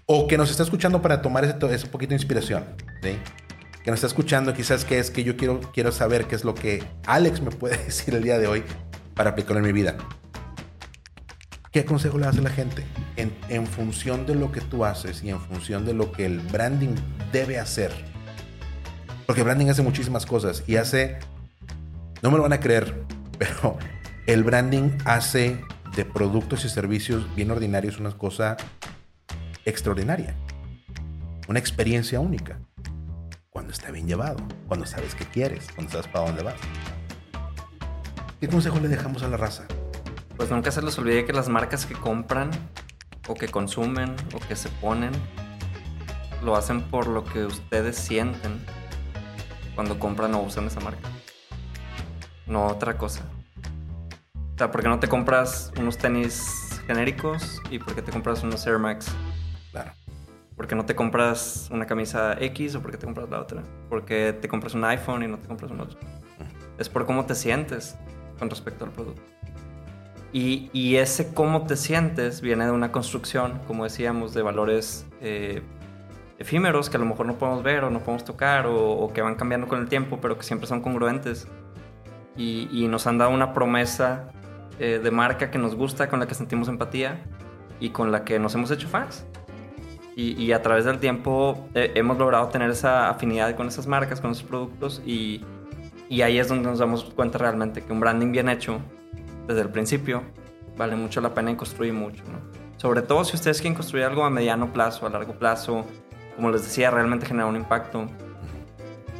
o 0.06 0.28
que 0.28 0.38
nos 0.38 0.52
está 0.52 0.64
escuchando 0.64 1.02
para 1.02 1.22
tomar 1.22 1.46
ese, 1.46 1.56
ese 1.74 1.88
poquito 1.88 2.10
de 2.10 2.16
inspiración, 2.16 2.66
que 3.02 3.92
nos 3.92 4.00
está 4.00 4.08
escuchando, 4.08 4.54
quizás 4.54 4.84
que 4.84 5.00
es 5.00 5.10
que 5.10 5.24
yo 5.24 5.38
quiero, 5.38 5.62
quiero 5.74 5.94
saber 5.94 6.26
qué 6.26 6.36
es 6.36 6.44
lo 6.44 6.54
que 6.54 6.84
Alex 7.06 7.40
me 7.40 7.52
puede 7.52 7.78
decir 7.86 8.14
el 8.14 8.24
día 8.24 8.38
de 8.38 8.48
hoy 8.48 8.66
para 9.14 9.30
aplicarlo 9.30 9.60
en 9.60 9.68
mi 9.68 9.72
vida. 9.72 9.96
¿Qué 11.72 11.86
consejo 11.86 12.18
le 12.18 12.26
das 12.26 12.38
a 12.38 12.42
la 12.42 12.50
gente? 12.50 12.84
En, 13.16 13.34
en, 13.48 13.68
función 13.68 14.26
de 14.26 14.36
lo 14.36 14.52
que 14.52 14.60
tú 14.60 14.84
haces 14.84 15.24
y 15.24 15.30
en 15.30 15.40
función 15.40 15.86
de 15.86 15.94
lo 15.94 16.12
que 16.12 16.26
el 16.26 16.40
branding 16.40 16.96
debe 17.32 17.58
hacer 17.58 18.15
porque 19.26 19.44
branding 19.44 19.68
hace 19.68 19.82
muchísimas 19.82 20.26
cosas 20.26 20.64
y 20.68 20.76
hace, 20.76 21.18
no 22.22 22.32
me 22.32 22.38
lo 22.38 22.44
van 22.44 22.54
a 22.54 22.60
creer, 22.60 23.04
pero 23.38 23.78
el 24.28 24.44
branding 24.44 24.92
hace 25.06 25.60
de 25.96 26.06
productos 26.06 26.66
y 26.66 26.70
servicios 26.70 27.34
bien 27.36 27.52
ordinarios 27.52 28.00
una 28.00 28.12
cosa 28.12 28.58
extraordinaria. 29.66 30.36
Una 31.48 31.60
experiencia 31.60 32.20
única. 32.20 32.60
Cuando 33.50 33.72
está 33.72 33.92
bien 33.92 34.08
llevado, 34.08 34.38
cuando 34.68 34.86
sabes 34.86 35.16
qué 35.16 35.26
quieres, 35.26 35.68
cuando 35.74 35.92
sabes 35.92 36.08
para 36.08 36.26
dónde 36.26 36.44
vas. 36.44 36.56
¿Qué 38.42 38.48
consejo 38.48 38.80
le 38.80 38.90
dejamos 38.90 39.24
a 39.24 39.30
la 39.30 39.38
raza? 39.38 39.66
Pues 40.36 40.52
nunca 40.52 40.72
se 40.72 40.82
les 40.82 40.98
olvide 40.98 41.26
que 41.26 41.32
las 41.32 41.48
marcas 41.48 41.86
que 41.86 41.94
compran 41.94 42.52
o 43.28 43.34
que 43.34 43.48
consumen 43.48 44.16
o 44.34 44.40
que 44.40 44.56
se 44.56 44.70
ponen 44.70 45.12
lo 46.44 46.56
hacen 46.56 46.82
por 46.90 47.08
lo 47.08 47.24
que 47.24 47.46
ustedes 47.46 47.96
sienten 47.96 48.66
cuando 49.76 50.00
compran 50.00 50.34
o 50.34 50.42
usan 50.42 50.66
esa 50.68 50.80
marca. 50.80 51.10
No 52.48 52.68
otra 52.68 52.98
cosa. 52.98 53.24
O 54.56 54.58
sea, 54.58 54.72
¿por 54.72 54.82
qué 54.82 54.88
no 54.88 55.00
te 55.00 55.08
compras 55.08 55.72
unos 55.78 55.98
tenis 55.98 56.82
genéricos 56.88 57.62
y 57.70 57.78
por 57.78 57.94
qué 57.94 58.02
te 58.02 58.12
compras 58.12 58.42
unos 58.42 58.66
Air 58.66 58.80
Max? 58.80 59.14
Claro. 59.72 59.92
¿Por 60.56 60.68
qué 60.68 60.76
no 60.76 60.86
te 60.86 60.96
compras 60.96 61.68
una 61.72 61.86
camisa 61.86 62.38
X 62.40 62.76
o 62.76 62.82
por 62.82 62.92
qué 62.92 62.98
te 62.98 63.06
compras 63.06 63.30
la 63.30 63.42
otra? 63.42 63.64
¿Por 63.90 64.06
qué 64.06 64.32
te 64.32 64.48
compras 64.48 64.74
un 64.74 64.86
iPhone 64.86 65.24
y 65.24 65.28
no 65.28 65.38
te 65.38 65.48
compras 65.48 65.72
un 65.72 65.82
otro? 65.82 66.00
Es 66.78 66.88
por 66.88 67.06
cómo 67.06 67.26
te 67.26 67.36
sientes 67.36 67.98
con 68.40 68.50
respecto 68.50 68.86
al 68.86 68.92
producto. 68.92 69.22
Y, 70.32 70.70
y, 70.74 70.98
ese 70.98 71.34
cómo 71.34 71.66
te 71.66 71.78
sientes 71.78 72.42
viene 72.42 72.66
de 72.66 72.72
una 72.72 72.92
construcción, 72.92 73.62
como 73.68 73.86
decíamos, 73.86 74.34
de 74.34 74.42
valores 74.42 75.06
eh, 75.22 75.62
efímeros 76.40 76.90
que 76.90 76.98
a 76.98 77.00
lo 77.00 77.06
mejor 77.06 77.26
no 77.26 77.38
podemos 77.38 77.64
ver 77.64 77.84
o 77.84 77.90
no 77.90 78.00
podemos 78.00 78.26
tocar 78.26 78.66
o, 78.68 79.12
que 79.14 79.22
van 79.22 79.36
cambiando 79.36 79.68
con 79.68 79.80
el 79.80 79.88
tiempo, 79.88 80.20
pero 80.22 80.38
que 80.38 80.44
siempre 80.44 80.68
son 80.68 80.82
congruentes. 80.82 81.48
Y, 82.38 82.88
nos 82.90 83.08
han 83.08 83.18
dado 83.18 83.32
una 83.32 83.54
promesa 83.54 84.30
eh, 84.80 85.00
de 85.02 85.12
marca 85.12 85.50
que 85.52 85.58
nos 85.58 85.76
gusta, 85.76 86.10
con 86.10 86.20
la 86.20 86.28
que 86.28 86.36
sentimos 86.36 86.68
empatía 86.68 87.24
y 87.80 87.90
con 87.90 88.12
la 88.12 88.26
que 88.26 88.40
nos 88.40 88.54
hemos 88.56 88.72
hecho 88.72 88.88
fans. 88.88 89.26
Y, 90.18 90.54
a 90.54 90.62
través 90.62 90.86
del 90.86 91.00
tiempo 91.00 91.68
eh, 91.74 91.92
hemos 91.96 92.18
logrado 92.18 92.48
tener 92.48 92.70
esa 92.70 93.10
afinidad 93.10 93.54
con 93.56 93.68
esas 93.68 93.86
marcas, 93.86 94.22
con 94.22 94.32
esos 94.32 94.44
productos 94.44 95.02
y, 95.06 95.44
y 96.08 96.22
ahí 96.22 96.40
es 96.40 96.48
donde 96.48 96.70
nos 96.70 96.80
damos 96.80 97.04
cuenta 97.04 97.38
realmente 97.38 97.82
que 97.82 97.92
un 97.92 98.00
branding 98.00 98.32
bien 98.32 98.48
hecho 98.48 98.80
desde 99.46 99.62
el 99.62 99.70
principio 99.70 100.24
vale 100.78 100.96
mucho 100.96 101.20
la 101.20 101.34
pena 101.34 101.52
y 101.52 101.56
construye 101.56 101.92
mucho. 101.92 102.24
Sobre 102.78 103.02
todo 103.02 103.24
si 103.26 103.36
ustedes 103.36 103.60
quieren 103.60 103.76
construir 103.76 104.06
algo 104.06 104.24
a 104.24 104.30
mediano 104.30 104.72
plazo, 104.72 105.06
a 105.06 105.10
largo 105.10 105.34
plazo, 105.34 105.86
como 106.36 106.52
les 106.52 106.64
decía, 106.64 106.92
realmente 106.92 107.26
generar 107.26 107.50
un 107.50 107.56
impacto. 107.56 108.08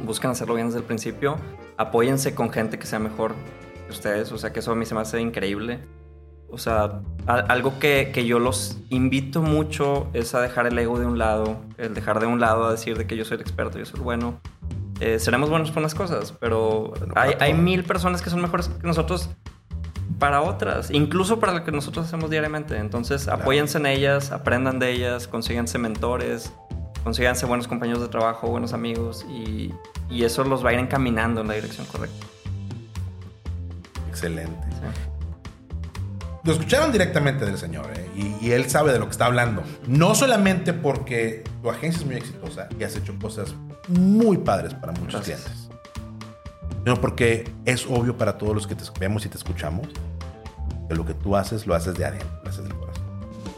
Buscan 0.04 0.30
hacerlo 0.30 0.54
bien 0.54 0.68
desde 0.68 0.80
el 0.80 0.84
principio. 0.84 1.36
Apóyense 1.76 2.34
con 2.34 2.50
gente 2.50 2.78
que 2.78 2.86
sea 2.86 2.98
mejor 2.98 3.34
que 3.86 3.92
ustedes. 3.92 4.32
O 4.32 4.38
sea, 4.38 4.52
que 4.52 4.60
eso 4.60 4.72
a 4.72 4.74
mí 4.74 4.84
se 4.84 4.94
me 4.94 5.00
hace 5.00 5.20
increíble. 5.20 5.80
O 6.48 6.58
sea, 6.58 7.00
algo 7.26 7.78
que, 7.78 8.12
que, 8.14 8.24
yo 8.24 8.38
los 8.38 8.78
invito 8.88 9.42
mucho 9.42 10.08
es 10.12 10.34
a 10.34 10.40
dejar 10.40 10.66
el 10.66 10.78
ego 10.78 10.98
de 10.98 11.04
un 11.04 11.18
lado, 11.18 11.60
el 11.76 11.92
dejar 11.92 12.20
de 12.20 12.26
un 12.26 12.40
lado 12.40 12.66
a 12.66 12.70
decir 12.70 12.96
de 12.96 13.06
que 13.06 13.16
yo 13.16 13.24
soy 13.24 13.34
el 13.34 13.40
experto, 13.40 13.78
yo 13.78 13.84
soy 13.84 13.98
el 13.98 14.04
bueno. 14.04 14.40
Eh, 15.00 15.18
seremos 15.18 15.50
buenos 15.50 15.70
por 15.70 15.80
unas 15.80 15.94
cosas, 15.94 16.32
pero 16.40 16.94
hay, 17.14 17.32
hay, 17.40 17.52
mil 17.52 17.84
personas 17.84 18.22
que 18.22 18.30
son 18.30 18.40
mejores 18.40 18.68
que 18.68 18.86
nosotros 18.86 19.28
para 20.18 20.40
otras, 20.40 20.90
incluso 20.90 21.38
para 21.38 21.52
lo 21.52 21.64
que 21.64 21.72
nosotros 21.72 22.06
hacemos 22.06 22.30
diariamente. 22.30 22.78
Entonces, 22.78 23.28
apóyense 23.28 23.78
en 23.78 23.86
ellas, 23.86 24.32
aprendan 24.32 24.78
de 24.78 24.92
ellas, 24.92 25.28
consíganse 25.28 25.78
mentores, 25.78 26.52
consíganse 27.06 27.46
buenos 27.46 27.68
compañeros 27.68 28.02
de 28.02 28.08
trabajo, 28.08 28.48
buenos 28.48 28.72
amigos 28.72 29.24
y, 29.30 29.72
eso 30.10 30.42
los 30.42 30.64
va 30.64 30.70
a 30.70 30.72
ir 30.72 30.80
encaminando 30.80 31.40
en 31.40 31.46
la 31.46 31.54
dirección 31.54 31.86
correcta. 31.86 32.26
Excelente. 34.08 34.66
Lo 36.42 36.52
escucharon 36.52 36.90
directamente 36.90 37.46
del 37.46 37.58
señor 37.58 37.86
¿eh? 37.94 38.38
y, 38.42 38.50
él 38.50 38.68
sabe 38.68 38.92
de 38.92 38.98
lo 38.98 39.04
que 39.04 39.12
está 39.12 39.26
hablando. 39.26 39.62
No 39.86 40.16
solamente 40.16 40.72
porque 40.72 41.44
tu 41.62 41.70
agencia 41.70 42.00
es 42.00 42.06
muy 42.06 42.16
exitosa 42.16 42.68
y 42.76 42.82
has 42.82 42.96
hecho 42.96 43.16
cosas 43.20 43.54
muy 43.86 44.38
padres 44.38 44.74
para 44.74 44.90
muchos 44.90 45.22
clientes, 45.22 45.68
sino 46.82 47.00
porque 47.00 47.48
es 47.66 47.86
obvio 47.86 48.18
para 48.18 48.36
todos 48.36 48.52
los 48.52 48.66
que 48.66 48.74
te 48.74 48.82
vemos 48.98 49.24
y 49.24 49.28
te 49.28 49.38
escuchamos 49.38 49.86
que 50.88 50.94
lo 50.96 51.06
que 51.06 51.14
tú 51.14 51.36
haces 51.36 51.68
lo 51.68 51.76
haces 51.76 51.94
de 51.94 52.04
adentro, 52.04 52.40
lo 52.42 52.50
haces 52.50 52.64
del 52.64 52.74
corazón 52.74 53.04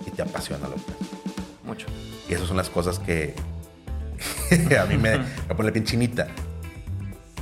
y 0.06 0.10
te 0.10 0.20
apasiona 0.20 0.68
lo 0.68 0.74
que 0.74 0.92
haces. 0.92 1.08
Mucho. 1.64 1.86
Y 2.28 2.34
esas 2.34 2.48
son 2.48 2.56
las 2.56 2.70
cosas 2.70 2.98
que 2.98 3.34
a 4.80 4.84
mí 4.86 4.96
me, 4.96 5.18
me 5.18 5.54
pone 5.54 5.70
bien 5.70 5.84
chinita. 5.84 6.28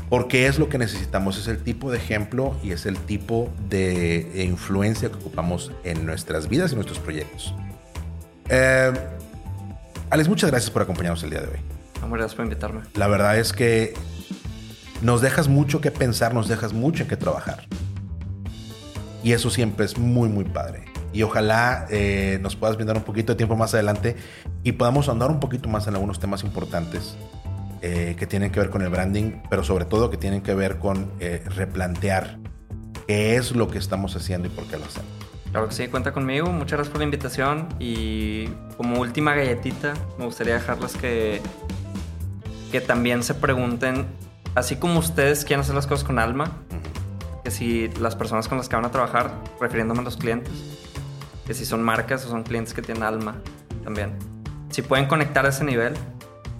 Porque 0.08 0.46
es 0.46 0.58
lo 0.58 0.68
que 0.68 0.78
necesitamos, 0.78 1.36
es 1.36 1.48
el 1.48 1.62
tipo 1.62 1.90
de 1.90 1.98
ejemplo 1.98 2.56
y 2.62 2.70
es 2.70 2.86
el 2.86 2.96
tipo 2.96 3.52
de 3.68 4.44
influencia 4.48 5.08
que 5.08 5.16
ocupamos 5.16 5.72
en 5.82 6.06
nuestras 6.06 6.48
vidas 6.48 6.70
y 6.72 6.76
nuestros 6.76 7.00
proyectos. 7.00 7.52
Eh, 8.48 8.92
Alex, 10.10 10.28
muchas 10.28 10.50
gracias 10.50 10.70
por 10.70 10.82
acompañarnos 10.82 11.24
el 11.24 11.30
día 11.30 11.40
de 11.40 11.48
hoy. 11.48 11.58
gracias 12.08 12.36
por 12.36 12.44
invitarme. 12.44 12.82
La 12.94 13.08
verdad 13.08 13.36
es 13.36 13.52
que 13.52 13.94
nos 15.02 15.22
dejas 15.22 15.48
mucho 15.48 15.80
que 15.80 15.90
pensar, 15.90 16.34
nos 16.34 16.46
dejas 16.46 16.72
mucho 16.72 17.02
en 17.02 17.08
que 17.08 17.16
trabajar. 17.16 17.66
Y 19.24 19.32
eso 19.32 19.50
siempre 19.50 19.86
es 19.86 19.98
muy, 19.98 20.28
muy 20.28 20.44
padre 20.44 20.85
y 21.16 21.22
ojalá 21.22 21.86
eh, 21.88 22.38
nos 22.42 22.56
puedas 22.56 22.76
brindar 22.76 22.94
un 22.98 23.02
poquito 23.02 23.32
de 23.32 23.36
tiempo 23.38 23.56
más 23.56 23.72
adelante 23.72 24.16
y 24.62 24.72
podamos 24.72 25.08
andar 25.08 25.30
un 25.30 25.40
poquito 25.40 25.66
más 25.66 25.86
en 25.86 25.94
algunos 25.94 26.20
temas 26.20 26.44
importantes 26.44 27.16
eh, 27.80 28.16
que 28.18 28.26
tienen 28.26 28.50
que 28.50 28.60
ver 28.60 28.68
con 28.68 28.82
el 28.82 28.90
branding, 28.90 29.40
pero 29.48 29.64
sobre 29.64 29.86
todo 29.86 30.10
que 30.10 30.18
tienen 30.18 30.42
que 30.42 30.52
ver 30.52 30.78
con 30.78 31.10
eh, 31.20 31.42
replantear 31.46 32.36
qué 33.06 33.36
es 33.36 33.52
lo 33.52 33.66
que 33.68 33.78
estamos 33.78 34.14
haciendo 34.14 34.48
y 34.48 34.50
por 34.50 34.64
qué 34.66 34.76
lo 34.76 34.84
hacemos. 34.84 35.08
Claro 35.50 35.68
que 35.68 35.74
sí, 35.74 35.88
cuenta 35.88 36.12
conmigo. 36.12 36.52
Muchas 36.52 36.72
gracias 36.72 36.90
por 36.90 36.98
la 36.98 37.04
invitación 37.04 37.66
y 37.78 38.48
como 38.76 39.00
última 39.00 39.34
galletita 39.34 39.94
me 40.18 40.26
gustaría 40.26 40.52
dejarles 40.52 40.98
que, 40.98 41.40
que 42.70 42.82
también 42.82 43.22
se 43.22 43.32
pregunten, 43.32 44.04
así 44.54 44.76
como 44.76 44.98
ustedes 44.98 45.46
quieren 45.46 45.62
hacer 45.62 45.74
las 45.76 45.86
cosas 45.86 46.04
con 46.04 46.18
alma, 46.18 46.52
que 47.42 47.50
si 47.50 47.88
las 48.00 48.16
personas 48.16 48.48
con 48.48 48.58
las 48.58 48.68
que 48.68 48.76
van 48.76 48.84
a 48.84 48.90
trabajar, 48.90 49.30
refiriéndome 49.58 50.00
a 50.00 50.04
los 50.04 50.18
clientes, 50.18 50.75
que 51.46 51.54
si 51.54 51.64
son 51.64 51.82
marcas 51.82 52.24
o 52.26 52.28
son 52.28 52.42
clientes 52.42 52.74
que 52.74 52.82
tienen 52.82 53.02
alma 53.02 53.36
también. 53.84 54.12
Si 54.70 54.82
pueden 54.82 55.06
conectar 55.06 55.46
a 55.46 55.50
ese 55.50 55.64
nivel, 55.64 55.94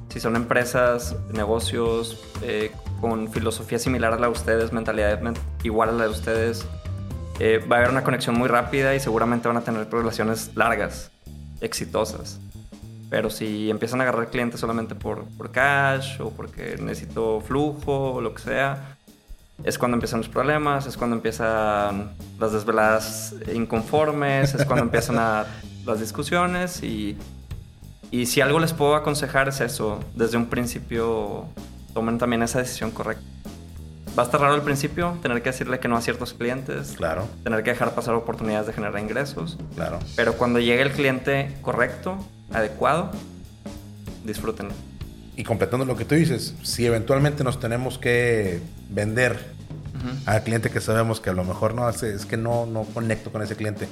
si 0.09 0.20
son 0.20 0.37
empresas, 0.37 1.16
negocios 1.32 2.24
eh, 2.43 2.70
con 3.01 3.30
filosofía 3.30 3.78
similar 3.78 4.12
a 4.12 4.18
la 4.18 4.28
de 4.28 4.32
ustedes, 4.32 4.72
mentalidad 4.72 5.20
igual 5.62 5.91
a 5.91 5.93
la 5.93 6.05
de 6.05 6.11
ustedes, 6.11 6.66
eh, 7.39 7.62
va 7.70 7.76
a 7.76 7.78
haber 7.80 7.91
una 7.91 8.03
conexión 8.03 8.39
muy 8.39 8.49
rápida 8.49 8.95
y 8.95 9.01
seguramente 9.01 9.49
van 9.49 9.59
a 9.59 9.61
tener 9.61 9.91
relaciones 9.91 10.53
largas, 10.55 11.11
exitosas. 11.61 12.41
Pero 13.11 13.28
si 13.28 13.70
empiezan 13.70 14.01
a 14.01 14.05
agarrar 14.05 14.30
clientes 14.30 14.59
solamente 14.59 14.95
por, 14.95 15.24
por 15.37 15.53
cash 15.53 16.20
o 16.20 16.30
porque 16.30 16.76
necesito 16.80 17.41
flujo 17.41 18.14
o 18.14 18.20
lo 18.20 18.34
que 18.34 18.43
sea, 18.43 18.95
es 19.64 19.78
cuando 19.78 19.96
empiezan 19.96 20.20
los 20.20 20.28
problemas, 20.28 20.86
es 20.86 20.96
cuando 20.96 21.16
empiezan 21.16 22.11
las 22.38 22.52
desveladas 22.52 23.34
inconformes, 23.52 24.54
es 24.54 24.64
cuando 24.64 24.84
empiezan 24.84 25.16
las 25.86 26.00
discusiones 26.00 26.82
y, 26.82 27.16
y 28.11 28.26
si 28.26 28.40
algo 28.40 28.59
les 28.59 28.72
puedo 28.72 28.94
aconsejar 28.94 29.48
es 29.48 29.61
eso, 29.61 30.00
desde 30.14 30.36
un 30.36 30.46
principio 30.46 31.46
tomen 31.94 32.18
también 32.18 32.42
esa 32.42 32.59
decisión 32.59 32.90
correcta. 32.90 33.24
Va 34.18 34.22
a 34.22 34.26
estar 34.26 34.40
raro 34.40 34.54
al 34.54 34.62
principio 34.62 35.18
tener 35.20 35.42
que 35.42 35.50
decirle 35.50 35.78
que 35.78 35.88
no 35.88 35.96
a 35.96 36.00
ciertos 36.00 36.32
clientes. 36.32 36.94
Claro. 36.96 37.28
Tener 37.44 37.62
que 37.62 37.70
dejar 37.70 37.94
pasar 37.94 38.14
oportunidades 38.14 38.66
de 38.66 38.72
generar 38.72 38.98
ingresos. 38.98 39.59
Claro. 39.74 39.98
Pero 40.14 40.34
cuando 40.34 40.59
llegue 40.59 40.80
el 40.82 40.92
cliente 40.92 41.54
correcto, 41.61 42.16
adecuado, 42.50 43.11
disfrútenlo. 44.24 44.72
Y 45.37 45.45
completando 45.45 45.84
lo 45.84 45.97
que 45.97 46.05
tú 46.05 46.14
dices, 46.14 46.55
si 46.62 46.87
eventualmente 46.87 47.45
nos 47.45 47.61
tenemos 47.61 47.99
que 47.99 48.61
vender 48.89 49.55
al 50.24 50.43
cliente 50.43 50.70
que 50.70 50.80
sabemos 50.80 51.20
que 51.20 51.30
a 51.30 51.32
lo 51.32 51.45
mejor 51.45 51.74
no 51.74 51.87
hace, 51.87 52.14
es 52.14 52.26
que 52.26 52.37
no, 52.37 52.64
no 52.66 52.84
conecto 52.84 53.32
con 53.32 53.43
ese 53.43 53.57
cliente, 53.57 53.89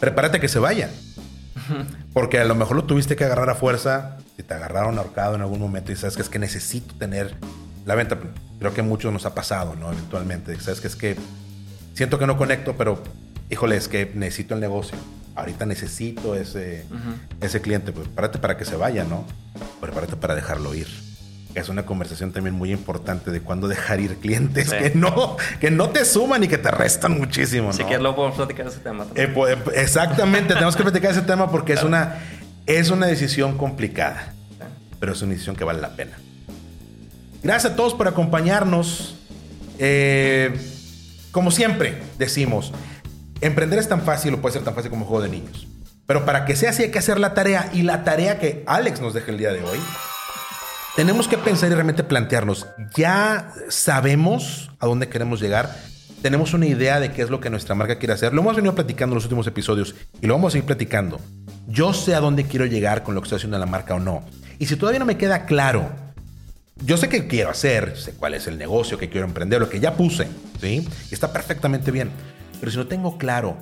prepárate 0.00 0.38
a 0.38 0.40
que 0.40 0.48
se 0.48 0.58
vaya. 0.58 0.90
Porque 2.12 2.40
a 2.40 2.44
lo 2.44 2.54
mejor 2.54 2.76
lo 2.76 2.84
tuviste 2.84 3.14
que 3.14 3.24
agarrar 3.24 3.50
a 3.50 3.54
fuerza, 3.54 4.18
si 4.36 4.42
te 4.42 4.54
agarraron 4.54 4.98
ahorcado 4.98 5.36
en 5.36 5.42
algún 5.42 5.60
momento 5.60 5.92
y 5.92 5.96
sabes 5.96 6.16
que 6.16 6.22
es 6.22 6.28
que 6.28 6.38
necesito 6.38 6.94
tener 6.94 7.36
la 7.86 7.94
venta. 7.94 8.18
Creo 8.58 8.74
que 8.74 8.80
a 8.80 8.84
muchos 8.84 9.12
nos 9.12 9.26
ha 9.26 9.34
pasado, 9.34 9.76
¿no? 9.76 9.92
Eventualmente. 9.92 10.58
Sabes 10.60 10.80
que 10.80 10.88
es 10.88 10.96
que 10.96 11.16
siento 11.94 12.18
que 12.18 12.26
no 12.26 12.36
conecto, 12.36 12.74
pero 12.76 13.02
híjole, 13.50 13.76
es 13.76 13.88
que 13.88 14.10
necesito 14.14 14.54
el 14.54 14.60
negocio. 14.60 14.98
Ahorita 15.40 15.66
necesito 15.66 16.34
ese, 16.34 16.84
ese 17.40 17.60
cliente. 17.60 17.92
Pues 17.92 18.06
prepárate 18.06 18.38
para 18.38 18.56
que 18.56 18.64
se 18.64 18.76
vaya, 18.76 19.04
¿no? 19.04 19.24
Prepárate 19.80 20.16
para 20.16 20.34
dejarlo 20.34 20.74
ir. 20.74 20.88
Es 21.54 21.68
una 21.68 21.84
conversación 21.84 22.32
también 22.32 22.54
muy 22.54 22.70
importante 22.70 23.32
de 23.32 23.40
cuándo 23.40 23.66
dejar 23.66 23.98
ir 23.98 24.16
clientes 24.16 24.72
que 24.72 24.92
no 24.94 25.36
que 25.60 25.72
no 25.72 25.90
te 25.90 26.04
suman 26.04 26.44
y 26.44 26.48
que 26.48 26.58
te 26.58 26.70
restan 26.70 27.18
muchísimo. 27.18 27.72
Si 27.72 27.82
quieres, 27.82 28.00
luego 28.00 28.16
podemos 28.16 28.36
platicar 28.36 28.68
ese 28.68 28.78
tema. 28.78 29.04
Eh, 29.16 29.26
pues, 29.34 29.58
exactamente, 29.74 30.54
tenemos 30.54 30.76
que 30.76 30.84
platicar 30.84 31.10
ese 31.10 31.22
tema 31.22 31.50
porque 31.50 31.72
es, 31.72 31.82
una, 31.82 32.18
es 32.66 32.90
una 32.90 33.06
decisión 33.06 33.58
complicada, 33.58 34.32
pero 35.00 35.12
es 35.12 35.22
una 35.22 35.32
decisión 35.32 35.56
que 35.56 35.64
vale 35.64 35.80
la 35.80 35.96
pena. 35.96 36.12
Gracias 37.42 37.72
a 37.72 37.76
todos 37.76 37.94
por 37.94 38.06
acompañarnos. 38.06 39.16
Eh, 39.80 40.54
como 41.32 41.50
siempre 41.50 42.00
decimos, 42.18 42.72
emprender 43.40 43.78
es 43.78 43.88
tan 43.88 44.02
fácil 44.02 44.34
o 44.34 44.40
puede 44.40 44.54
ser 44.54 44.64
tan 44.64 44.74
fácil 44.74 44.90
como 44.90 45.02
un 45.02 45.08
juego 45.08 45.22
de 45.22 45.30
niños. 45.30 45.66
Pero 46.06 46.24
para 46.24 46.44
que 46.44 46.56
sea 46.56 46.70
así 46.70 46.82
hay 46.82 46.90
que 46.90 46.98
hacer 46.98 47.20
la 47.20 47.34
tarea 47.34 47.70
y 47.72 47.82
la 47.82 48.04
tarea 48.04 48.38
que 48.38 48.64
Alex 48.66 49.00
nos 49.00 49.14
deja 49.14 49.30
el 49.30 49.38
día 49.38 49.52
de 49.52 49.62
hoy. 49.62 49.78
Tenemos 50.96 51.28
que 51.28 51.38
pensar 51.38 51.70
y 51.70 51.74
realmente 51.74 52.02
plantearnos, 52.02 52.66
ya 52.96 53.52
sabemos 53.68 54.72
a 54.80 54.86
dónde 54.86 55.08
queremos 55.08 55.40
llegar, 55.40 55.74
tenemos 56.20 56.52
una 56.52 56.66
idea 56.66 56.98
de 56.98 57.12
qué 57.12 57.22
es 57.22 57.30
lo 57.30 57.40
que 57.40 57.48
nuestra 57.48 57.76
marca 57.76 57.98
quiere 57.98 58.12
hacer. 58.12 58.34
Lo 58.34 58.40
hemos 58.40 58.56
venido 58.56 58.74
platicando 58.74 59.14
en 59.14 59.16
los 59.16 59.24
últimos 59.24 59.46
episodios 59.46 59.94
y 60.20 60.26
lo 60.26 60.34
vamos 60.34 60.50
a 60.50 60.52
seguir 60.52 60.66
platicando. 60.66 61.20
Yo 61.68 61.94
sé 61.94 62.14
a 62.14 62.20
dónde 62.20 62.44
quiero 62.44 62.66
llegar 62.66 63.04
con 63.04 63.14
lo 63.14 63.20
que 63.20 63.26
estoy 63.26 63.36
haciendo 63.36 63.56
en 63.56 63.60
la 63.60 63.66
marca 63.66 63.94
o 63.94 64.00
no. 64.00 64.24
Y 64.58 64.66
si 64.66 64.76
todavía 64.76 64.98
no 64.98 65.06
me 65.06 65.16
queda 65.16 65.46
claro 65.46 65.90
yo 66.84 66.96
sé 66.96 67.08
qué 67.08 67.26
quiero 67.26 67.50
hacer, 67.50 67.96
sé 67.96 68.12
cuál 68.12 68.34
es 68.34 68.46
el 68.46 68.56
negocio 68.56 68.96
que 68.96 69.10
quiero 69.10 69.26
emprender, 69.26 69.60
lo 69.60 69.68
que 69.68 69.80
ya 69.80 69.94
puse, 69.94 70.26
¿sí? 70.60 70.88
Y 71.10 71.14
está 71.14 71.32
perfectamente 71.32 71.90
bien. 71.90 72.10
Pero 72.60 72.70
si 72.70 72.78
no 72.78 72.86
tengo 72.86 73.16
claro 73.16 73.56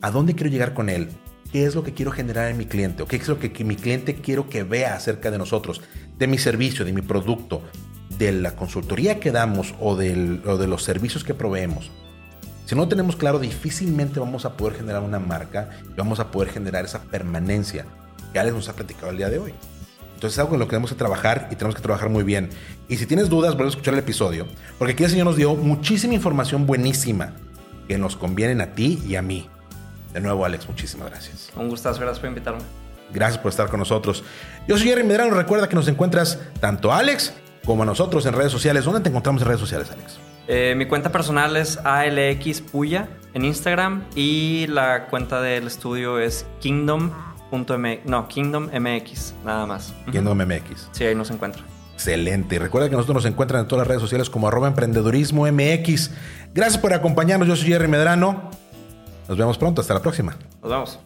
a 0.00 0.10
dónde 0.10 0.34
quiero 0.34 0.50
llegar 0.50 0.72
con 0.74 0.88
él, 0.88 1.08
qué 1.52 1.64
es 1.64 1.74
lo 1.74 1.82
que 1.82 1.92
quiero 1.92 2.10
generar 2.10 2.50
en 2.50 2.56
mi 2.56 2.66
cliente, 2.66 3.02
o 3.02 3.06
qué 3.06 3.16
es 3.16 3.28
lo 3.28 3.38
que, 3.38 3.64
mi 3.64 3.76
cliente 3.76 4.16
quiero 4.16 4.48
que 4.48 4.62
vea 4.62 4.94
acerca 4.94 5.30
de 5.30 5.38
nosotros, 5.38 5.82
de 6.18 6.26
mi 6.26 6.38
servicio, 6.38 6.84
de 6.84 6.92
mi 6.92 7.02
producto, 7.02 7.62
de 8.18 8.32
la 8.32 8.56
consultoría 8.56 9.20
que 9.20 9.30
damos 9.30 9.74
o, 9.80 9.96
de 9.96 10.16
los 10.66 10.82
servicios 10.82 11.24
que 11.24 11.34
proveemos. 11.34 11.90
Si 12.64 12.74
no 12.74 12.88
tenemos 12.88 13.16
claro, 13.16 13.38
difícilmente 13.38 14.20
vamos 14.20 14.44
a 14.44 14.56
poder 14.56 14.76
generar 14.76 15.02
una 15.02 15.18
marca 15.18 15.70
y 15.90 15.94
vamos 15.94 16.20
a 16.20 16.30
poder 16.30 16.50
generar 16.50 16.84
esa 16.84 17.02
permanencia 17.02 17.86
que 18.32 18.38
Alex 18.38 18.54
nos 18.54 18.68
ha 18.68 18.74
platicado 18.74 19.10
el 19.10 19.16
día 19.16 19.30
de 19.30 19.38
hoy. 19.38 19.54
Entonces 20.14 20.36
es 20.36 20.38
algo 20.40 20.54
en 20.54 20.58
lo 20.58 20.66
que 20.66 20.70
tenemos 20.70 20.90
que 20.90 20.96
trabajar 20.96 21.48
y 21.50 21.54
tenemos 21.54 21.76
que 21.76 21.80
trabajar 21.80 22.10
muy 22.10 22.24
bien. 22.24 22.50
Y 22.88 22.96
si 22.96 23.06
tienes 23.06 23.28
dudas, 23.28 23.54
vuelve 23.54 23.68
a 23.68 23.70
escuchar 23.70 23.94
el 23.94 24.00
episodio, 24.00 24.46
porque 24.76 24.92
aquí 24.92 25.04
el 25.04 25.10
Señor 25.10 25.26
nos 25.26 25.36
dio 25.36 25.54
muchísima 25.54 26.12
información 26.12 26.66
buenísima 26.66 27.34
que 27.88 27.98
nos 27.98 28.16
convienen 28.16 28.60
a 28.60 28.74
ti 28.74 29.02
y 29.06 29.16
a 29.16 29.22
mí. 29.22 29.48
De 30.12 30.20
nuevo, 30.20 30.44
Alex, 30.44 30.68
muchísimas 30.68 31.10
gracias. 31.10 31.50
Un 31.56 31.68
gustazo, 31.68 32.00
gracias 32.00 32.20
por 32.20 32.28
invitarme. 32.28 32.60
Gracias 33.12 33.38
por 33.38 33.50
estar 33.50 33.68
con 33.68 33.80
nosotros. 33.80 34.22
Yo 34.66 34.76
soy 34.76 34.86
Jerry 34.86 35.02
Medrano. 35.02 35.34
Recuerda 35.34 35.68
que 35.68 35.74
nos 35.74 35.88
encuentras 35.88 36.38
tanto 36.60 36.92
a 36.92 36.98
Alex 36.98 37.32
como 37.64 37.82
a 37.82 37.86
nosotros 37.86 38.26
en 38.26 38.34
redes 38.34 38.52
sociales. 38.52 38.84
¿Dónde 38.84 39.00
te 39.00 39.08
encontramos 39.08 39.42
en 39.42 39.48
redes 39.48 39.60
sociales, 39.60 39.90
Alex? 39.90 40.18
Eh, 40.46 40.74
mi 40.76 40.86
cuenta 40.86 41.10
personal 41.10 41.56
es 41.56 41.78
ALX 41.78 42.62
Puya 42.62 43.08
en 43.34 43.44
Instagram 43.44 44.04
y 44.14 44.66
la 44.68 45.06
cuenta 45.06 45.42
del 45.42 45.66
estudio 45.66 46.18
es 46.18 46.46
Kingdom 46.60 47.10
no, 48.04 48.28
Kingdom 48.28 48.68
MX, 48.72 49.34
nada 49.44 49.66
más. 49.66 49.94
Kingdom 50.10 50.38
MX. 50.38 50.88
Sí, 50.92 51.04
ahí 51.04 51.14
nos 51.14 51.30
encuentra. 51.30 51.62
Excelente. 51.98 52.54
Y 52.54 52.58
recuerda 52.58 52.88
que 52.88 52.94
nosotros 52.94 53.16
nos 53.16 53.24
encuentran 53.24 53.62
en 53.62 53.66
todas 53.66 53.80
las 53.80 53.88
redes 53.88 54.00
sociales 54.00 54.30
como 54.30 54.46
arroba 54.46 54.68
emprendedurismo 54.68 55.50
MX. 55.50 56.12
Gracias 56.54 56.78
por 56.78 56.94
acompañarnos. 56.94 57.48
Yo 57.48 57.56
soy 57.56 57.66
Jerry 57.66 57.88
Medrano. 57.88 58.52
Nos 59.26 59.36
vemos 59.36 59.58
pronto. 59.58 59.80
Hasta 59.80 59.94
la 59.94 60.00
próxima. 60.00 60.36
Nos 60.62 60.70
vemos. 60.70 60.98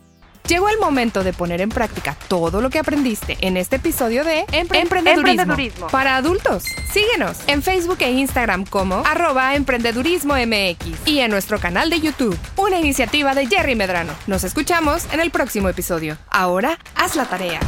Llegó 0.46 0.68
el 0.68 0.78
momento 0.78 1.24
de 1.24 1.32
poner 1.32 1.62
en 1.62 1.70
práctica 1.70 2.14
todo 2.28 2.60
lo 2.60 2.68
que 2.68 2.78
aprendiste 2.78 3.38
en 3.40 3.56
este 3.56 3.76
episodio 3.76 4.22
de 4.22 4.44
emprendedurismo, 4.52 5.86
para 5.86 6.16
adultos. 6.16 6.64
Síguenos 6.92 7.38
en 7.46 7.62
Facebook 7.62 7.98
e 8.00 8.10
Instagram 8.10 8.66
como 8.66 8.96
arroba 9.06 9.54
emprendedurismo 9.54 10.34
MX 10.34 11.06
y 11.06 11.20
en 11.20 11.30
nuestro 11.30 11.58
canal 11.58 11.88
de 11.88 12.00
YouTube, 12.00 12.36
una 12.56 12.78
iniciativa 12.78 13.34
de 13.34 13.46
Jerry 13.46 13.76
Medrano. 13.76 14.12
Nos 14.26 14.44
escuchamos 14.44 15.06
en 15.10 15.20
el 15.20 15.30
próximo 15.30 15.70
episodio. 15.70 16.18
Ahora, 16.28 16.78
haz 16.96 17.16
la 17.16 17.24
tarea. 17.24 17.60